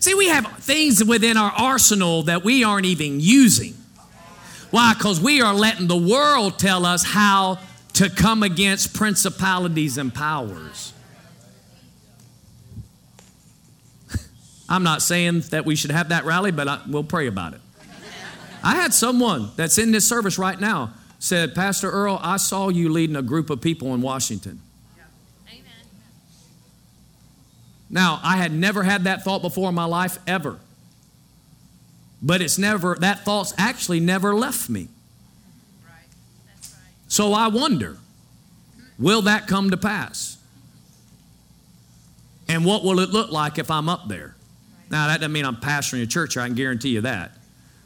See, 0.00 0.14
we 0.14 0.28
have 0.28 0.46
things 0.58 1.04
within 1.04 1.36
our 1.36 1.52
arsenal 1.52 2.22
that 2.22 2.42
we 2.42 2.64
aren't 2.64 2.86
even 2.86 3.20
using. 3.20 3.74
Why? 4.70 4.94
Because 4.94 5.20
we 5.20 5.42
are 5.42 5.52
letting 5.52 5.88
the 5.88 5.96
world 5.96 6.58
tell 6.58 6.86
us 6.86 7.04
how 7.04 7.58
to 7.94 8.08
come 8.08 8.42
against 8.42 8.94
principalities 8.94 9.98
and 9.98 10.14
powers. 10.14 10.94
I'm 14.68 14.82
not 14.82 15.02
saying 15.02 15.40
that 15.50 15.66
we 15.66 15.76
should 15.76 15.90
have 15.90 16.08
that 16.10 16.24
rally, 16.24 16.50
but 16.50 16.66
I, 16.66 16.80
we'll 16.88 17.04
pray 17.04 17.26
about 17.26 17.52
it. 17.52 17.60
I 18.62 18.76
had 18.76 18.94
someone 18.94 19.50
that's 19.56 19.76
in 19.76 19.90
this 19.90 20.06
service 20.06 20.38
right 20.38 20.58
now 20.58 20.94
said, 21.18 21.54
Pastor 21.54 21.90
Earl, 21.90 22.18
I 22.22 22.36
saw 22.38 22.68
you 22.68 22.88
leading 22.90 23.16
a 23.16 23.22
group 23.22 23.50
of 23.50 23.60
people 23.60 23.92
in 23.94 24.00
Washington. 24.00 24.60
Now, 27.90 28.20
I 28.22 28.36
had 28.36 28.52
never 28.52 28.84
had 28.84 29.04
that 29.04 29.24
thought 29.24 29.42
before 29.42 29.68
in 29.68 29.74
my 29.74 29.84
life, 29.84 30.18
ever. 30.26 30.58
But 32.22 32.40
it's 32.40 32.56
never, 32.56 32.94
that 33.00 33.24
thought's 33.24 33.52
actually 33.58 33.98
never 33.98 34.34
left 34.34 34.70
me. 34.70 34.88
So 37.08 37.32
I 37.32 37.48
wonder, 37.48 37.96
will 38.98 39.22
that 39.22 39.48
come 39.48 39.70
to 39.70 39.76
pass? 39.76 40.38
And 42.48 42.64
what 42.64 42.84
will 42.84 43.00
it 43.00 43.10
look 43.10 43.32
like 43.32 43.58
if 43.58 43.70
I'm 43.70 43.88
up 43.88 44.06
there? 44.06 44.36
Now, 44.90 45.08
that 45.08 45.20
doesn't 45.20 45.32
mean 45.32 45.44
I'm 45.44 45.56
pastoring 45.56 46.02
a 46.02 46.06
church, 46.06 46.36
I 46.36 46.46
can 46.46 46.54
guarantee 46.54 46.90
you 46.90 47.00
that. 47.00 47.32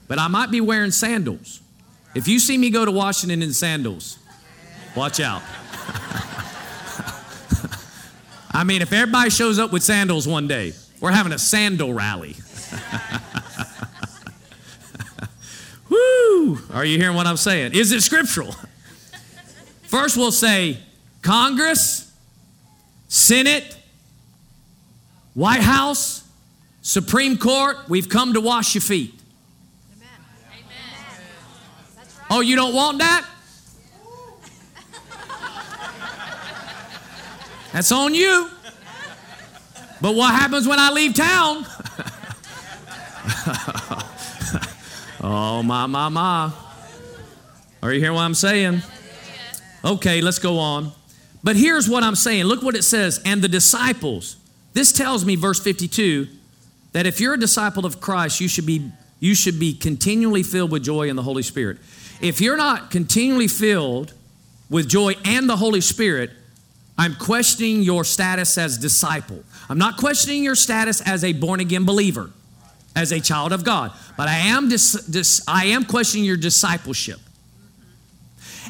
But 0.09 0.19
I 0.19 0.29
might 0.29 0.51
be 0.51 0.61
wearing 0.61 0.91
sandals. 0.91 1.63
If 2.15 2.29
you 2.29 2.39
see 2.39 2.59
me 2.59 2.71
go 2.71 2.85
to 2.85 2.91
Washington 2.91 3.43
in 3.43 3.53
sandals, 3.53 4.19
watch 4.95 5.21
out. 5.21 5.43
I 8.55 8.63
mean, 8.63 8.83
if 8.83 8.93
everybody 8.93 9.31
shows 9.31 9.59
up 9.59 9.73
with 9.73 9.83
sandals 9.83 10.29
one 10.29 10.47
day, 10.47 10.75
we're 11.01 11.11
having 11.11 11.33
a 11.33 11.39
sandal 11.39 11.93
rally. 11.93 12.37
Woo! 15.89 16.61
Are 16.73 16.85
you 16.85 16.97
hearing 16.97 17.17
what 17.17 17.27
I'm 17.27 17.37
saying? 17.37 17.75
Is 17.75 17.91
it 17.91 18.01
scriptural? 18.03 18.55
First, 19.83 20.17
we'll 20.17 20.31
say 20.31 20.79
Congress, 21.21 22.13
Senate, 23.09 23.77
White 25.35 25.63
House, 25.63 26.23
Supreme 26.81 27.37
Court, 27.37 27.77
we've 27.89 28.09
come 28.09 28.35
to 28.35 28.41
wash 28.41 28.77
your 28.77 28.83
feet. 28.83 29.15
Oh, 32.31 32.41
you 32.41 32.55
don't 32.55 32.75
want 32.75 32.99
that? 32.99 33.27
That's 37.75 37.91
on 37.91 38.15
you. 38.15 38.49
But 40.01 40.15
what 40.15 40.33
happens 40.33 40.69
when 40.69 40.79
I 40.79 40.93
leave 40.93 41.13
town? 41.13 41.67
oh, 45.21 45.61
my, 45.65 45.87
my, 45.87 46.09
my. 46.09 46.53
Are 47.83 47.93
you 47.93 47.99
hearing 47.99 48.15
what 48.15 48.23
I'm 48.23 48.35
saying? 48.35 48.81
Okay, 49.85 50.21
let's 50.21 50.39
go 50.39 50.61
on. 50.61 50.93
But 51.43 51.57
here's 51.57 51.89
what 51.89 52.05
I'm 52.05 52.15
saying. 52.15 52.45
Look 52.45 52.63
what 52.63 52.77
it 52.77 52.85
says. 52.85 53.21
And 53.25 53.43
the 53.43 53.49
disciples. 53.49 54.37
This 54.73 54.93
tells 54.93 55.25
me, 55.25 55.35
verse 55.35 55.59
52, 55.59 56.29
that 56.93 57.07
if 57.07 57.19
you're 57.21 57.35
a 57.35 57.41
disciple 57.41 57.85
of 57.85 58.01
Christ, 58.01 58.41
you 58.41 58.47
should 58.47 58.67
be, 58.67 58.93
you 59.19 59.35
should 59.35 59.59
be 59.59 59.75
continually 59.75 60.45
filled 60.45 60.71
with 60.71 60.85
joy 60.85 61.09
in 61.09 61.17
the 61.17 61.25
Holy 61.25 61.43
Spirit. 61.43 61.79
If 62.21 62.41
you're 62.41 62.57
not 62.57 62.93
continually 62.93 63.49
filled 63.49 64.15
with 64.71 64.89
joy 64.89 65.15
and 65.25 65.51
the 65.51 65.57
Holy 65.57 65.81
Spirit, 65.81 66.31
I'm 66.97 67.15
questioning 67.17 67.83
your 67.83 68.05
status 68.05 68.57
as 68.57 68.79
disciple. 68.79 69.43
I'm 69.69 69.79
not 69.79 69.97
questioning 69.97 70.45
your 70.45 70.55
status 70.55 71.01
as 71.01 71.25
a 71.25 71.33
born 71.33 71.61
again 71.61 71.85
believer, 71.85 72.31
as 72.95 73.11
a 73.11 73.21
child 73.21 73.53
of 73.53 73.65
God, 73.65 73.93
but 74.17 74.29
I 74.29 74.37
am 74.37 74.69
dis, 74.69 74.93
dis, 75.07 75.43
I 75.49 75.67
am 75.67 75.85
questioning 75.85 76.25
your 76.25 76.37
discipleship. 76.37 77.19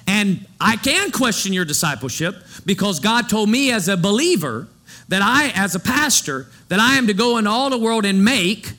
And 0.07 0.47
I 0.61 0.77
can 0.77 1.11
question 1.11 1.53
your 1.53 1.64
discipleship 1.64 2.37
because 2.66 3.01
God 3.01 3.29
told 3.29 3.49
me 3.49 3.72
as 3.72 3.89
a 3.89 3.97
believer 3.97 4.68
that 5.09 5.22
I, 5.22 5.53
as 5.55 5.75
a 5.75 5.81
pastor, 5.81 6.47
that 6.68 6.81
I 6.81 6.97
am 6.97 7.07
to 7.07 7.14
go 7.14 7.39
into 7.39 7.51
all 7.51 7.70
the 7.70 7.79
world 7.79 8.05
and 8.05 8.25
make 8.25 8.72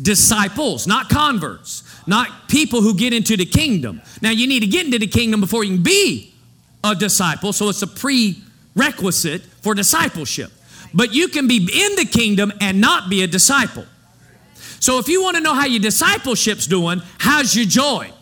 disciples, 0.00 0.86
not 0.86 1.08
converts, 1.08 1.82
not 2.06 2.48
people 2.48 2.80
who 2.80 2.94
get 2.94 3.12
into 3.12 3.36
the 3.36 3.46
kingdom. 3.46 4.00
Now, 4.22 4.30
you 4.30 4.46
need 4.46 4.60
to 4.60 4.66
get 4.66 4.86
into 4.86 4.98
the 4.98 5.06
kingdom 5.06 5.40
before 5.40 5.64
you 5.64 5.74
can 5.74 5.82
be 5.82 6.32
a 6.84 6.94
disciple, 6.94 7.52
so 7.52 7.68
it's 7.68 7.82
a 7.82 7.86
prerequisite 8.74 9.42
for 9.42 9.74
discipleship. 9.74 10.52
But 10.94 11.14
you 11.14 11.28
can 11.28 11.46
be 11.48 11.56
in 11.56 11.96
the 11.96 12.06
kingdom 12.10 12.52
and 12.60 12.80
not 12.80 13.10
be 13.10 13.22
a 13.22 13.26
disciple. 13.26 13.84
So, 14.80 14.98
if 14.98 15.08
you 15.08 15.22
want 15.22 15.36
to 15.36 15.42
know 15.42 15.54
how 15.54 15.66
your 15.66 15.80
discipleship's 15.80 16.66
doing, 16.66 17.02
how's 17.18 17.54
your 17.54 17.66
joy? 17.66 18.12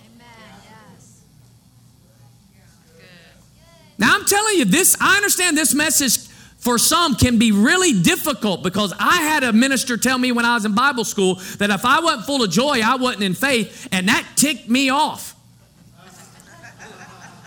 Now, 3.98 4.14
I'm 4.14 4.24
telling 4.26 4.56
you, 4.56 4.64
this, 4.64 4.96
I 5.00 5.16
understand 5.16 5.56
this 5.56 5.74
message 5.74 6.18
for 6.58 6.78
some 6.78 7.14
can 7.14 7.38
be 7.38 7.52
really 7.52 8.02
difficult 8.02 8.64
because 8.64 8.92
I 8.98 9.18
had 9.18 9.44
a 9.44 9.52
minister 9.52 9.96
tell 9.96 10.18
me 10.18 10.32
when 10.32 10.44
I 10.44 10.54
was 10.54 10.64
in 10.64 10.74
Bible 10.74 11.04
school 11.04 11.36
that 11.58 11.70
if 11.70 11.84
I 11.84 12.00
wasn't 12.00 12.26
full 12.26 12.42
of 12.42 12.50
joy, 12.50 12.80
I 12.84 12.96
wasn't 12.96 13.22
in 13.22 13.34
faith, 13.34 13.86
and 13.92 14.08
that 14.08 14.26
ticked 14.34 14.68
me 14.68 14.90
off. 14.90 15.35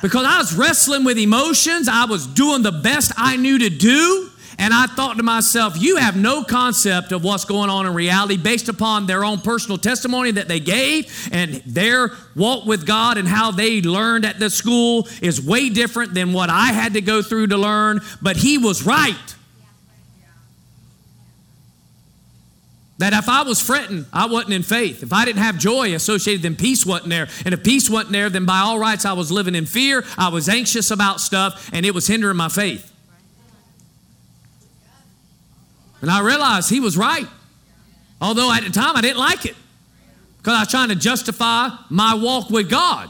Because 0.01 0.25
I 0.25 0.37
was 0.37 0.55
wrestling 0.55 1.03
with 1.03 1.17
emotions, 1.17 1.89
I 1.89 2.05
was 2.05 2.25
doing 2.25 2.63
the 2.63 2.71
best 2.71 3.11
I 3.17 3.35
knew 3.35 3.59
to 3.59 3.69
do, 3.69 4.29
and 4.57 4.73
I 4.73 4.87
thought 4.87 5.17
to 5.17 5.23
myself, 5.23 5.81
you 5.81 5.97
have 5.97 6.15
no 6.15 6.43
concept 6.43 7.11
of 7.11 7.23
what's 7.23 7.45
going 7.45 7.69
on 7.69 7.85
in 7.85 7.93
reality 7.93 8.37
based 8.37 8.69
upon 8.69 9.07
their 9.07 9.23
own 9.23 9.39
personal 9.39 9.77
testimony 9.77 10.31
that 10.31 10.47
they 10.47 10.59
gave 10.59 11.29
and 11.31 11.55
their 11.65 12.11
walk 12.35 12.65
with 12.65 12.85
God 12.85 13.17
and 13.17 13.27
how 13.27 13.51
they 13.51 13.81
learned 13.81 14.25
at 14.25 14.39
the 14.39 14.49
school 14.49 15.07
is 15.21 15.41
way 15.41 15.69
different 15.69 16.13
than 16.13 16.33
what 16.33 16.49
I 16.49 16.67
had 16.67 16.93
to 16.93 17.01
go 17.01 17.21
through 17.21 17.47
to 17.47 17.57
learn. 17.57 18.01
But 18.21 18.37
he 18.37 18.57
was 18.57 18.83
right. 18.83 19.15
That 22.99 23.13
if 23.13 23.29
I 23.29 23.43
was 23.43 23.61
fretting, 23.61 24.05
I 24.11 24.27
wasn't 24.27 24.53
in 24.53 24.63
faith. 24.63 25.03
If 25.03 25.13
I 25.13 25.23
didn't 25.23 25.41
have 25.41 25.57
joy 25.57 25.95
associated, 25.95 26.41
then 26.43 26.55
peace 26.55 26.85
wasn't 26.85 27.09
there. 27.09 27.29
And 27.45 27.53
if 27.53 27.63
peace 27.63 27.89
wasn't 27.89 28.11
there, 28.11 28.29
then 28.29 28.45
by 28.45 28.59
all 28.59 28.77
rights, 28.77 29.05
I 29.05 29.13
was 29.13 29.31
living 29.31 29.55
in 29.55 29.65
fear. 29.65 30.03
I 30.17 30.27
was 30.27 30.49
anxious 30.49 30.91
about 30.91 31.21
stuff, 31.21 31.69
and 31.71 31.85
it 31.85 31.95
was 31.95 32.07
hindering 32.07 32.35
my 32.35 32.49
faith. 32.49 32.91
And 36.01 36.11
I 36.11 36.21
realized 36.21 36.69
he 36.69 36.79
was 36.79 36.97
right. 36.97 37.27
Although 38.21 38.51
at 38.51 38.63
the 38.63 38.69
time 38.69 38.97
I 38.97 39.01
didn't 39.01 39.17
like 39.17 39.45
it 39.45 39.55
because 40.37 40.55
I 40.55 40.59
was 40.59 40.67
trying 40.69 40.89
to 40.89 40.95
justify 40.95 41.69
my 41.89 42.15
walk 42.15 42.49
with 42.49 42.69
God. 42.69 43.09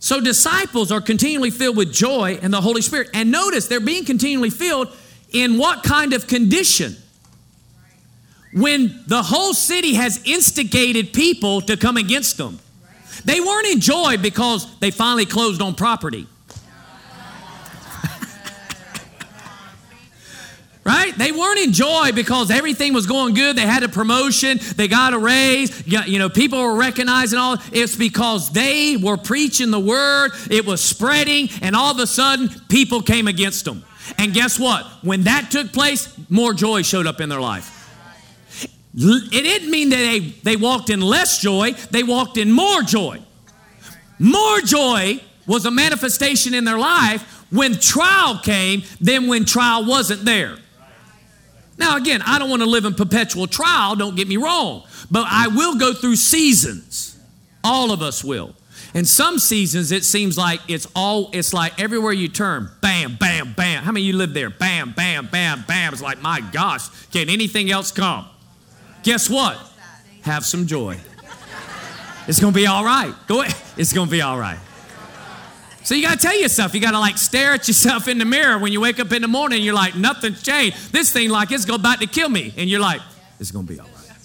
So 0.00 0.20
disciples 0.20 0.92
are 0.92 1.00
continually 1.00 1.50
filled 1.50 1.76
with 1.76 1.92
joy 1.92 2.38
and 2.40 2.52
the 2.52 2.60
Holy 2.60 2.82
Spirit. 2.82 3.10
And 3.14 3.30
notice 3.30 3.66
they're 3.66 3.80
being 3.80 4.04
continually 4.04 4.50
filled 4.50 4.96
in 5.32 5.58
what 5.58 5.82
kind 5.82 6.12
of 6.12 6.26
condition? 6.26 6.96
When 8.54 9.02
the 9.06 9.22
whole 9.22 9.54
city 9.54 9.94
has 9.94 10.22
instigated 10.24 11.12
people 11.12 11.60
to 11.62 11.76
come 11.76 11.96
against 11.96 12.38
them. 12.38 12.60
They 13.24 13.40
weren't 13.40 13.66
in 13.66 13.80
joy 13.80 14.16
because 14.16 14.78
they 14.78 14.90
finally 14.90 15.26
closed 15.26 15.60
on 15.60 15.74
property. 15.74 16.26
Right? 20.98 21.16
They 21.16 21.32
weren't 21.32 21.60
in 21.60 21.72
joy 21.72 22.10
because 22.14 22.50
everything 22.50 22.92
was 22.92 23.06
going 23.06 23.34
good. 23.34 23.56
They 23.56 23.66
had 23.66 23.82
a 23.82 23.88
promotion, 23.88 24.58
they 24.76 24.88
got 24.88 25.14
a 25.14 25.18
raise, 25.18 25.86
you 25.86 26.18
know, 26.18 26.28
people 26.28 26.60
were 26.60 26.74
recognizing 26.74 27.38
all. 27.38 27.58
It's 27.72 27.96
because 27.96 28.50
they 28.50 28.96
were 28.96 29.16
preaching 29.16 29.70
the 29.70 29.80
word, 29.80 30.32
it 30.50 30.66
was 30.66 30.82
spreading, 30.82 31.48
and 31.62 31.76
all 31.76 31.92
of 31.92 31.98
a 31.98 32.06
sudden, 32.06 32.48
people 32.68 33.02
came 33.02 33.28
against 33.28 33.64
them. 33.64 33.84
And 34.16 34.32
guess 34.32 34.58
what? 34.58 34.84
When 35.02 35.24
that 35.24 35.50
took 35.50 35.72
place, 35.72 36.12
more 36.28 36.52
joy 36.52 36.82
showed 36.82 37.06
up 37.06 37.20
in 37.20 37.28
their 37.28 37.40
life. 37.40 37.74
It 38.94 39.30
didn't 39.30 39.70
mean 39.70 39.90
that 39.90 39.96
they, 39.96 40.18
they 40.18 40.56
walked 40.56 40.90
in 40.90 41.00
less 41.00 41.38
joy, 41.38 41.72
they 41.90 42.02
walked 42.02 42.36
in 42.36 42.50
more 42.50 42.82
joy. 42.82 43.20
More 44.18 44.60
joy 44.62 45.20
was 45.46 45.64
a 45.64 45.70
manifestation 45.70 46.54
in 46.54 46.64
their 46.64 46.78
life 46.78 47.22
when 47.50 47.78
trial 47.78 48.38
came 48.38 48.82
than 49.00 49.28
when 49.28 49.44
trial 49.44 49.84
wasn't 49.84 50.24
there. 50.24 50.58
Now, 51.78 51.96
again, 51.96 52.22
I 52.26 52.38
don't 52.38 52.50
want 52.50 52.62
to 52.62 52.68
live 52.68 52.84
in 52.84 52.94
perpetual 52.94 53.46
trial, 53.46 53.94
don't 53.94 54.16
get 54.16 54.28
me 54.28 54.36
wrong, 54.36 54.84
but 55.10 55.26
I 55.30 55.48
will 55.48 55.78
go 55.78 55.94
through 55.94 56.16
seasons. 56.16 57.18
All 57.62 57.92
of 57.92 58.02
us 58.02 58.22
will. 58.24 58.54
In 58.94 59.04
some 59.04 59.38
seasons, 59.38 59.92
it 59.92 60.04
seems 60.04 60.36
like 60.36 60.60
it's 60.66 60.86
all, 60.96 61.30
it's 61.32 61.52
like 61.52 61.78
everywhere 61.80 62.12
you 62.12 62.28
turn, 62.28 62.70
bam, 62.80 63.16
bam, 63.16 63.52
bam. 63.52 63.84
How 63.84 63.92
many 63.92 64.04
you 64.06 64.16
live 64.16 64.34
there? 64.34 64.50
Bam, 64.50 64.92
bam, 64.92 65.28
bam, 65.30 65.64
bam. 65.68 65.92
It's 65.92 66.02
like, 66.02 66.20
my 66.22 66.40
gosh, 66.52 66.88
can 67.10 67.28
anything 67.28 67.70
else 67.70 67.92
come? 67.92 68.26
Guess 69.02 69.30
what? 69.30 69.58
Have 70.22 70.44
some 70.44 70.66
joy. 70.66 70.96
It's 72.26 72.40
going 72.40 72.52
to 72.52 72.58
be 72.58 72.66
all 72.66 72.84
right. 72.84 73.14
Go 73.26 73.42
ahead. 73.42 73.56
It's 73.76 73.92
going 73.92 74.08
to 74.08 74.10
be 74.10 74.20
all 74.20 74.38
right. 74.38 74.58
So 75.88 75.94
you 75.94 76.02
got 76.02 76.20
to 76.20 76.26
tell 76.26 76.38
yourself, 76.38 76.74
you 76.74 76.82
got 76.82 76.90
to 76.90 76.98
like 76.98 77.16
stare 77.16 77.54
at 77.54 77.66
yourself 77.66 78.08
in 78.08 78.18
the 78.18 78.26
mirror 78.26 78.58
when 78.58 78.72
you 78.72 78.78
wake 78.78 79.00
up 79.00 79.10
in 79.10 79.22
the 79.22 79.28
morning. 79.28 79.62
you're 79.62 79.72
like, 79.72 79.96
nothing's 79.96 80.42
changed. 80.42 80.92
This 80.92 81.10
thing 81.10 81.30
like 81.30 81.50
it's 81.50 81.66
about 81.66 82.02
to 82.02 82.06
kill 82.06 82.28
me, 82.28 82.52
and 82.58 82.68
you're 82.68 82.78
like, 82.78 83.00
it's 83.40 83.50
gonna 83.50 83.66
be 83.66 83.80
all 83.80 83.86
right. 83.86 84.16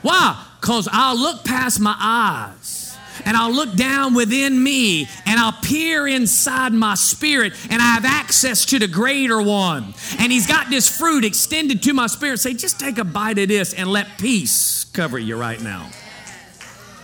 Why? 0.00 0.42
Cause 0.62 0.88
I'll 0.90 1.18
look 1.18 1.44
past 1.44 1.80
my 1.80 1.94
eyes 2.00 2.96
and 3.26 3.36
I'll 3.36 3.52
look 3.52 3.74
down 3.74 4.14
within 4.14 4.62
me 4.62 5.06
and 5.26 5.38
I'll 5.38 5.52
peer 5.52 6.06
inside 6.06 6.72
my 6.72 6.94
spirit 6.94 7.52
and 7.68 7.82
I 7.82 7.92
have 7.92 8.06
access 8.06 8.64
to 8.66 8.78
the 8.78 8.88
greater 8.88 9.42
one. 9.42 9.92
And 10.18 10.32
he's 10.32 10.46
got 10.46 10.70
this 10.70 10.88
fruit 10.88 11.26
extended 11.26 11.82
to 11.82 11.92
my 11.92 12.06
spirit. 12.06 12.40
Say, 12.40 12.54
just 12.54 12.80
take 12.80 12.96
a 12.96 13.04
bite 13.04 13.36
of 13.36 13.48
this 13.48 13.74
and 13.74 13.86
let 13.86 14.16
peace 14.16 14.84
cover 14.94 15.18
you 15.18 15.36
right 15.36 15.60
now. 15.60 15.90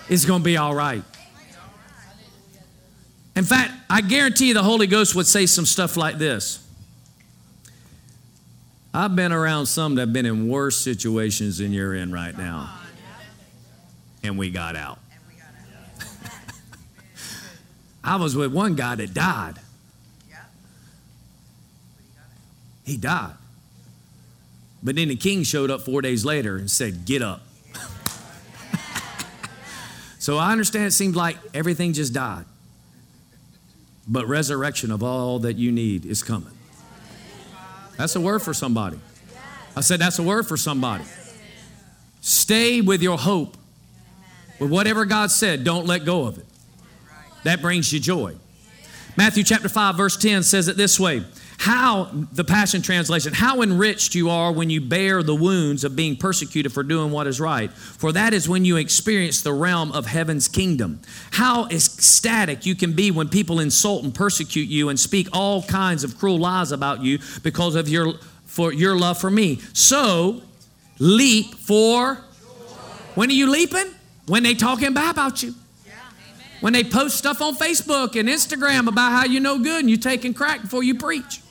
It's 0.09 0.24
gonna 0.24 0.43
be 0.43 0.57
all 0.57 0.74
right. 0.74 1.05
In 3.39 3.45
fact, 3.45 3.72
I 3.89 4.01
guarantee 4.01 4.53
the 4.53 4.64
Holy 4.64 4.89
Ghost 4.89 5.14
would 5.14 5.28
say 5.28 5.47
some 5.47 5.64
stuff 5.64 5.97
like 5.97 6.18
this. 6.18 6.59
I've 8.93 9.14
been 9.14 9.30
around 9.30 9.66
some 9.66 9.95
that 9.95 10.01
have 10.01 10.12
been 10.12 10.26
in 10.26 10.49
worse 10.49 10.76
situations 10.76 11.59
than 11.59 11.70
you're 11.70 11.95
in 11.95 12.11
right 12.11 12.36
now. 12.36 12.68
And 14.24 14.36
we 14.36 14.51
got 14.51 14.74
out. 14.74 14.99
I 18.03 18.16
was 18.16 18.34
with 18.34 18.53
one 18.53 18.74
guy 18.74 18.97
that 18.97 19.14
died. 19.14 19.55
He 22.84 22.97
died. 22.97 23.34
But 24.82 24.97
then 24.97 25.07
the 25.07 25.16
king 25.16 25.45
showed 25.45 25.70
up 25.70 25.82
four 25.82 26.03
days 26.03 26.24
later 26.24 26.57
and 26.57 26.68
said, 26.68 27.05
Get 27.05 27.22
up. 27.22 27.43
so 30.18 30.39
I 30.39 30.51
understand 30.51 30.86
it 30.86 30.93
seemed 30.93 31.14
like 31.14 31.36
everything 31.55 31.93
just 31.93 32.12
died 32.12 32.45
but 34.09 34.26
resurrection 34.26 34.90
of 34.90 35.02
all 35.02 35.38
that 35.40 35.56
you 35.56 35.70
need 35.70 36.06
is 36.06 36.22
coming. 36.22 36.52
That's 37.96 38.16
a 38.16 38.20
word 38.20 38.40
for 38.40 38.54
somebody. 38.54 38.98
I 39.76 39.80
said, 39.80 40.00
that's 40.00 40.18
a 40.18 40.22
word 40.22 40.46
for 40.46 40.56
somebody. 40.56 41.04
Stay 42.20 42.80
with 42.80 43.02
your 43.02 43.18
hope. 43.18 43.56
With 44.59 44.70
whatever 44.70 45.04
God 45.04 45.30
said, 45.30 45.62
don't 45.62 45.86
let 45.86 46.04
go 46.04 46.24
of 46.24 46.38
it. 46.38 46.46
That 47.44 47.61
brings 47.62 47.92
you 47.92 48.00
joy. 48.00 48.34
Matthew 49.16 49.42
chapter 49.42 49.68
5, 49.68 49.96
verse 49.96 50.16
10 50.16 50.42
says 50.42 50.68
it 50.68 50.76
this 50.76 50.98
way 50.98 51.24
How, 51.59 52.04
the 52.32 52.44
Passion 52.44 52.82
Translation, 52.82 53.32
how 53.34 53.62
enriched 53.62 54.14
you 54.14 54.30
are 54.30 54.52
when 54.52 54.70
you 54.70 54.80
bear 54.80 55.22
the 55.22 55.34
wounds 55.34 55.84
of 55.84 55.96
being 55.96 56.16
persecuted 56.16 56.72
for 56.72 56.82
doing 56.82 57.11
what 57.11 57.26
is 57.26 57.40
right. 57.40 57.70
For 57.72 58.12
that 58.12 58.32
is 58.32 58.48
when 58.48 58.64
you 58.64 58.76
experience 58.76 59.42
the 59.42 59.52
realm 59.52 59.90
of 59.92 60.06
heaven's 60.06 60.46
kingdom. 60.46 61.00
How 61.32 61.66
ecstatic 61.99 62.64
you 62.64 62.76
can 62.76 62.92
be 62.92 63.11
when 63.11 63.28
people 63.28 63.59
insult 63.59 64.05
and 64.05 64.14
persecute 64.14 64.68
you 64.68 64.88
and 64.88 65.01
speak 65.01 65.26
all 65.32 65.64
kinds 65.64 66.05
of 66.05 66.16
cruel 66.16 66.38
lies 66.38 66.70
about 66.70 67.03
you 67.03 67.18
because 67.42 67.74
of 67.74 67.88
your, 67.88 68.14
for 68.46 68.72
your 68.72 68.96
love 68.96 69.18
for 69.18 69.30
me. 69.30 69.61
So, 69.72 70.42
leap 71.01 71.57
for. 71.57 72.18
When 73.16 73.30
are 73.30 73.32
you 73.32 73.51
leaping? 73.51 73.86
When 74.26 74.44
they 74.44 74.55
talking 74.55 74.94
bad 74.94 75.11
about 75.11 75.42
you 75.42 75.55
when 76.61 76.72
they 76.72 76.82
post 76.82 77.16
stuff 77.16 77.40
on 77.40 77.55
Facebook 77.55 78.18
and 78.18 78.28
Instagram 78.28 78.88
about 78.88 79.12
how 79.12 79.24
you 79.24 79.38
know 79.40 79.59
good 79.59 79.80
and 79.80 79.88
you're 79.88 79.99
taking 79.99 80.34
crack 80.34 80.62
before 80.62 80.82
you 80.82 80.96
preach. 80.96 81.40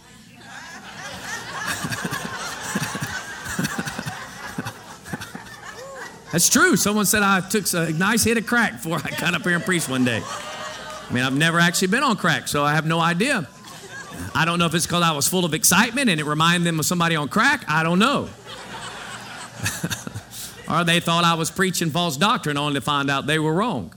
That's 6.31 6.49
true. 6.49 6.75
Someone 6.75 7.05
said 7.05 7.23
I 7.23 7.41
took 7.41 7.71
a 7.73 7.91
nice 7.93 8.23
hit 8.23 8.37
of 8.37 8.45
crack 8.45 8.73
before 8.73 8.99
I 9.03 9.11
got 9.19 9.33
up 9.33 9.43
here 9.43 9.55
and 9.55 9.63
preached 9.63 9.89
one 9.89 10.03
day. 10.03 10.21
I 10.23 11.13
mean, 11.13 11.23
I've 11.23 11.35
never 11.35 11.59
actually 11.59 11.87
been 11.87 12.03
on 12.03 12.17
crack, 12.17 12.47
so 12.47 12.63
I 12.65 12.73
have 12.75 12.85
no 12.85 12.99
idea. 12.99 13.47
I 14.35 14.45
don't 14.45 14.59
know 14.59 14.65
if 14.65 14.73
it's 14.73 14.85
because 14.85 15.03
I 15.03 15.11
was 15.11 15.27
full 15.27 15.45
of 15.45 15.53
excitement 15.53 16.09
and 16.09 16.19
it 16.19 16.25
reminded 16.25 16.67
them 16.67 16.79
of 16.79 16.85
somebody 16.85 17.15
on 17.15 17.29
crack. 17.29 17.63
I 17.69 17.83
don't 17.83 17.99
know. 17.99 18.27
or 20.69 20.83
they 20.83 20.99
thought 20.99 21.23
I 21.23 21.35
was 21.35 21.49
preaching 21.49 21.91
false 21.91 22.17
doctrine 22.17 22.57
only 22.57 22.73
to 22.75 22.81
find 22.81 23.09
out 23.09 23.25
they 23.25 23.39
were 23.39 23.53
wrong. 23.53 23.93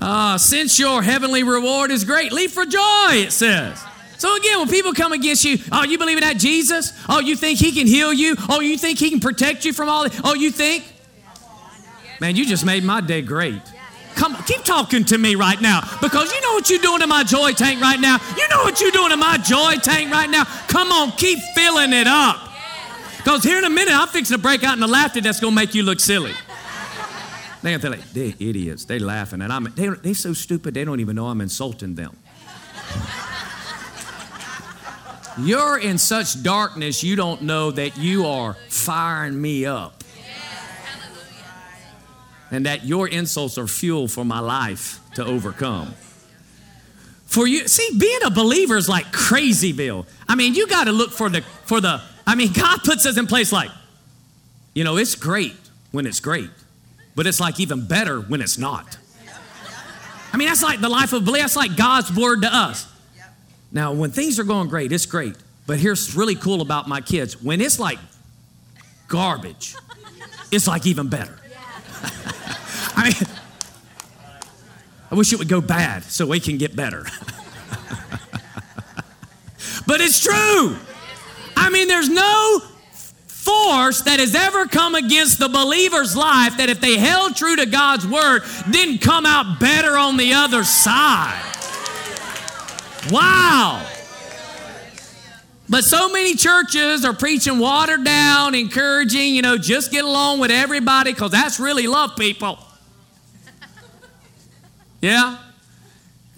Uh, 0.00 0.38
since 0.38 0.78
your 0.78 1.02
heavenly 1.02 1.42
reward 1.42 1.90
is 1.90 2.04
great, 2.04 2.30
leap 2.32 2.50
for 2.50 2.64
joy, 2.64 3.08
it 3.14 3.32
says. 3.32 3.82
So 4.18 4.36
again, 4.36 4.58
when 4.58 4.68
people 4.68 4.92
come 4.92 5.12
against 5.12 5.44
you, 5.44 5.58
oh, 5.70 5.84
you 5.84 5.96
believe 5.96 6.18
in 6.18 6.24
that 6.24 6.38
Jesus? 6.38 6.92
Oh, 7.08 7.20
you 7.20 7.36
think 7.36 7.58
he 7.58 7.72
can 7.72 7.86
heal 7.86 8.12
you? 8.12 8.36
Oh, 8.48 8.60
you 8.60 8.76
think 8.76 8.98
he 8.98 9.10
can 9.10 9.20
protect 9.20 9.64
you 9.64 9.72
from 9.72 9.88
all 9.88 10.08
this? 10.08 10.20
Oh, 10.24 10.34
you 10.34 10.50
think? 10.50 10.84
Man, 12.20 12.34
you 12.34 12.44
just 12.44 12.64
made 12.64 12.82
my 12.82 13.00
day 13.00 13.22
great. 13.22 13.62
Come, 14.16 14.34
keep 14.42 14.64
talking 14.64 15.04
to 15.04 15.18
me 15.18 15.36
right 15.36 15.60
now 15.60 15.80
because 16.00 16.32
you 16.32 16.40
know 16.40 16.54
what 16.54 16.68
you're 16.68 16.80
doing 16.80 17.02
in 17.02 17.08
my 17.08 17.22
joy 17.22 17.52
tank 17.52 17.80
right 17.80 18.00
now. 18.00 18.18
You 18.36 18.48
know 18.48 18.64
what 18.64 18.80
you're 18.80 18.90
doing 18.90 19.12
in 19.12 19.20
my 19.20 19.38
joy 19.38 19.76
tank 19.76 20.10
right 20.10 20.28
now. 20.28 20.42
Come 20.66 20.90
on, 20.90 21.12
keep 21.12 21.38
filling 21.54 21.92
it 21.92 22.08
up. 22.08 22.50
Because 23.18 23.44
here 23.44 23.58
in 23.58 23.64
a 23.64 23.70
minute, 23.70 23.94
I'm 23.94 24.08
fixing 24.08 24.36
to 24.36 24.42
break 24.42 24.64
out 24.64 24.74
in 24.74 24.80
the 24.80 24.88
laughter 24.88 25.20
that's 25.20 25.38
going 25.38 25.52
to 25.52 25.54
make 25.54 25.76
you 25.76 25.84
look 25.84 26.00
silly. 26.00 26.32
They 27.62 27.74
are 27.74 27.78
like, 27.78 28.10
they're 28.10 28.32
idiots. 28.40 28.84
They're 28.84 28.98
laughing. 28.98 29.42
And 29.42 29.52
I'm, 29.52 29.64
they, 29.76 29.88
they're 29.88 30.14
so 30.14 30.32
stupid, 30.32 30.74
they 30.74 30.84
don't 30.84 30.98
even 30.98 31.14
know 31.14 31.26
I'm 31.26 31.40
insulting 31.40 31.94
them. 31.94 32.16
You're 35.40 35.78
in 35.78 35.98
such 35.98 36.42
darkness, 36.42 37.02
you 37.02 37.16
don't 37.16 37.42
know 37.42 37.70
that 37.70 37.96
you 37.96 38.26
are 38.26 38.54
firing 38.68 39.40
me 39.40 39.66
up. 39.66 40.02
And 42.50 42.64
that 42.64 42.84
your 42.84 43.06
insults 43.06 43.58
are 43.58 43.66
fuel 43.66 44.08
for 44.08 44.24
my 44.24 44.40
life 44.40 45.00
to 45.14 45.24
overcome. 45.24 45.94
For 47.26 47.46
you, 47.46 47.68
see, 47.68 47.98
being 47.98 48.20
a 48.24 48.30
believer 48.30 48.76
is 48.78 48.88
like 48.88 49.12
crazy, 49.12 49.72
Bill. 49.72 50.06
I 50.26 50.34
mean, 50.34 50.54
you 50.54 50.66
got 50.66 50.84
to 50.84 50.92
look 50.92 51.10
for 51.10 51.28
the, 51.28 51.42
for 51.42 51.80
the, 51.80 52.00
I 52.26 52.34
mean, 52.36 52.52
God 52.52 52.80
puts 52.84 53.04
us 53.04 53.18
in 53.18 53.26
place 53.26 53.52
like, 53.52 53.70
you 54.74 54.82
know, 54.82 54.96
it's 54.96 55.14
great 55.14 55.56
when 55.90 56.06
it's 56.06 56.20
great 56.20 56.48
but 57.18 57.26
it's 57.26 57.40
like 57.40 57.58
even 57.58 57.84
better 57.84 58.20
when 58.20 58.40
it's 58.40 58.58
not. 58.58 58.96
I 60.32 60.36
mean, 60.36 60.46
that's 60.46 60.62
like 60.62 60.80
the 60.80 60.88
life 60.88 61.12
of 61.12 61.24
belief. 61.24 61.42
That's 61.42 61.56
like 61.56 61.76
God's 61.76 62.14
word 62.14 62.42
to 62.42 62.48
us. 62.48 62.86
Now, 63.70 63.92
when 63.92 64.10
things 64.10 64.38
are 64.38 64.44
going 64.44 64.68
great, 64.68 64.92
it's 64.92 65.06
great. 65.06 65.36
But 65.66 65.78
here's 65.78 66.16
really 66.16 66.34
cool 66.34 66.62
about 66.62 66.88
my 66.88 67.00
kids 67.00 67.42
when 67.42 67.60
it's 67.60 67.78
like 67.78 67.98
garbage, 69.08 69.74
it's 70.50 70.66
like 70.66 70.86
even 70.86 71.08
better. 71.08 71.38
I 72.96 73.04
mean, 73.04 73.28
I 75.10 75.14
wish 75.14 75.32
it 75.32 75.38
would 75.38 75.48
go 75.48 75.60
bad 75.60 76.04
so 76.04 76.26
we 76.26 76.40
can 76.40 76.56
get 76.58 76.74
better. 76.74 77.02
but 79.86 80.00
it's 80.00 80.20
true. 80.20 80.76
I 81.56 81.70
mean, 81.70 81.88
there's 81.88 82.08
no 82.08 82.62
force 83.26 84.02
that 84.02 84.20
has 84.20 84.34
ever 84.34 84.66
come 84.66 84.94
against 84.94 85.38
the 85.38 85.48
believer's 85.48 86.16
life 86.16 86.56
that 86.58 86.68
if 86.68 86.80
they 86.80 86.98
held 86.98 87.36
true 87.36 87.56
to 87.56 87.66
God's 87.66 88.06
word 88.06 88.42
didn't 88.70 88.98
come 88.98 89.26
out 89.26 89.58
better 89.58 89.96
on 89.96 90.16
the 90.16 90.34
other 90.34 90.64
side. 90.64 91.57
Wow. 93.10 93.86
But 95.70 95.84
so 95.84 96.08
many 96.10 96.34
churches 96.34 97.04
are 97.04 97.12
preaching 97.12 97.58
watered 97.58 98.04
down, 98.04 98.54
encouraging, 98.54 99.34
you 99.34 99.42
know, 99.42 99.58
just 99.58 99.90
get 99.90 100.04
along 100.04 100.40
with 100.40 100.50
everybody 100.50 101.12
because 101.12 101.30
that's 101.30 101.60
really 101.60 101.86
love 101.86 102.16
people. 102.16 102.58
Yeah? 105.02 105.38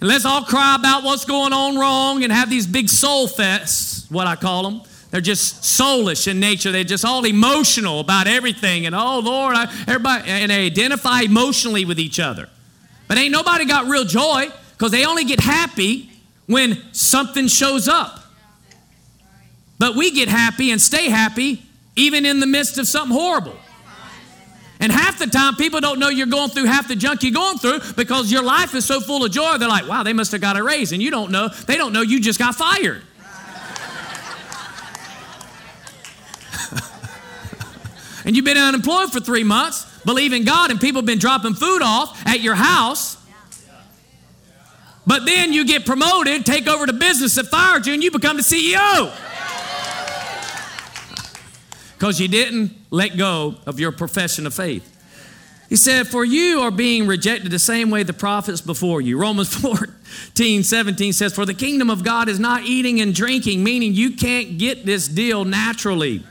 And 0.01 0.09
let's 0.09 0.25
all 0.25 0.43
cry 0.43 0.75
about 0.75 1.03
what's 1.03 1.25
going 1.25 1.53
on 1.53 1.77
wrong 1.77 2.23
and 2.23 2.33
have 2.33 2.49
these 2.49 2.67
big 2.67 2.89
soul 2.89 3.27
fests, 3.27 4.11
what 4.11 4.27
I 4.27 4.35
call 4.35 4.63
them. 4.63 4.81
They're 5.11 5.21
just 5.21 5.63
soulish 5.63 6.27
in 6.27 6.39
nature. 6.39 6.71
They're 6.71 6.83
just 6.83 7.05
all 7.05 7.25
emotional 7.25 7.99
about 7.99 8.27
everything. 8.27 8.85
And 8.85 8.95
oh 8.95 9.19
Lord, 9.19 9.55
I, 9.55 9.63
everybody, 9.87 10.29
and 10.29 10.51
they 10.51 10.65
identify 10.65 11.21
emotionally 11.21 11.85
with 11.85 11.99
each 11.99 12.19
other. 12.19 12.49
But 13.07 13.17
ain't 13.17 13.31
nobody 13.31 13.65
got 13.65 13.87
real 13.87 14.05
joy 14.05 14.47
because 14.71 14.91
they 14.91 15.05
only 15.05 15.25
get 15.25 15.39
happy 15.39 16.10
when 16.51 16.93
something 16.93 17.47
shows 17.47 17.87
up. 17.87 18.19
But 19.79 19.95
we 19.95 20.11
get 20.11 20.29
happy 20.29 20.69
and 20.71 20.79
stay 20.79 21.09
happy 21.09 21.63
even 21.95 22.25
in 22.25 22.39
the 22.39 22.45
midst 22.45 22.77
of 22.77 22.87
something 22.87 23.15
horrible. 23.17 23.55
And 24.79 24.91
half 24.91 25.19
the 25.19 25.27
time, 25.27 25.55
people 25.55 25.79
don't 25.79 25.99
know 25.99 26.09
you're 26.09 26.25
going 26.25 26.49
through 26.49 26.65
half 26.65 26.87
the 26.87 26.95
junk 26.95 27.21
you're 27.21 27.31
going 27.31 27.59
through 27.59 27.79
because 27.95 28.31
your 28.31 28.41
life 28.41 28.73
is 28.73 28.83
so 28.83 28.99
full 28.99 29.23
of 29.23 29.31
joy. 29.31 29.57
They're 29.59 29.69
like, 29.69 29.87
wow, 29.87 30.01
they 30.03 30.13
must 30.13 30.31
have 30.31 30.41
got 30.41 30.57
a 30.57 30.63
raise. 30.63 30.91
And 30.91 31.01
you 31.03 31.11
don't 31.11 31.31
know, 31.31 31.49
they 31.49 31.77
don't 31.77 31.93
know 31.93 32.01
you 32.01 32.19
just 32.19 32.39
got 32.39 32.55
fired. 32.55 33.03
and 38.25 38.35
you've 38.35 38.45
been 38.45 38.57
unemployed 38.57 39.11
for 39.11 39.19
three 39.19 39.43
months, 39.43 39.85
believing 40.03 40.45
God, 40.45 40.71
and 40.71 40.81
people 40.81 41.01
have 41.01 41.05
been 41.05 41.19
dropping 41.19 41.53
food 41.53 41.83
off 41.83 42.25
at 42.25 42.41
your 42.41 42.55
house. 42.55 43.10
But 45.05 45.25
then 45.25 45.51
you 45.51 45.65
get 45.65 45.85
promoted, 45.85 46.45
take 46.45 46.67
over 46.67 46.85
the 46.85 46.93
business 46.93 47.35
that 47.35 47.47
fired 47.47 47.87
you, 47.87 47.93
and 47.93 48.03
you 48.03 48.11
become 48.11 48.37
the 48.37 48.43
CEO. 48.43 49.11
Because 51.93 52.19
you 52.19 52.27
didn't 52.27 52.71
let 52.89 53.17
go 53.17 53.55
of 53.65 53.79
your 53.79 53.91
profession 53.91 54.47
of 54.47 54.53
faith. 54.53 54.87
He 55.69 55.77
said, 55.77 56.07
For 56.07 56.25
you 56.25 56.59
are 56.61 56.71
being 56.71 57.07
rejected 57.07 57.49
the 57.49 57.57
same 57.57 57.89
way 57.89 58.03
the 58.03 58.11
prophets 58.11 58.59
before 58.59 58.99
you. 58.99 59.17
Romans 59.17 59.55
14, 60.35 60.63
17 60.63 61.13
says, 61.13 61.33
For 61.33 61.45
the 61.45 61.53
kingdom 61.53 61.89
of 61.89 62.03
God 62.03 62.27
is 62.27 62.39
not 62.39 62.63
eating 62.63 62.99
and 62.99 63.15
drinking, 63.15 63.63
meaning 63.63 63.93
you 63.93 64.11
can't 64.11 64.57
get 64.57 64.85
this 64.85 65.07
deal 65.07 65.45
naturally. 65.45 66.25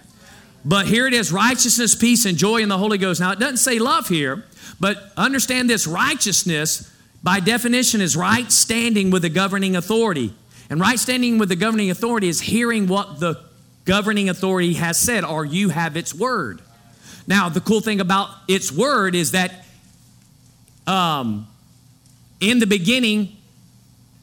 But 0.62 0.87
here 0.87 1.07
it 1.07 1.14
is 1.14 1.33
righteousness, 1.33 1.95
peace, 1.95 2.27
and 2.27 2.37
joy 2.37 2.59
in 2.59 2.68
the 2.68 2.77
Holy 2.77 2.99
Ghost. 2.99 3.21
Now, 3.21 3.31
it 3.31 3.39
doesn't 3.39 3.57
say 3.57 3.79
love 3.79 4.09
here, 4.09 4.45
but 4.79 4.99
understand 5.16 5.71
this 5.71 5.87
righteousness, 5.87 6.93
by 7.23 7.41
definition, 7.41 8.01
is 8.01 8.16
right 8.16 8.51
standing 8.51 9.11
with 9.11 9.23
the 9.23 9.29
governing 9.29 9.77
authority. 9.77 10.35
And 10.68 10.81
right 10.81 10.99
standing 10.99 11.39
with 11.39 11.49
the 11.49 11.57
governing 11.57 11.91
authority 11.91 12.29
is 12.29 12.41
hearing 12.41 12.87
what 12.87 13.21
the 13.21 13.41
governing 13.85 14.29
authority 14.29 14.75
has 14.75 14.99
said, 14.99 15.25
or 15.25 15.45
you 15.45 15.71
have 15.71 15.97
its 15.97 16.14
word. 16.14 16.61
Now, 17.27 17.49
the 17.49 17.61
cool 17.61 17.81
thing 17.81 18.01
about 18.01 18.31
its 18.49 18.73
word 18.73 19.14
is 19.14 19.33
that 19.33 19.64
um, 20.87 21.47
in 22.41 22.59
the 22.59 22.66
beginning, 22.66 23.37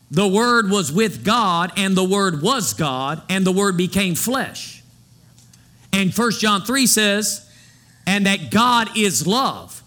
the 0.09 0.27
Word 0.27 0.69
was 0.69 0.91
with 0.91 1.23
God, 1.23 1.71
and 1.77 1.95
the 1.95 2.03
Word 2.03 2.41
was 2.41 2.73
God, 2.73 3.21
and 3.29 3.45
the 3.45 3.51
Word 3.51 3.77
became 3.77 4.15
flesh. 4.15 4.81
And 5.91 6.13
First 6.13 6.41
John 6.41 6.61
3 6.61 6.87
says, 6.87 7.43
and 8.05 8.25
that 8.25 8.51
God 8.51 8.97
is 8.97 9.27
love. 9.27 9.83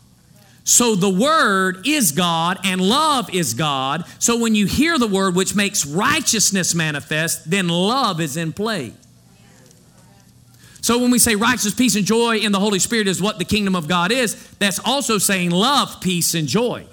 So 0.70 0.94
the 0.94 1.10
Word 1.10 1.84
is 1.84 2.12
God 2.12 2.60
and 2.62 2.80
love 2.80 3.28
is 3.34 3.54
God. 3.54 4.04
So 4.20 4.38
when 4.38 4.54
you 4.54 4.66
hear 4.66 4.98
the 4.98 5.08
Word, 5.08 5.34
which 5.34 5.52
makes 5.52 5.84
righteousness 5.84 6.76
manifest, 6.76 7.50
then 7.50 7.66
love 7.66 8.20
is 8.20 8.36
in 8.36 8.52
play. 8.52 8.92
So 10.80 10.98
when 10.98 11.10
we 11.10 11.18
say 11.18 11.34
righteousness, 11.34 11.74
peace, 11.74 11.96
and 11.96 12.06
joy 12.06 12.36
in 12.36 12.52
the 12.52 12.60
Holy 12.60 12.78
Spirit 12.78 13.08
is 13.08 13.20
what 13.20 13.38
the 13.38 13.44
kingdom 13.44 13.74
of 13.74 13.88
God 13.88 14.12
is, 14.12 14.36
that's 14.60 14.78
also 14.84 15.18
saying 15.18 15.50
love, 15.50 16.00
peace, 16.00 16.34
and 16.34 16.46
joy. 16.46 16.86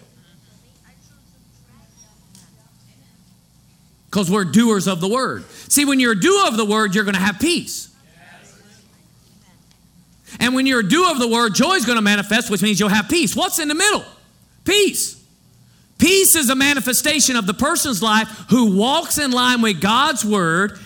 Because 4.09 4.31
we're 4.31 4.45
doers 4.45 4.87
of 4.87 5.01
the 5.01 5.07
Word. 5.07 5.45
See, 5.69 5.85
when 5.85 5.99
you're 5.99 6.13
a 6.13 6.19
doer 6.19 6.47
of 6.47 6.57
the 6.57 6.65
Word, 6.65 6.95
you're 6.95 7.03
going 7.03 7.13
to 7.13 7.21
have 7.21 7.37
peace. 7.37 7.95
And 10.39 10.53
when 10.53 10.65
you're 10.65 10.81
a 10.81 10.87
doer 10.87 11.11
of 11.11 11.19
the 11.19 11.27
word, 11.27 11.55
joy 11.55 11.73
is 11.73 11.85
going 11.85 11.97
to 11.97 12.01
manifest, 12.01 12.49
which 12.49 12.61
means 12.61 12.79
you'll 12.79 12.89
have 12.89 13.09
peace. 13.09 13.35
What's 13.35 13.59
in 13.59 13.67
the 13.67 13.75
middle? 13.75 14.03
Peace. 14.63 15.17
Peace 15.97 16.35
is 16.35 16.49
a 16.49 16.55
manifestation 16.55 17.35
of 17.35 17.47
the 17.47 17.53
person's 17.53 18.03
life 18.03 18.27
who 18.49 18.77
walks 18.77 19.17
in 19.17 19.31
line 19.31 19.61
with 19.61 19.81
God's 19.81 20.23
word. 20.23 20.77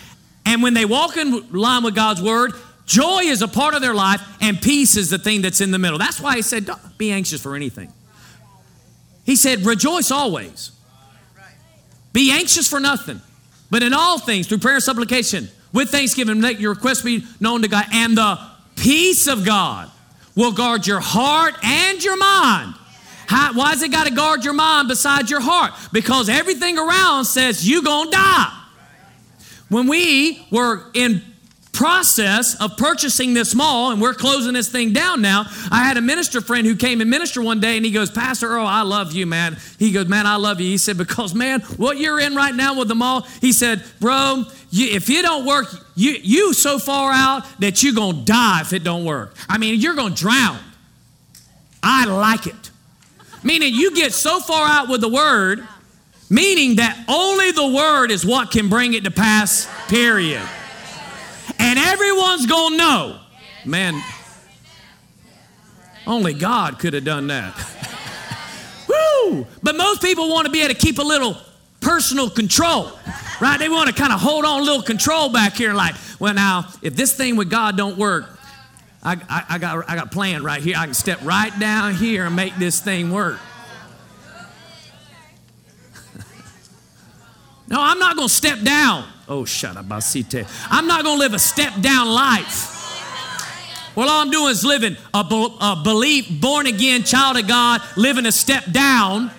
And 0.45 0.63
when 0.63 0.73
they 0.73 0.85
walk 0.85 1.17
in 1.17 1.49
line 1.51 1.83
with 1.83 1.95
God's 1.95 2.21
word, 2.21 2.53
joy 2.85 3.21
is 3.23 3.41
a 3.41 3.47
part 3.47 3.73
of 3.73 3.81
their 3.81 3.93
life, 3.93 4.21
and 4.39 4.61
peace 4.61 4.95
is 4.95 5.09
the 5.09 5.17
thing 5.17 5.41
that's 5.41 5.61
in 5.61 5.71
the 5.71 5.79
middle. 5.79 5.97
That's 5.97 6.19
why 6.19 6.35
he 6.35 6.41
said, 6.41 6.65
Don't 6.65 6.97
be 6.97 7.11
anxious 7.11 7.41
for 7.41 7.55
anything. 7.55 7.91
He 9.25 9.35
said, 9.35 9.65
Rejoice 9.65 10.11
always. 10.11 10.71
Be 12.13 12.31
anxious 12.31 12.67
for 12.67 12.79
nothing, 12.79 13.21
but 13.69 13.83
in 13.83 13.93
all 13.93 14.17
things, 14.17 14.47
through 14.47 14.57
prayer 14.57 14.75
and 14.75 14.83
supplication, 14.83 15.49
with 15.71 15.89
thanksgiving, 15.89 16.41
let 16.41 16.59
your 16.59 16.73
requests 16.73 17.01
be 17.01 17.23
known 17.39 17.61
to 17.61 17.69
God, 17.69 17.85
and 17.93 18.17
the 18.17 18.37
peace 18.75 19.27
of 19.27 19.45
God 19.45 19.89
will 20.35 20.51
guard 20.51 20.87
your 20.87 20.99
heart 20.99 21.55
and 21.63 22.03
your 22.03 22.17
mind. 22.17 22.75
How, 23.27 23.53
why 23.53 23.69
has 23.69 23.81
it 23.81 23.91
got 23.91 24.07
to 24.07 24.13
guard 24.13 24.43
your 24.43 24.53
mind 24.53 24.87
besides 24.87 25.31
your 25.31 25.41
heart? 25.41 25.73
Because 25.93 26.27
everything 26.27 26.77
around 26.77 27.25
says 27.25 27.67
you're 27.67 27.81
going 27.81 28.11
to 28.11 28.17
die. 28.17 28.57
When 29.69 29.87
we 29.87 30.45
were 30.51 30.91
in 30.93 31.23
process 31.81 32.53
of 32.61 32.77
purchasing 32.77 33.33
this 33.33 33.55
mall 33.55 33.89
and 33.89 33.99
we're 33.99 34.13
closing 34.13 34.53
this 34.53 34.69
thing 34.69 34.93
down 34.93 35.19
now. 35.19 35.47
I 35.71 35.81
had 35.83 35.97
a 35.97 36.01
minister 36.01 36.39
friend 36.39 36.67
who 36.67 36.75
came 36.75 37.01
and 37.01 37.09
ministered 37.09 37.43
one 37.43 37.59
day 37.59 37.75
and 37.75 37.83
he 37.83 37.89
goes 37.89 38.11
pastor 38.11 38.47
earl 38.47 38.67
i 38.67 38.83
love 38.83 39.13
you 39.13 39.25
man. 39.25 39.57
He 39.79 39.91
goes 39.91 40.07
man 40.07 40.27
i 40.27 40.35
love 40.35 40.61
you. 40.61 40.67
He 40.67 40.77
said 40.77 40.99
because 40.99 41.33
man 41.33 41.61
what 41.77 41.97
you're 41.97 42.19
in 42.19 42.35
right 42.35 42.53
now 42.53 42.77
with 42.77 42.87
the 42.87 42.93
mall 42.93 43.21
he 43.41 43.51
said 43.51 43.83
bro 43.99 44.43
you, 44.69 44.95
if 44.95 45.09
you 45.09 45.23
don't 45.23 45.43
work 45.43 45.65
you 45.95 46.11
you 46.21 46.53
so 46.53 46.77
far 46.77 47.11
out 47.13 47.47
that 47.61 47.81
you're 47.81 47.95
gonna 47.95 48.25
die 48.25 48.61
if 48.61 48.73
it 48.73 48.83
don't 48.83 49.03
work. 49.03 49.35
I 49.49 49.57
mean 49.57 49.79
you're 49.79 49.95
gonna 49.95 50.13
drown. 50.13 50.59
I 51.81 52.05
like 52.05 52.45
it. 52.45 52.69
Meaning 53.41 53.73
you 53.73 53.95
get 53.95 54.13
so 54.13 54.39
far 54.39 54.67
out 54.67 54.87
with 54.87 55.01
the 55.01 55.09
word 55.09 55.67
meaning 56.29 56.75
that 56.75 57.03
only 57.07 57.49
the 57.49 57.67
word 57.75 58.11
is 58.11 58.23
what 58.23 58.51
can 58.51 58.69
bring 58.69 58.93
it 58.93 59.03
to 59.05 59.09
pass 59.09 59.67
period 59.87 60.47
and 61.61 61.77
everyone's 61.79 62.45
going 62.45 62.73
to 62.73 62.77
know. 62.77 63.19
Man, 63.65 64.01
only 66.07 66.33
God 66.33 66.79
could 66.79 66.93
have 66.93 67.05
done 67.05 67.27
that. 67.27 67.55
Woo! 68.89 69.45
But 69.61 69.77
most 69.77 70.01
people 70.01 70.29
want 70.29 70.45
to 70.45 70.51
be 70.51 70.61
able 70.61 70.73
to 70.73 70.79
keep 70.79 70.97
a 70.97 71.03
little 71.03 71.37
personal 71.79 72.29
control, 72.29 72.91
right? 73.39 73.57
They 73.59 73.69
want 73.69 73.87
to 73.89 73.95
kind 73.95 74.11
of 74.11 74.19
hold 74.19 74.43
on 74.45 74.61
a 74.61 74.63
little 74.63 74.81
control 74.81 75.31
back 75.31 75.53
here, 75.53 75.73
like, 75.73 75.95
well, 76.19 76.33
now, 76.33 76.67
if 76.81 76.95
this 76.95 77.15
thing 77.15 77.35
with 77.35 77.49
God 77.49 77.77
don't 77.77 77.97
work, 77.97 78.25
I, 79.03 79.13
I, 79.29 79.45
I 79.49 79.57
got, 79.57 79.89
I 79.89 79.95
got 79.95 80.11
planned 80.11 80.43
right 80.43 80.61
here. 80.61 80.75
I 80.77 80.85
can 80.85 80.93
step 80.93 81.19
right 81.23 81.57
down 81.59 81.95
here 81.95 82.25
and 82.25 82.35
make 82.35 82.55
this 82.57 82.79
thing 82.79 83.11
work. 83.11 83.39
no, 87.67 87.77
I'm 87.79 87.99
not 87.99 88.15
going 88.15 88.27
to 88.27 88.33
step 88.33 88.61
down. 88.61 89.07
Oh, 89.31 89.43
shadabasite. 89.43 90.45
I'm 90.69 90.87
not 90.87 91.05
going 91.05 91.15
to 91.15 91.19
live 91.19 91.33
a 91.33 91.39
step 91.39 91.79
down 91.79 92.09
life. 92.09 93.95
Well, 93.95 94.09
all 94.09 94.23
I'm 94.23 94.29
doing 94.29 94.49
is 94.51 94.65
living 94.65 94.97
a, 95.13 95.19
a 95.19 95.81
belief, 95.81 96.27
born 96.41 96.67
again 96.67 97.03
child 97.03 97.37
of 97.37 97.47
God, 97.47 97.81
living 97.95 98.25
a 98.25 98.31
step 98.33 98.69
down 98.73 99.31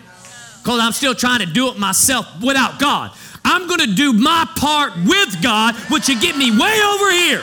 because 0.62 0.80
I'm 0.80 0.92
still 0.92 1.14
trying 1.14 1.40
to 1.40 1.46
do 1.46 1.68
it 1.68 1.78
myself 1.78 2.26
without 2.42 2.78
God. 2.78 3.10
I'm 3.44 3.68
going 3.68 3.80
to 3.80 3.94
do 3.94 4.14
my 4.14 4.48
part 4.56 4.94
with 4.96 5.42
God, 5.42 5.74
which 5.90 6.08
will 6.08 6.20
get 6.20 6.38
me 6.38 6.50
way 6.50 6.80
over 6.82 7.10
here. 7.10 7.42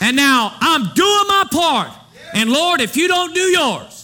And 0.00 0.16
now 0.16 0.56
I'm 0.58 0.92
doing 0.94 1.24
my 1.28 1.44
part. 1.52 1.90
And 2.34 2.50
Lord, 2.50 2.80
if 2.80 2.96
you 2.96 3.06
don't 3.06 3.32
do 3.32 3.42
yours, 3.42 3.99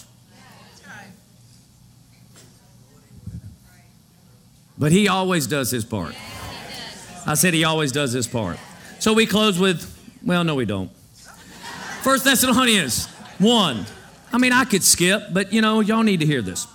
But 4.79 4.93
he 4.93 5.09
always 5.09 5.47
does 5.47 5.71
his 5.71 5.85
part. 5.85 6.15
I 7.27 7.35
said 7.35 7.55
he 7.55 7.65
always 7.65 7.93
does 7.93 8.13
his 8.13 8.27
part. 8.27 8.59
So 8.99 9.13
we 9.13 9.27
close 9.27 9.59
with, 9.59 9.93
well, 10.25 10.45
no, 10.45 10.55
we 10.55 10.65
don't. 10.65 10.91
First 12.03 12.25
Thessalonians 12.25 13.07
1. 13.39 13.87
I 14.33 14.39
mean, 14.39 14.53
I 14.53 14.65
could 14.65 14.85
skip, 14.85 15.23
but 15.33 15.53
you 15.53 15.61
know, 15.61 15.81
y'all 15.81 16.03
need 16.03 16.21
to 16.21 16.27
hear 16.27 16.43
this. 16.43 16.67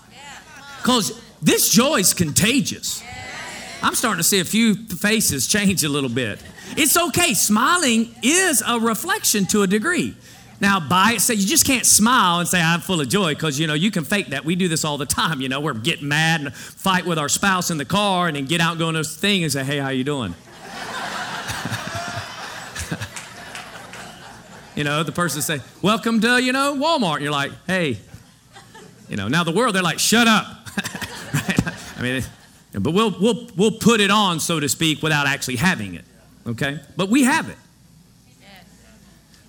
Because 0.77 1.21
this 1.41 1.71
joy 1.71 1.97
is 1.97 2.13
contagious. 2.13 3.03
I'm 3.83 3.95
starting 3.95 4.17
to 4.19 4.23
see 4.23 4.39
a 4.39 4.45
few 4.45 4.75
faces 4.75 5.47
change 5.47 5.83
a 5.83 5.89
little 5.89 6.09
bit. 6.09 6.39
It's 6.77 6.97
okay. 6.97 7.33
Smiling 7.33 8.13
is 8.21 8.63
a 8.65 8.79
reflection 8.79 9.45
to 9.47 9.63
a 9.63 9.67
degree. 9.67 10.15
Now, 10.61 10.79
by 10.79 11.13
it, 11.13 11.21
say 11.21 11.33
you 11.33 11.47
just 11.47 11.65
can't 11.65 11.87
smile 11.87 12.39
and 12.39 12.47
say 12.47 12.61
I'm 12.61 12.81
full 12.81 13.01
of 13.01 13.09
joy 13.09 13.33
because 13.33 13.59
you 13.59 13.65
know 13.65 13.73
you 13.73 13.89
can 13.89 14.03
fake 14.03 14.27
that. 14.27 14.45
We 14.45 14.55
do 14.55 14.67
this 14.67 14.85
all 14.85 14.99
the 14.99 15.07
time. 15.07 15.41
You 15.41 15.49
know, 15.49 15.59
we're 15.59 15.73
getting 15.73 16.07
mad 16.07 16.41
and 16.41 16.53
fight 16.53 17.03
with 17.03 17.17
our 17.17 17.29
spouse 17.29 17.71
in 17.71 17.79
the 17.79 17.85
car, 17.85 18.27
and 18.27 18.37
then 18.37 18.45
get 18.45 18.61
out 18.61 18.73
and 18.73 18.79
go 18.79 18.87
on 18.87 18.93
this 18.93 19.17
thing 19.17 19.41
and 19.41 19.51
say, 19.51 19.63
"Hey, 19.63 19.79
how 19.79 19.89
you 19.89 20.03
doing?" 20.03 20.35
you 24.75 24.83
know, 24.83 25.01
the 25.01 25.11
person 25.11 25.41
say, 25.41 25.61
"Welcome 25.81 26.21
to 26.21 26.39
you 26.39 26.53
know 26.53 26.75
Walmart." 26.75 27.15
And 27.15 27.23
you're 27.23 27.31
like, 27.31 27.51
"Hey," 27.65 27.97
you 29.09 29.17
know. 29.17 29.27
Now 29.27 29.43
the 29.43 29.51
world, 29.51 29.73
they're 29.73 29.81
like, 29.81 29.97
"Shut 29.97 30.27
up." 30.27 30.45
right? 31.33 31.59
I 31.97 32.01
mean, 32.03 32.23
but 32.73 32.91
we'll 32.91 33.15
we'll 33.19 33.49
we'll 33.57 33.79
put 33.79 33.99
it 33.99 34.11
on, 34.11 34.39
so 34.39 34.59
to 34.59 34.69
speak, 34.69 35.01
without 35.01 35.25
actually 35.25 35.55
having 35.55 35.95
it. 35.95 36.05
Okay, 36.45 36.79
but 36.95 37.09
we 37.09 37.23
have 37.23 37.49
it. 37.49 37.57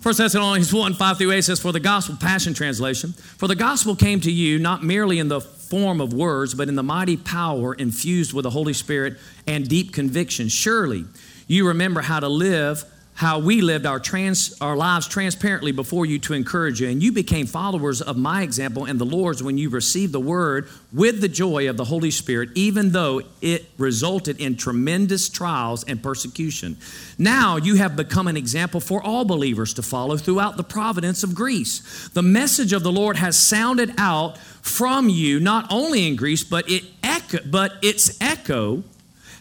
1 0.02 0.16
Thessalonians 0.16 0.74
1 0.74 0.94
5 0.94 1.18
through 1.18 1.30
8 1.30 1.42
says, 1.42 1.60
For 1.60 1.70
the 1.70 1.78
gospel, 1.78 2.16
Passion 2.16 2.54
Translation, 2.54 3.12
for 3.12 3.46
the 3.46 3.54
gospel 3.54 3.94
came 3.94 4.20
to 4.22 4.32
you 4.32 4.58
not 4.58 4.82
merely 4.82 5.20
in 5.20 5.28
the 5.28 5.40
form 5.40 6.00
of 6.00 6.12
words, 6.12 6.54
but 6.54 6.68
in 6.68 6.74
the 6.74 6.82
mighty 6.82 7.16
power 7.16 7.72
infused 7.72 8.32
with 8.32 8.42
the 8.42 8.50
Holy 8.50 8.72
Spirit 8.72 9.16
and 9.46 9.68
deep 9.68 9.92
conviction. 9.92 10.48
Surely 10.48 11.04
you 11.46 11.68
remember 11.68 12.00
how 12.00 12.18
to 12.18 12.26
live 12.26 12.84
how 13.14 13.38
we 13.38 13.60
lived 13.60 13.84
our, 13.84 14.00
trans, 14.00 14.56
our 14.60 14.76
lives 14.76 15.06
transparently 15.06 15.70
before 15.70 16.06
you 16.06 16.18
to 16.18 16.32
encourage 16.32 16.80
you. 16.80 16.88
And 16.88 17.02
you 17.02 17.12
became 17.12 17.46
followers 17.46 18.00
of 18.00 18.16
my 18.16 18.42
example 18.42 18.84
and 18.84 18.98
the 18.98 19.04
Lord's 19.04 19.42
when 19.42 19.58
you 19.58 19.68
received 19.68 20.12
the 20.12 20.20
word 20.20 20.68
with 20.92 21.20
the 21.20 21.28
joy 21.28 21.68
of 21.68 21.76
the 21.76 21.84
Holy 21.84 22.10
Spirit, 22.10 22.50
even 22.54 22.92
though 22.92 23.22
it 23.40 23.66
resulted 23.76 24.40
in 24.40 24.56
tremendous 24.56 25.28
trials 25.28 25.84
and 25.84 26.02
persecution. 26.02 26.78
Now 27.18 27.56
you 27.56 27.76
have 27.76 27.96
become 27.96 28.28
an 28.28 28.36
example 28.36 28.80
for 28.80 29.02
all 29.02 29.24
believers 29.24 29.74
to 29.74 29.82
follow 29.82 30.16
throughout 30.16 30.56
the 30.56 30.64
providence 30.64 31.22
of 31.22 31.34
Greece. 31.34 32.08
The 32.14 32.22
message 32.22 32.72
of 32.72 32.82
the 32.82 32.92
Lord 32.92 33.16
has 33.16 33.36
sounded 33.36 33.92
out 33.98 34.38
from 34.62 35.08
you, 35.08 35.38
not 35.38 35.66
only 35.70 36.06
in 36.06 36.16
Greece, 36.16 36.44
but, 36.44 36.70
it 36.70 36.84
echo, 37.02 37.38
but 37.44 37.72
its 37.82 38.20
echo 38.20 38.84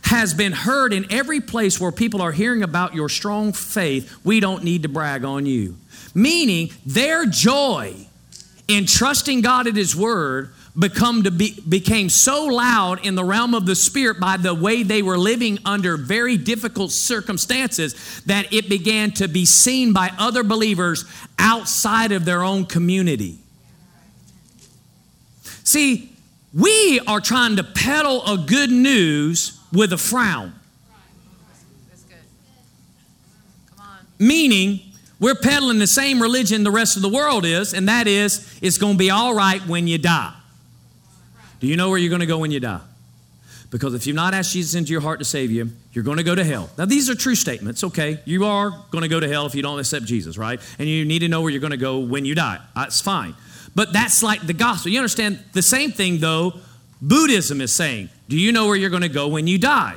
has 0.04 0.34
been 0.34 0.52
heard 0.52 0.94
in 0.94 1.12
every 1.12 1.40
place 1.40 1.80
where 1.80 1.92
people 1.92 2.22
are 2.22 2.32
hearing 2.32 2.64
about 2.64 2.94
your 2.94 3.10
strong 3.10 3.54
faith, 3.54 4.14
we 4.24 4.40
don't 4.40 4.64
need 4.64 4.84
to 4.84 4.90
brag 4.90 5.24
on 5.24 5.46
you. 5.46 5.78
Meaning, 6.14 6.72
their 6.86 7.26
joy 7.26 7.96
in 8.68 8.86
trusting 8.86 9.42
God 9.42 9.68
at 9.68 9.76
His 9.76 9.96
Word 9.96 10.54
become 10.78 11.24
to 11.24 11.32
be, 11.32 11.60
became 11.68 12.10
so 12.10 12.46
loud 12.46 13.06
in 13.06 13.16
the 13.16 13.24
realm 13.24 13.54
of 13.54 13.66
the 13.66 13.76
spirit 13.76 14.20
by 14.20 14.38
the 14.38 14.54
way 14.54 14.84
they 14.84 15.02
were 15.02 15.18
living 15.18 15.60
under 15.66 15.98
very 15.98 16.38
difficult 16.38 16.92
circumstances 16.92 18.22
that 18.26 18.52
it 18.54 18.70
began 18.70 19.12
to 19.12 19.28
be 19.28 19.46
seen 19.46 19.92
by 19.92 20.12
other 20.18 20.44
believers 20.44 21.04
outside 21.38 22.12
of 22.12 22.24
their 22.24 22.44
own 22.44 22.66
community. 22.66 23.38
See, 25.64 26.12
we 26.54 27.00
are 27.06 27.20
trying 27.20 27.58
to 27.58 27.64
peddle 27.64 28.26
a 28.26 28.38
good 28.38 28.72
news 28.72 29.61
with 29.72 29.94
a 29.94 29.98
frown. 29.98 30.54
Meaning, 34.20 34.82
we're 35.20 35.36
peddling 35.36 35.80
the 35.80 35.88
same 35.88 36.22
religion 36.22 36.64
the 36.64 36.72
rest 36.72 36.96
of 36.96 37.02
the 37.02 37.10
world 37.10 37.46
is, 37.46 37.74
and 37.74 37.90
that 37.90 38.08
is, 38.08 38.58
it's 38.62 38.78
going 38.78 38.94
to 38.94 39.00
be 39.00 39.10
all 39.10 39.34
right 39.34 39.62
when 39.68 39.88
you 39.88 39.98
die. 39.98 40.34
Do 41.60 41.68
you 41.68 41.76
know 41.76 41.90
where 41.90 41.98
you're 41.98 42.10
going 42.10 42.22
to 42.22 42.28
go 42.28 42.40
when 42.40 42.52
you 42.52 42.60
die? 42.60 42.82
Because 43.72 43.94
if 43.94 44.06
you've 44.06 44.16
not 44.16 44.34
asked 44.34 44.52
Jesus 44.52 44.76
into 44.76 44.92
your 44.92 45.02
heart 45.02 45.20
to 45.20 45.26
save 45.26 45.50
you, 45.50 45.72
you're 45.94 46.04
going 46.04 46.18
to 46.18 46.24
go 46.24 46.36
to 46.36 46.44
hell. 46.44 46.70
Now, 46.78 46.86
these 46.86 47.10
are 47.10 47.16
true 47.16 47.36
statements, 47.36 47.84
okay? 47.86 48.20
You 48.26 48.46
are 48.46 48.72
going 48.92 49.04
to 49.04 49.08
go 49.08 49.20
to 49.20 49.28
hell 49.28 49.46
if 49.46 49.56
you 49.56 49.62
don't 49.62 49.80
accept 49.80 50.06
Jesus, 50.06 50.38
right? 50.38 50.60
And 50.78 50.90
you 50.90 51.06
need 51.06 51.20
to 51.20 51.28
know 51.28 51.42
where 51.42 51.50
you're 51.50 51.62
going 51.62 51.72
to 51.72 51.78
go 51.78 52.00
when 52.00 52.26
you 52.26 52.36
die. 52.36 52.60
That's 52.76 53.00
fine. 53.00 53.34
But 53.74 53.94
that's 53.94 54.22
like 54.22 54.46
the 54.46 54.54
gospel. 54.54 54.92
You 54.92 55.00
understand 55.00 55.40
the 55.54 55.62
same 55.62 55.92
thing, 55.92 56.18
though, 56.18 56.56
Buddhism 57.02 57.62
is 57.62 57.74
saying. 57.74 58.10
Do 58.30 58.38
you 58.38 58.52
know 58.52 58.68
where 58.68 58.76
you're 58.76 58.90
going 58.90 59.02
to 59.02 59.10
go 59.10 59.28
when 59.28 59.48
you 59.48 59.58
die? 59.58 59.96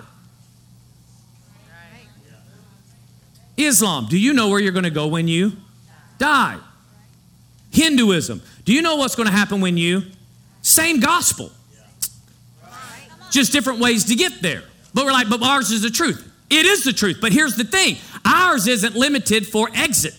Islam, 3.57 4.07
do 4.09 4.18
you 4.18 4.32
know 4.32 4.48
where 4.48 4.59
you're 4.59 4.72
going 4.72 4.84
to 4.84 4.90
go 4.90 5.07
when 5.07 5.28
you 5.28 5.52
die? 6.18 6.59
Hinduism, 7.70 8.42
do 8.64 8.72
you 8.72 8.82
know 8.82 8.96
what's 8.96 9.14
going 9.14 9.28
to 9.28 9.32
happen 9.32 9.61
when 9.61 9.76
you? 9.76 10.02
Same 10.62 10.98
gospel. 10.98 11.52
Just 13.30 13.52
different 13.52 13.80
ways 13.80 14.05
to 14.07 14.14
get 14.14 14.42
there. 14.42 14.62
But 14.92 15.05
we're 15.05 15.12
like, 15.12 15.28
but 15.28 15.42
ours 15.42 15.70
is 15.70 15.82
the 15.82 15.90
truth. 15.90 16.30
It 16.50 16.66
is 16.66 16.84
the 16.84 16.92
truth. 16.92 17.18
But 17.20 17.32
here's 17.32 17.57
the 17.57 17.64
thing 17.64 17.96
ours 18.24 18.66
isn't 18.66 18.94
limited 18.94 19.46
for 19.46 19.68
exit. 19.74 20.14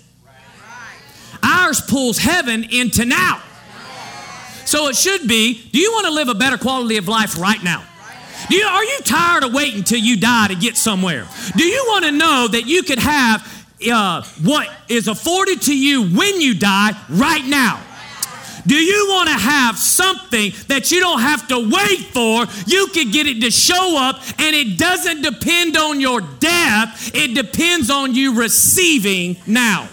ours 1.42 1.82
pulls 1.82 2.18
heaven 2.18 2.64
into 2.64 3.06
now. 3.06 3.42
So 4.66 4.88
it 4.88 4.96
should 4.96 5.28
be 5.28 5.70
do 5.72 5.80
you 5.80 5.92
want 5.92 6.06
to 6.08 6.12
live 6.12 6.28
a 6.28 6.36
better 6.36 6.58
quality 6.58 6.98
of 6.98 7.08
life 7.08 7.40
right 7.40 7.64
now? 7.64 7.84
You, 8.50 8.64
are 8.64 8.84
you 8.84 9.00
tired 9.04 9.44
of 9.44 9.54
waiting 9.54 9.80
until 9.80 10.00
you 10.00 10.18
die 10.18 10.50
to 10.50 10.56
get 10.56 10.78
somewhere? 10.78 11.28
Do 11.56 11.64
you 11.64 11.84
want 11.88 12.06
to 12.06 12.12
know 12.12 12.48
that 12.52 12.68
you 12.68 12.84
could 12.84 13.00
have 13.00 13.42
uh, 13.92 14.24
what 14.44 14.70
is 14.88 15.08
afforded 15.08 15.64
to 15.64 15.78
you 15.78 16.04
when 16.04 16.42
you 16.42 16.54
die 16.54 16.92
right 17.10 17.46
now? 17.46 17.82
Do 18.68 18.76
you 18.76 19.08
want 19.10 19.30
to 19.30 19.36
have 19.36 19.78
something 19.78 20.52
that 20.68 20.92
you 20.92 21.00
don't 21.00 21.20
have 21.20 21.48
to 21.50 21.60
wait 21.70 22.00
for? 22.00 22.46
You 22.66 22.88
can 22.88 23.12
get 23.12 23.28
it 23.28 23.42
to 23.42 23.52
show 23.52 23.96
up, 23.98 24.18
and 24.40 24.56
it 24.56 24.80
doesn't 24.80 25.22
depend 25.22 25.78
on 25.78 26.00
your 26.00 26.22
death, 26.22 27.12
it 27.14 27.36
depends 27.36 27.92
on 27.92 28.16
you 28.16 28.40
receiving 28.40 29.38
now. 29.46 29.88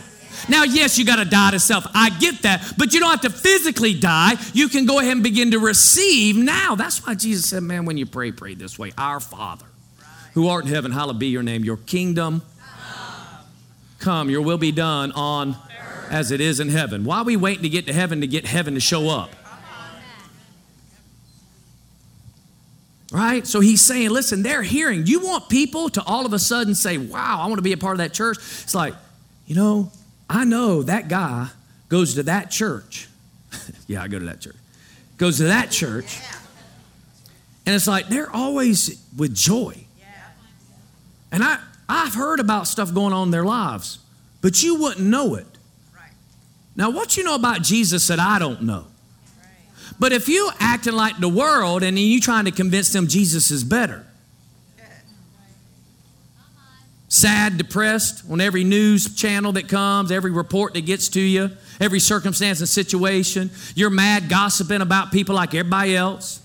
Now, 0.49 0.65
yes, 0.65 0.99
you 0.99 1.05
got 1.05 1.17
to 1.17 1.25
die 1.25 1.53
to 1.53 1.61
self. 1.61 1.87
I 1.95 2.11
get 2.11 2.43
that. 2.43 2.75
But 2.77 2.93
you 2.93 3.01
don't 3.01 3.11
have 3.11 3.21
to 3.23 3.31
physically 3.31 3.95
die. 3.95 4.35
You 4.53 4.69
can 4.69 4.87
go 4.87 4.99
ahead 4.99 5.13
and 5.13 5.23
begin 5.23 5.53
to 5.53 5.59
receive 5.59 6.37
now. 6.37 6.75
That's 6.75 7.07
why 7.07 7.15
Jesus 7.15 7.49
said, 7.49 7.63
man, 7.63 7.85
when 7.85 7.97
you 7.97 8.07
pray, 8.07 8.33
pray 8.33 8.55
this 8.55 8.79
way 8.79 8.93
Our 8.99 9.21
Father, 9.21 9.67
who 10.35 10.49
art 10.49 10.65
in 10.65 10.71
heaven, 10.71 10.93
hallowed 10.93 11.19
be 11.19 11.29
your 11.29 11.43
name. 11.43 11.65
Your 11.65 11.77
kingdom 11.77 12.43
come, 13.99 14.29
your 14.29 14.43
will 14.43 14.59
be 14.59 14.73
done 14.73 15.13
on 15.13 15.57
as 16.11 16.31
it 16.31 16.41
is 16.41 16.61
in 16.61 16.69
heaven. 16.69 17.05
Why 17.05 17.19
are 17.19 17.25
we 17.25 17.37
waiting 17.37 17.63
to 17.63 17.69
get 17.69 17.87
to 17.87 17.93
heaven 17.93 18.21
to 18.21 18.27
get 18.27 18.47
heaven 18.47 18.75
to 18.75 18.81
show 18.81 19.09
up? 19.09 19.31
Right? 23.11 23.47
So 23.47 23.61
he's 23.61 23.83
saying, 23.83 24.11
listen, 24.11 24.43
they're 24.43 24.63
hearing. 24.63 25.07
You 25.07 25.21
want 25.21 25.51
people 25.51 25.91
to 25.91 26.03
all 26.03 26.25
of 26.25 26.33
a 26.33 26.39
sudden 26.39 26.75
say, 26.75 26.97
wow, 26.97 27.41
I 27.41 27.47
want 27.47 27.59
to 27.59 27.63
be 27.63 27.73
a 27.73 27.77
part 27.77 27.93
of 27.93 27.99
that 27.99 28.15
church. 28.15 28.39
It's 28.39 28.75
like, 28.75 28.95
you 29.47 29.55
know, 29.55 29.93
I 30.33 30.45
know 30.45 30.83
that 30.83 31.09
guy 31.09 31.49
goes 31.91 32.15
to 32.15 32.23
that 32.23 32.51
church. 32.51 33.07
yeah, 33.87 34.03
I 34.03 34.09
go 34.09 34.19
to 34.19 34.25
that 34.25 34.41
church. 34.41 34.57
Goes 35.19 35.37
to 35.37 35.45
that 35.45 35.71
church. 35.71 36.21
And 37.67 37.75
it's 37.75 37.87
like 37.87 38.09
they're 38.09 38.31
always 38.31 39.05
with 39.15 39.35
joy. 39.35 39.77
Yeah. 39.99 40.07
And 41.31 41.45
I, 41.45 41.59
I've 41.87 42.15
heard 42.15 42.41
about 42.41 42.67
stuff 42.67 42.95
going 42.95 43.13
on 43.13 43.29
in 43.29 43.31
their 43.31 43.45
lives, 43.45 43.99
but 44.41 44.63
you 44.63 44.77
wouldn't 44.77 45.07
know 45.07 45.35
it. 45.35 45.47
Right. 45.95 46.11
Now, 46.77 46.89
what 46.89 47.19
you 47.19 47.25
know 47.25 47.35
about 47.35 47.61
Jesus 47.61 48.09
that 48.09 48.19
I 48.19 48.39
don't 48.39 48.63
know. 48.63 48.87
Right. 49.39 49.95
But 50.01 50.13
if 50.15 50.31
you 50.31 50.51
acting 50.59 50.95
like 50.95 51.19
the 51.19 51.29
world 51.29 51.83
and 51.83 51.99
you 51.99 52.21
trying 52.23 52.47
to 52.47 52.53
convince 52.53 52.91
them 52.91 53.07
Jesus 53.07 53.51
is 53.51 53.65
better, 53.65 54.07
sad, 57.13 57.59
depressed 57.59 58.25
on 58.31 58.41
every 58.41 58.65
news 58.65 59.15
channel 59.15 59.53
that 59.53 59.69
comes, 59.69 60.11
every 60.11 60.31
report 60.31 60.73
that 60.73 60.87
gets 60.87 61.11
to 61.11 61.21
you, 61.21 61.51
every 61.79 62.01
circumstance 62.01 62.61
and 62.61 62.69
situation, 62.69 63.51
you're 63.75 63.91
mad, 63.91 64.31
gossiping 64.31 64.81
about 64.81 65.13
people 65.13 65.35
like 65.35 65.55
everybody 65.55 65.95
else, 65.95 66.41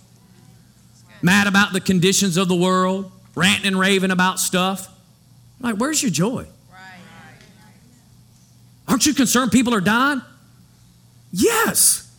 mad 1.21 1.47
about 1.47 1.71
the 1.71 1.79
conditions 1.79 2.35
of 2.35 2.49
the 2.49 2.55
world, 2.55 3.09
ranting 3.33 3.67
and 3.67 3.79
raving 3.79 4.11
about 4.11 4.39
stuff. 4.39 4.93
Like, 5.61 5.75
where's 5.75 6.03
your 6.03 6.11
joy? 6.11 6.45
Aren't 8.89 9.05
you 9.05 9.13
concerned 9.13 9.53
people 9.53 9.73
are 9.73 9.81
dying? 9.81 10.21
Yes. 11.31 12.13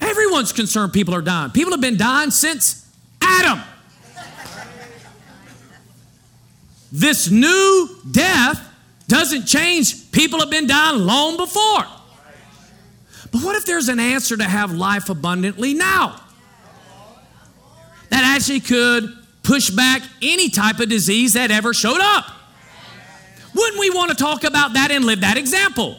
Everyone's 0.00 0.52
concerned 0.52 0.92
people 0.92 1.12
are 1.12 1.22
dying. 1.22 1.50
People 1.50 1.72
have 1.72 1.80
been 1.80 1.96
dying 1.96 2.30
since 2.30 2.88
Adam. 3.20 3.60
This 6.92 7.30
new 7.30 7.88
death 8.10 8.66
doesn't 9.08 9.46
change. 9.46 10.10
People 10.12 10.40
have 10.40 10.50
been 10.50 10.66
dying 10.66 11.00
long 11.00 11.36
before. 11.36 11.84
But 13.32 13.42
what 13.42 13.56
if 13.56 13.64
there's 13.64 13.88
an 13.88 14.00
answer 14.00 14.36
to 14.36 14.44
have 14.44 14.72
life 14.72 15.08
abundantly 15.08 15.74
now? 15.74 16.20
That 18.08 18.24
actually 18.24 18.60
could 18.60 19.08
push 19.42 19.70
back 19.70 20.02
any 20.20 20.48
type 20.48 20.80
of 20.80 20.88
disease 20.88 21.34
that 21.34 21.50
ever 21.50 21.72
showed 21.72 22.00
up. 22.00 22.26
Wouldn't 23.54 23.80
we 23.80 23.90
want 23.90 24.10
to 24.10 24.16
talk 24.16 24.44
about 24.44 24.74
that 24.74 24.90
and 24.90 25.04
live 25.04 25.20
that 25.20 25.36
example? 25.36 25.98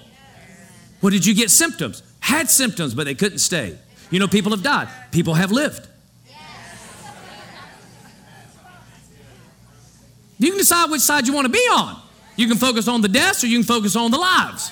What 0.99 1.11
did 1.11 1.25
you 1.25 1.33
get 1.33 1.49
symptoms? 1.49 2.03
Had 2.19 2.49
symptoms, 2.49 2.93
but 2.93 3.05
they 3.05 3.15
couldn't 3.15 3.39
stay. 3.39 3.77
You 4.09 4.19
know, 4.19 4.27
people 4.27 4.51
have 4.51 4.63
died, 4.63 4.89
people 5.11 5.33
have 5.35 5.51
lived. 5.51 5.87
You 10.41 10.49
can 10.49 10.57
decide 10.57 10.89
which 10.89 11.01
side 11.01 11.27
you 11.27 11.33
want 11.33 11.45
to 11.45 11.51
be 11.51 11.59
on. 11.71 12.01
You 12.35 12.47
can 12.47 12.57
focus 12.57 12.87
on 12.87 13.01
the 13.01 13.07
deaths 13.07 13.43
or 13.43 13.47
you 13.47 13.59
can 13.59 13.65
focus 13.65 13.95
on 13.95 14.09
the 14.09 14.17
lives. 14.17 14.71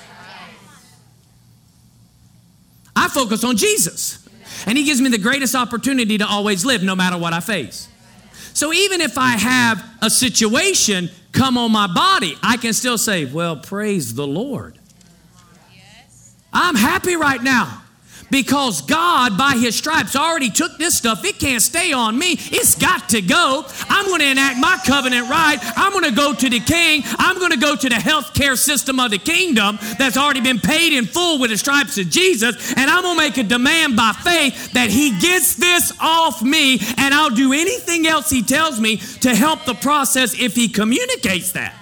I 2.96 3.08
focus 3.08 3.44
on 3.44 3.56
Jesus. 3.56 4.28
And 4.66 4.80
He 4.80 4.84
gives 4.84 5.00
me 5.00 5.10
the 5.10 5.20
greatest 5.20 5.54
opportunity 5.54 6.18
to 6.18 6.26
always 6.26 6.66
live 6.66 6.82
no 6.82 6.96
matter 6.96 7.20
what 7.20 7.34
I 7.34 7.40
face. 7.40 7.88
So 8.54 8.74
even 8.74 9.00
if 9.00 9.20
I 9.20 9.38
have 9.38 9.86
a 10.02 10.10
situation 10.10 11.12
come 11.34 11.56
on 11.56 11.72
my 11.72 11.86
body, 11.86 12.36
I 12.42 12.58
can 12.58 12.74
still 12.74 12.98
say, 12.98 13.26
Well, 13.26 13.58
praise 13.58 14.16
the 14.16 14.26
Lord. 14.26 14.80
I'm 16.52 16.74
happy 16.74 17.16
right 17.16 17.44
now 17.44 17.84
because 18.32 18.82
God, 18.82 19.38
by 19.38 19.54
His 19.54 19.76
stripes, 19.76 20.16
already 20.16 20.50
took 20.50 20.78
this 20.78 20.98
stuff. 20.98 21.24
It 21.26 21.40
can't 21.40 21.62
stay 21.62 21.94
on 21.94 22.18
me. 22.18 22.36
It's 22.38 22.76
got 22.76 23.10
to 23.10 23.22
go. 23.22 23.66
I'm 23.90 24.06
going 24.06 24.22
to 24.22 24.32
enact 24.32 24.60
my 24.60 24.80
covenant 24.86 25.30
right. 25.30 25.58
I'm 25.76 25.92
going 25.92 26.06
to 26.06 26.16
go 26.16 26.34
to 26.34 26.50
the 26.50 26.60
King. 26.60 27.04
I'm 27.18 27.38
going 27.40 27.52
to 27.52 27.58
go 27.58 27.76
to 27.76 27.90
the 27.90 27.96
health 27.96 28.34
care 28.34 28.56
system 28.56 29.00
of 29.00 29.12
the 29.12 29.18
kingdom 29.18 29.78
that's 29.98 30.18
already 30.18 30.42
been 30.42 30.60
paid 30.60 30.94
in 30.94 31.06
full 31.06 31.40
with 31.40 31.52
the 31.52 31.58
stripes 31.58 31.98
of 31.98 32.10
Jesus. 32.10 32.74
And 32.76 32.90
I'm 32.90 33.04
going 33.04 33.18
to 33.18 33.24
make 33.24 33.38
a 33.38 33.44
demand 33.44 33.96
by 33.96 34.12
faith 34.24 34.74
that 34.74 34.90
He 34.90 35.18
gets 35.20 35.56
this 35.56 35.94
off 36.00 36.42
me. 36.42 36.80
And 36.98 37.14
I'll 37.14 37.30
do 37.30 37.54
anything 37.54 38.08
else 38.08 38.30
He 38.30 38.44
tells 38.44 38.80
me 38.80 38.98
to 38.98 39.36
help 39.36 39.66
the 39.66 39.76
process 39.76 40.40
if 40.40 40.56
He 40.56 40.70
communicates 40.70 41.54
that. 41.54 41.76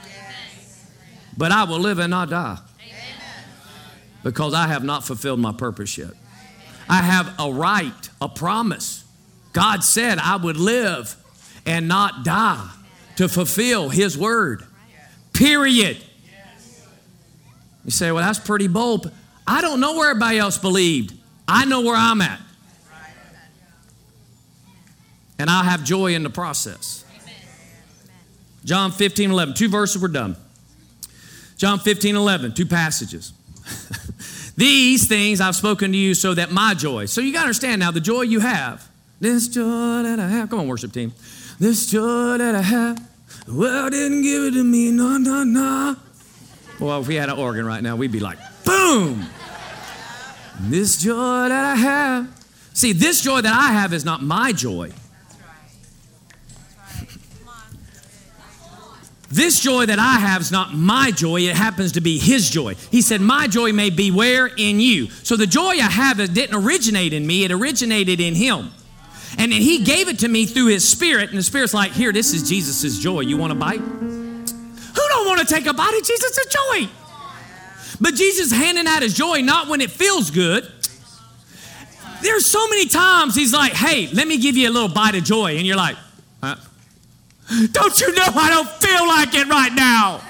But 1.37 1.51
I 1.51 1.65
will 1.65 1.79
live 1.79 1.99
and 1.99 2.09
not 2.09 2.29
die 2.29 2.57
because 4.23 4.53
I 4.53 4.67
have 4.67 4.83
not 4.83 5.05
fulfilled 5.05 5.39
my 5.39 5.51
purpose 5.53 5.97
yet. 5.97 6.11
I 6.89 7.01
have 7.01 7.33
a 7.39 7.51
right, 7.51 8.09
a 8.21 8.29
promise. 8.29 9.03
God 9.53 9.83
said 9.83 10.19
I 10.19 10.37
would 10.37 10.57
live 10.57 11.15
and 11.65 11.87
not 11.87 12.23
die 12.23 12.69
to 13.17 13.27
fulfill 13.27 13.89
His 13.89 14.17
word. 14.17 14.63
Period. 15.33 15.97
You 17.83 17.91
say, 17.91 18.11
well, 18.11 18.23
that's 18.23 18.39
pretty 18.39 18.67
bold. 18.67 19.11
I 19.45 19.61
don't 19.61 19.79
know 19.79 19.95
where 19.95 20.09
everybody 20.09 20.37
else 20.37 20.57
believed. 20.57 21.13
I 21.47 21.65
know 21.65 21.81
where 21.81 21.95
I'm 21.95 22.21
at. 22.21 22.39
And 25.39 25.49
I'll 25.49 25.63
have 25.63 25.83
joy 25.83 26.13
in 26.13 26.23
the 26.23 26.29
process. 26.29 27.05
John 28.65 28.91
15, 28.91 29.31
11. 29.31 29.53
Two 29.53 29.69
verses, 29.69 30.01
we're 30.01 30.09
done. 30.09 30.35
John 31.57 31.79
15, 31.79 32.15
11. 32.15 32.53
Two 32.53 32.65
passages. 32.65 33.31
These 34.57 35.07
things 35.07 35.39
I've 35.39 35.55
spoken 35.55 35.91
to 35.91 35.97
you 35.97 36.15
so 36.15 36.33
that 36.33 36.51
my 36.51 36.73
joy. 36.73 37.05
So 37.05 37.21
you 37.21 37.31
got 37.31 37.41
to 37.41 37.45
understand 37.45 37.79
now 37.79 37.91
the 37.91 37.99
joy 37.99 38.21
you 38.21 38.39
have. 38.39 38.89
This 39.19 39.47
joy 39.47 40.01
that 40.03 40.19
I 40.19 40.27
have. 40.27 40.49
Come 40.49 40.59
on, 40.59 40.67
worship 40.67 40.91
team. 40.91 41.13
This 41.59 41.85
joy 41.89 42.39
that 42.39 42.55
I 42.55 42.61
have. 42.61 42.99
The 43.45 43.53
world 43.53 43.91
didn't 43.91 44.23
give 44.23 44.43
it 44.45 44.51
to 44.51 44.63
me. 44.63 44.91
No, 44.91 45.17
no, 45.17 45.43
no. 45.43 45.95
Well, 46.79 47.01
if 47.01 47.07
we 47.07 47.15
had 47.15 47.29
an 47.29 47.37
organ 47.37 47.65
right 47.65 47.81
now, 47.81 47.95
we'd 47.95 48.11
be 48.11 48.19
like, 48.19 48.39
boom. 48.65 49.25
This 50.61 51.01
joy 51.01 51.49
that 51.49 51.51
I 51.51 51.75
have. 51.75 52.45
See, 52.73 52.93
this 52.93 53.21
joy 53.21 53.41
that 53.41 53.53
I 53.53 53.73
have 53.73 53.93
is 53.93 54.05
not 54.05 54.23
my 54.23 54.51
joy. 54.51 54.91
This 59.29 59.59
joy 59.59 59.85
that 59.85 59.99
I 59.99 60.19
have 60.19 60.41
is 60.41 60.51
not 60.51 60.73
my 60.73 61.11
joy, 61.11 61.41
it 61.41 61.55
happens 61.55 61.93
to 61.93 62.01
be 62.01 62.17
His 62.17 62.49
joy. 62.49 62.75
He 62.91 63.01
said, 63.01 63.19
My 63.19 63.47
joy 63.47 63.73
may 63.73 63.89
be 63.89 64.09
where? 64.09 64.47
In 64.47 64.79
you. 64.79 65.09
So 65.09 65.35
the 65.35 65.47
joy 65.47 65.71
I 65.71 65.89
have 65.89 66.19
it 66.19 66.33
didn't 66.33 66.55
originate 66.55 67.11
in 67.11 67.27
me, 67.27 67.43
it 67.43 67.51
originated 67.51 68.21
in 68.21 68.35
Him. 68.35 68.71
And 69.37 69.51
then 69.51 69.61
He 69.61 69.83
gave 69.83 70.07
it 70.07 70.19
to 70.19 70.27
me 70.29 70.45
through 70.45 70.67
His 70.67 70.87
Spirit, 70.87 71.29
and 71.29 71.37
the 71.37 71.43
Spirit's 71.43 71.73
like, 71.73 71.91
Here, 71.91 72.13
this 72.13 72.33
is 72.33 72.47
Jesus' 72.47 72.99
joy. 72.99 73.21
You 73.21 73.35
want 73.35 73.51
a 73.51 73.55
bite? 73.55 73.79
Who 73.79 75.07
don't 75.09 75.27
want 75.27 75.45
to 75.45 75.53
take 75.53 75.65
a 75.65 75.73
bite 75.73 75.97
of 75.99 76.07
Jesus' 76.07 76.45
joy? 76.45 76.89
But 77.99 78.13
Jesus 78.15 78.51
handing 78.51 78.87
out 78.87 79.01
His 79.01 79.13
joy 79.13 79.41
not 79.41 79.67
when 79.67 79.81
it 79.81 79.91
feels 79.91 80.31
good. 80.31 80.71
There's 82.21 82.45
so 82.45 82.65
many 82.69 82.87
times 82.87 83.35
He's 83.35 83.53
like, 83.53 83.73
Hey, 83.73 84.07
let 84.13 84.25
me 84.25 84.37
give 84.37 84.55
you 84.55 84.69
a 84.69 84.71
little 84.71 84.87
bite 84.87 85.15
of 85.15 85.25
joy. 85.25 85.57
And 85.57 85.67
you're 85.67 85.75
like, 85.75 85.97
huh? 86.41 86.55
Don't 87.71 87.99
you 88.01 88.13
know 88.13 88.25
I 88.35 88.49
don't 88.49 88.69
feel 88.69 89.07
like 89.07 89.33
it 89.33 89.47
right 89.47 89.73
now? 89.73 90.21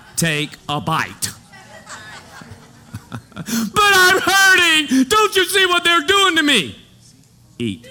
Take 0.16 0.50
a 0.68 0.80
bite. 0.80 1.30
but 3.10 3.92
I'm 3.92 4.20
hurting. 4.20 5.04
Don't 5.04 5.36
you 5.36 5.44
see 5.44 5.66
what 5.66 5.84
they're 5.84 6.02
doing 6.02 6.36
to 6.36 6.42
me? 6.42 6.76
Eat. 7.58 7.88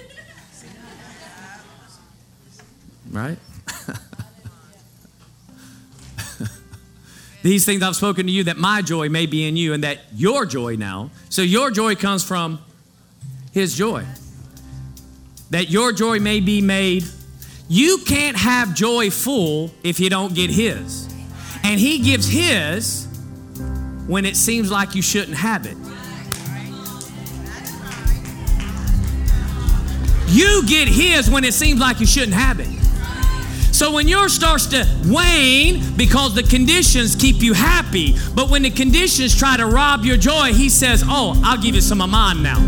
Right? 3.10 3.38
These 7.42 7.64
things 7.64 7.82
I've 7.82 7.96
spoken 7.96 8.26
to 8.26 8.32
you 8.32 8.44
that 8.44 8.58
my 8.58 8.82
joy 8.82 9.08
may 9.08 9.26
be 9.26 9.48
in 9.48 9.56
you 9.56 9.72
and 9.72 9.82
that 9.82 10.00
your 10.14 10.44
joy 10.46 10.76
now. 10.76 11.10
So 11.30 11.42
your 11.42 11.70
joy 11.70 11.94
comes 11.94 12.22
from 12.22 12.60
his 13.52 13.74
joy. 13.74 14.04
That 15.50 15.70
your 15.70 15.92
joy 15.92 16.20
may 16.20 16.40
be 16.40 16.60
made. 16.60 17.04
You 17.72 17.98
can't 17.98 18.36
have 18.36 18.74
joy 18.74 19.10
full 19.10 19.70
if 19.84 20.00
you 20.00 20.10
don't 20.10 20.34
get 20.34 20.50
his. 20.50 21.08
And 21.62 21.78
he 21.78 22.00
gives 22.00 22.26
his 22.26 23.06
when 24.08 24.24
it 24.24 24.36
seems 24.36 24.72
like 24.72 24.96
you 24.96 25.02
shouldn't 25.02 25.36
have 25.36 25.66
it. 25.66 25.76
You 30.26 30.66
get 30.66 30.88
his 30.88 31.30
when 31.30 31.44
it 31.44 31.54
seems 31.54 31.78
like 31.78 32.00
you 32.00 32.06
shouldn't 32.06 32.34
have 32.34 32.58
it. 32.58 32.66
So 33.72 33.92
when 33.92 34.08
yours 34.08 34.32
starts 34.32 34.66
to 34.66 34.84
wane 35.06 35.96
because 35.96 36.34
the 36.34 36.42
conditions 36.42 37.14
keep 37.14 37.36
you 37.36 37.52
happy, 37.52 38.16
but 38.34 38.50
when 38.50 38.62
the 38.62 38.70
conditions 38.70 39.38
try 39.38 39.56
to 39.56 39.66
rob 39.66 40.04
your 40.04 40.16
joy, 40.16 40.52
he 40.52 40.68
says, 40.68 41.04
Oh, 41.06 41.40
I'll 41.44 41.62
give 41.62 41.76
you 41.76 41.80
some 41.80 42.00
of 42.00 42.10
mine 42.10 42.42
now. 42.42 42.58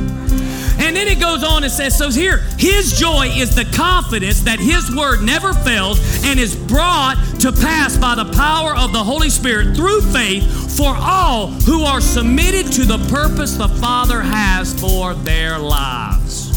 And 0.82 0.96
then 0.96 1.08
it 1.08 1.20
goes 1.20 1.44
on 1.44 1.62
and 1.62 1.72
says, 1.72 1.96
So 1.96 2.10
here, 2.10 2.38
his 2.58 2.98
joy 2.98 3.28
is 3.28 3.54
the 3.54 3.64
confidence 3.76 4.40
that 4.40 4.58
his 4.58 4.94
word 4.94 5.22
never 5.22 5.54
fails 5.54 5.98
and 6.24 6.38
is 6.38 6.56
brought 6.56 7.16
to 7.40 7.52
pass 7.52 7.96
by 7.96 8.14
the 8.14 8.30
power 8.32 8.76
of 8.76 8.92
the 8.92 9.02
Holy 9.02 9.30
Spirit 9.30 9.76
through 9.76 10.00
faith 10.12 10.76
for 10.76 10.94
all 10.96 11.48
who 11.48 11.84
are 11.84 12.00
submitted 12.00 12.72
to 12.72 12.84
the 12.84 12.98
purpose 13.08 13.56
the 13.56 13.68
Father 13.68 14.20
has 14.20 14.78
for 14.78 15.14
their 15.14 15.58
lives. 15.58 16.50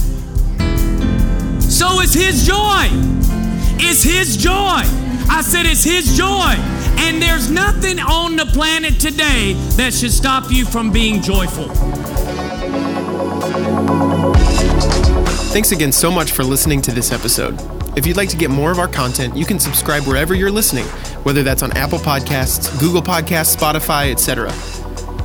So 1.74 2.02
is 2.02 2.14
his 2.14 2.46
joy. 2.46 3.16
It's 3.78 4.04
His 4.04 4.38
joy. 4.38 4.82
I 5.30 5.42
said 5.46 5.66
it's 5.66 5.84
His 5.84 6.18
joy. 6.18 6.56
And 6.98 7.22
there's 7.22 7.52
nothing 7.52 8.00
on 8.00 8.36
the 8.36 8.46
planet 8.46 9.00
today 9.00 9.54
that 9.76 9.94
should 9.94 10.12
stop 10.12 10.50
you 10.50 10.66
from 10.66 10.92
being 10.92 11.22
joyful. 11.22 11.70
Thanks 15.56 15.72
again 15.72 15.94
so 15.94 16.12
much 16.12 16.34
for 16.34 16.44
listening 16.44 16.82
to 16.82 16.92
this 16.92 17.14
episode. 17.14 17.58
If 17.98 18.06
you'd 18.06 18.18
like 18.18 18.28
to 18.28 18.36
get 18.36 18.50
more 18.50 18.72
of 18.72 18.78
our 18.78 18.90
content, 18.90 19.38
you 19.38 19.46
can 19.46 19.58
subscribe 19.58 20.04
wherever 20.04 20.36
you're 20.36 20.52
listening, 20.52 20.84
whether 21.24 21.44
that's 21.44 21.64
on 21.64 21.72
Apple 21.78 21.98
Podcasts, 21.98 22.78
Google 22.78 23.02
Podcasts, 23.02 23.56
Spotify, 23.56 24.12
etc. 24.12 24.52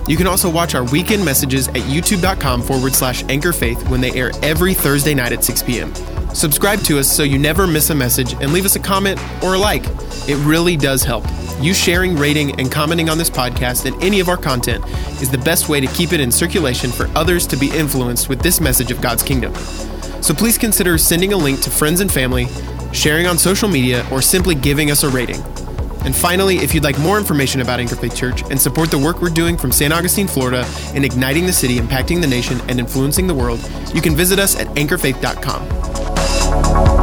You 0.08 0.16
can 0.16 0.28
also 0.28 0.48
watch 0.48 0.76
our 0.76 0.84
weekend 0.84 1.24
messages 1.24 1.66
at 1.66 1.82
youtube.com 1.82 2.62
forward 2.62 2.92
slash 2.92 3.24
anchor 3.24 3.52
faith 3.52 3.88
when 3.88 4.00
they 4.00 4.12
air 4.12 4.30
every 4.40 4.72
Thursday 4.72 5.14
night 5.14 5.32
at 5.32 5.42
6 5.42 5.64
p.m. 5.64 5.92
Subscribe 6.32 6.78
to 6.82 7.00
us 7.00 7.10
so 7.10 7.24
you 7.24 7.36
never 7.36 7.66
miss 7.66 7.90
a 7.90 7.94
message 7.96 8.34
and 8.34 8.52
leave 8.52 8.64
us 8.64 8.76
a 8.76 8.80
comment 8.80 9.18
or 9.42 9.54
a 9.54 9.58
like. 9.58 9.82
It 10.28 10.40
really 10.46 10.76
does 10.76 11.02
help. 11.02 11.24
You 11.60 11.74
sharing, 11.74 12.14
rating, 12.14 12.60
and 12.60 12.70
commenting 12.70 13.08
on 13.08 13.18
this 13.18 13.30
podcast 13.30 13.84
and 13.84 14.00
any 14.00 14.20
of 14.20 14.28
our 14.28 14.36
content 14.36 14.86
is 15.20 15.28
the 15.28 15.38
best 15.38 15.68
way 15.68 15.80
to 15.80 15.88
keep 15.88 16.12
it 16.12 16.20
in 16.20 16.30
circulation 16.30 16.92
for 16.92 17.08
others 17.16 17.48
to 17.48 17.56
be 17.56 17.68
influenced 17.76 18.28
with 18.28 18.40
this 18.42 18.60
message 18.60 18.92
of 18.92 19.00
God's 19.00 19.24
kingdom. 19.24 19.52
So 20.20 20.34
please 20.34 20.58
consider 20.58 20.98
sending 20.98 21.32
a 21.32 21.36
link 21.36 21.60
to 21.62 21.70
friends 21.70 22.00
and 22.00 22.12
family, 22.12 22.46
sharing 22.92 23.26
on 23.26 23.38
social 23.38 23.68
media, 23.68 24.06
or 24.10 24.22
simply 24.22 24.54
giving 24.54 24.90
us 24.90 25.02
a 25.02 25.08
rating. 25.08 25.42
And 26.04 26.16
finally, 26.16 26.58
if 26.58 26.74
you'd 26.74 26.84
like 26.84 26.98
more 26.98 27.18
information 27.18 27.60
about 27.60 27.78
Anchor 27.78 27.96
Faith 27.96 28.16
Church 28.16 28.42
and 28.50 28.60
support 28.60 28.90
the 28.90 28.98
work 28.98 29.20
we're 29.20 29.28
doing 29.28 29.56
from 29.56 29.70
St. 29.70 29.92
Augustine, 29.92 30.26
Florida, 30.26 30.66
in 30.94 31.04
igniting 31.04 31.46
the 31.46 31.52
city, 31.52 31.78
impacting 31.78 32.20
the 32.20 32.26
nation, 32.26 32.60
and 32.68 32.80
influencing 32.80 33.26
the 33.26 33.34
world, 33.34 33.60
you 33.94 34.00
can 34.00 34.16
visit 34.16 34.38
us 34.38 34.58
at 34.58 34.66
anchorfaith.com. 34.68 36.99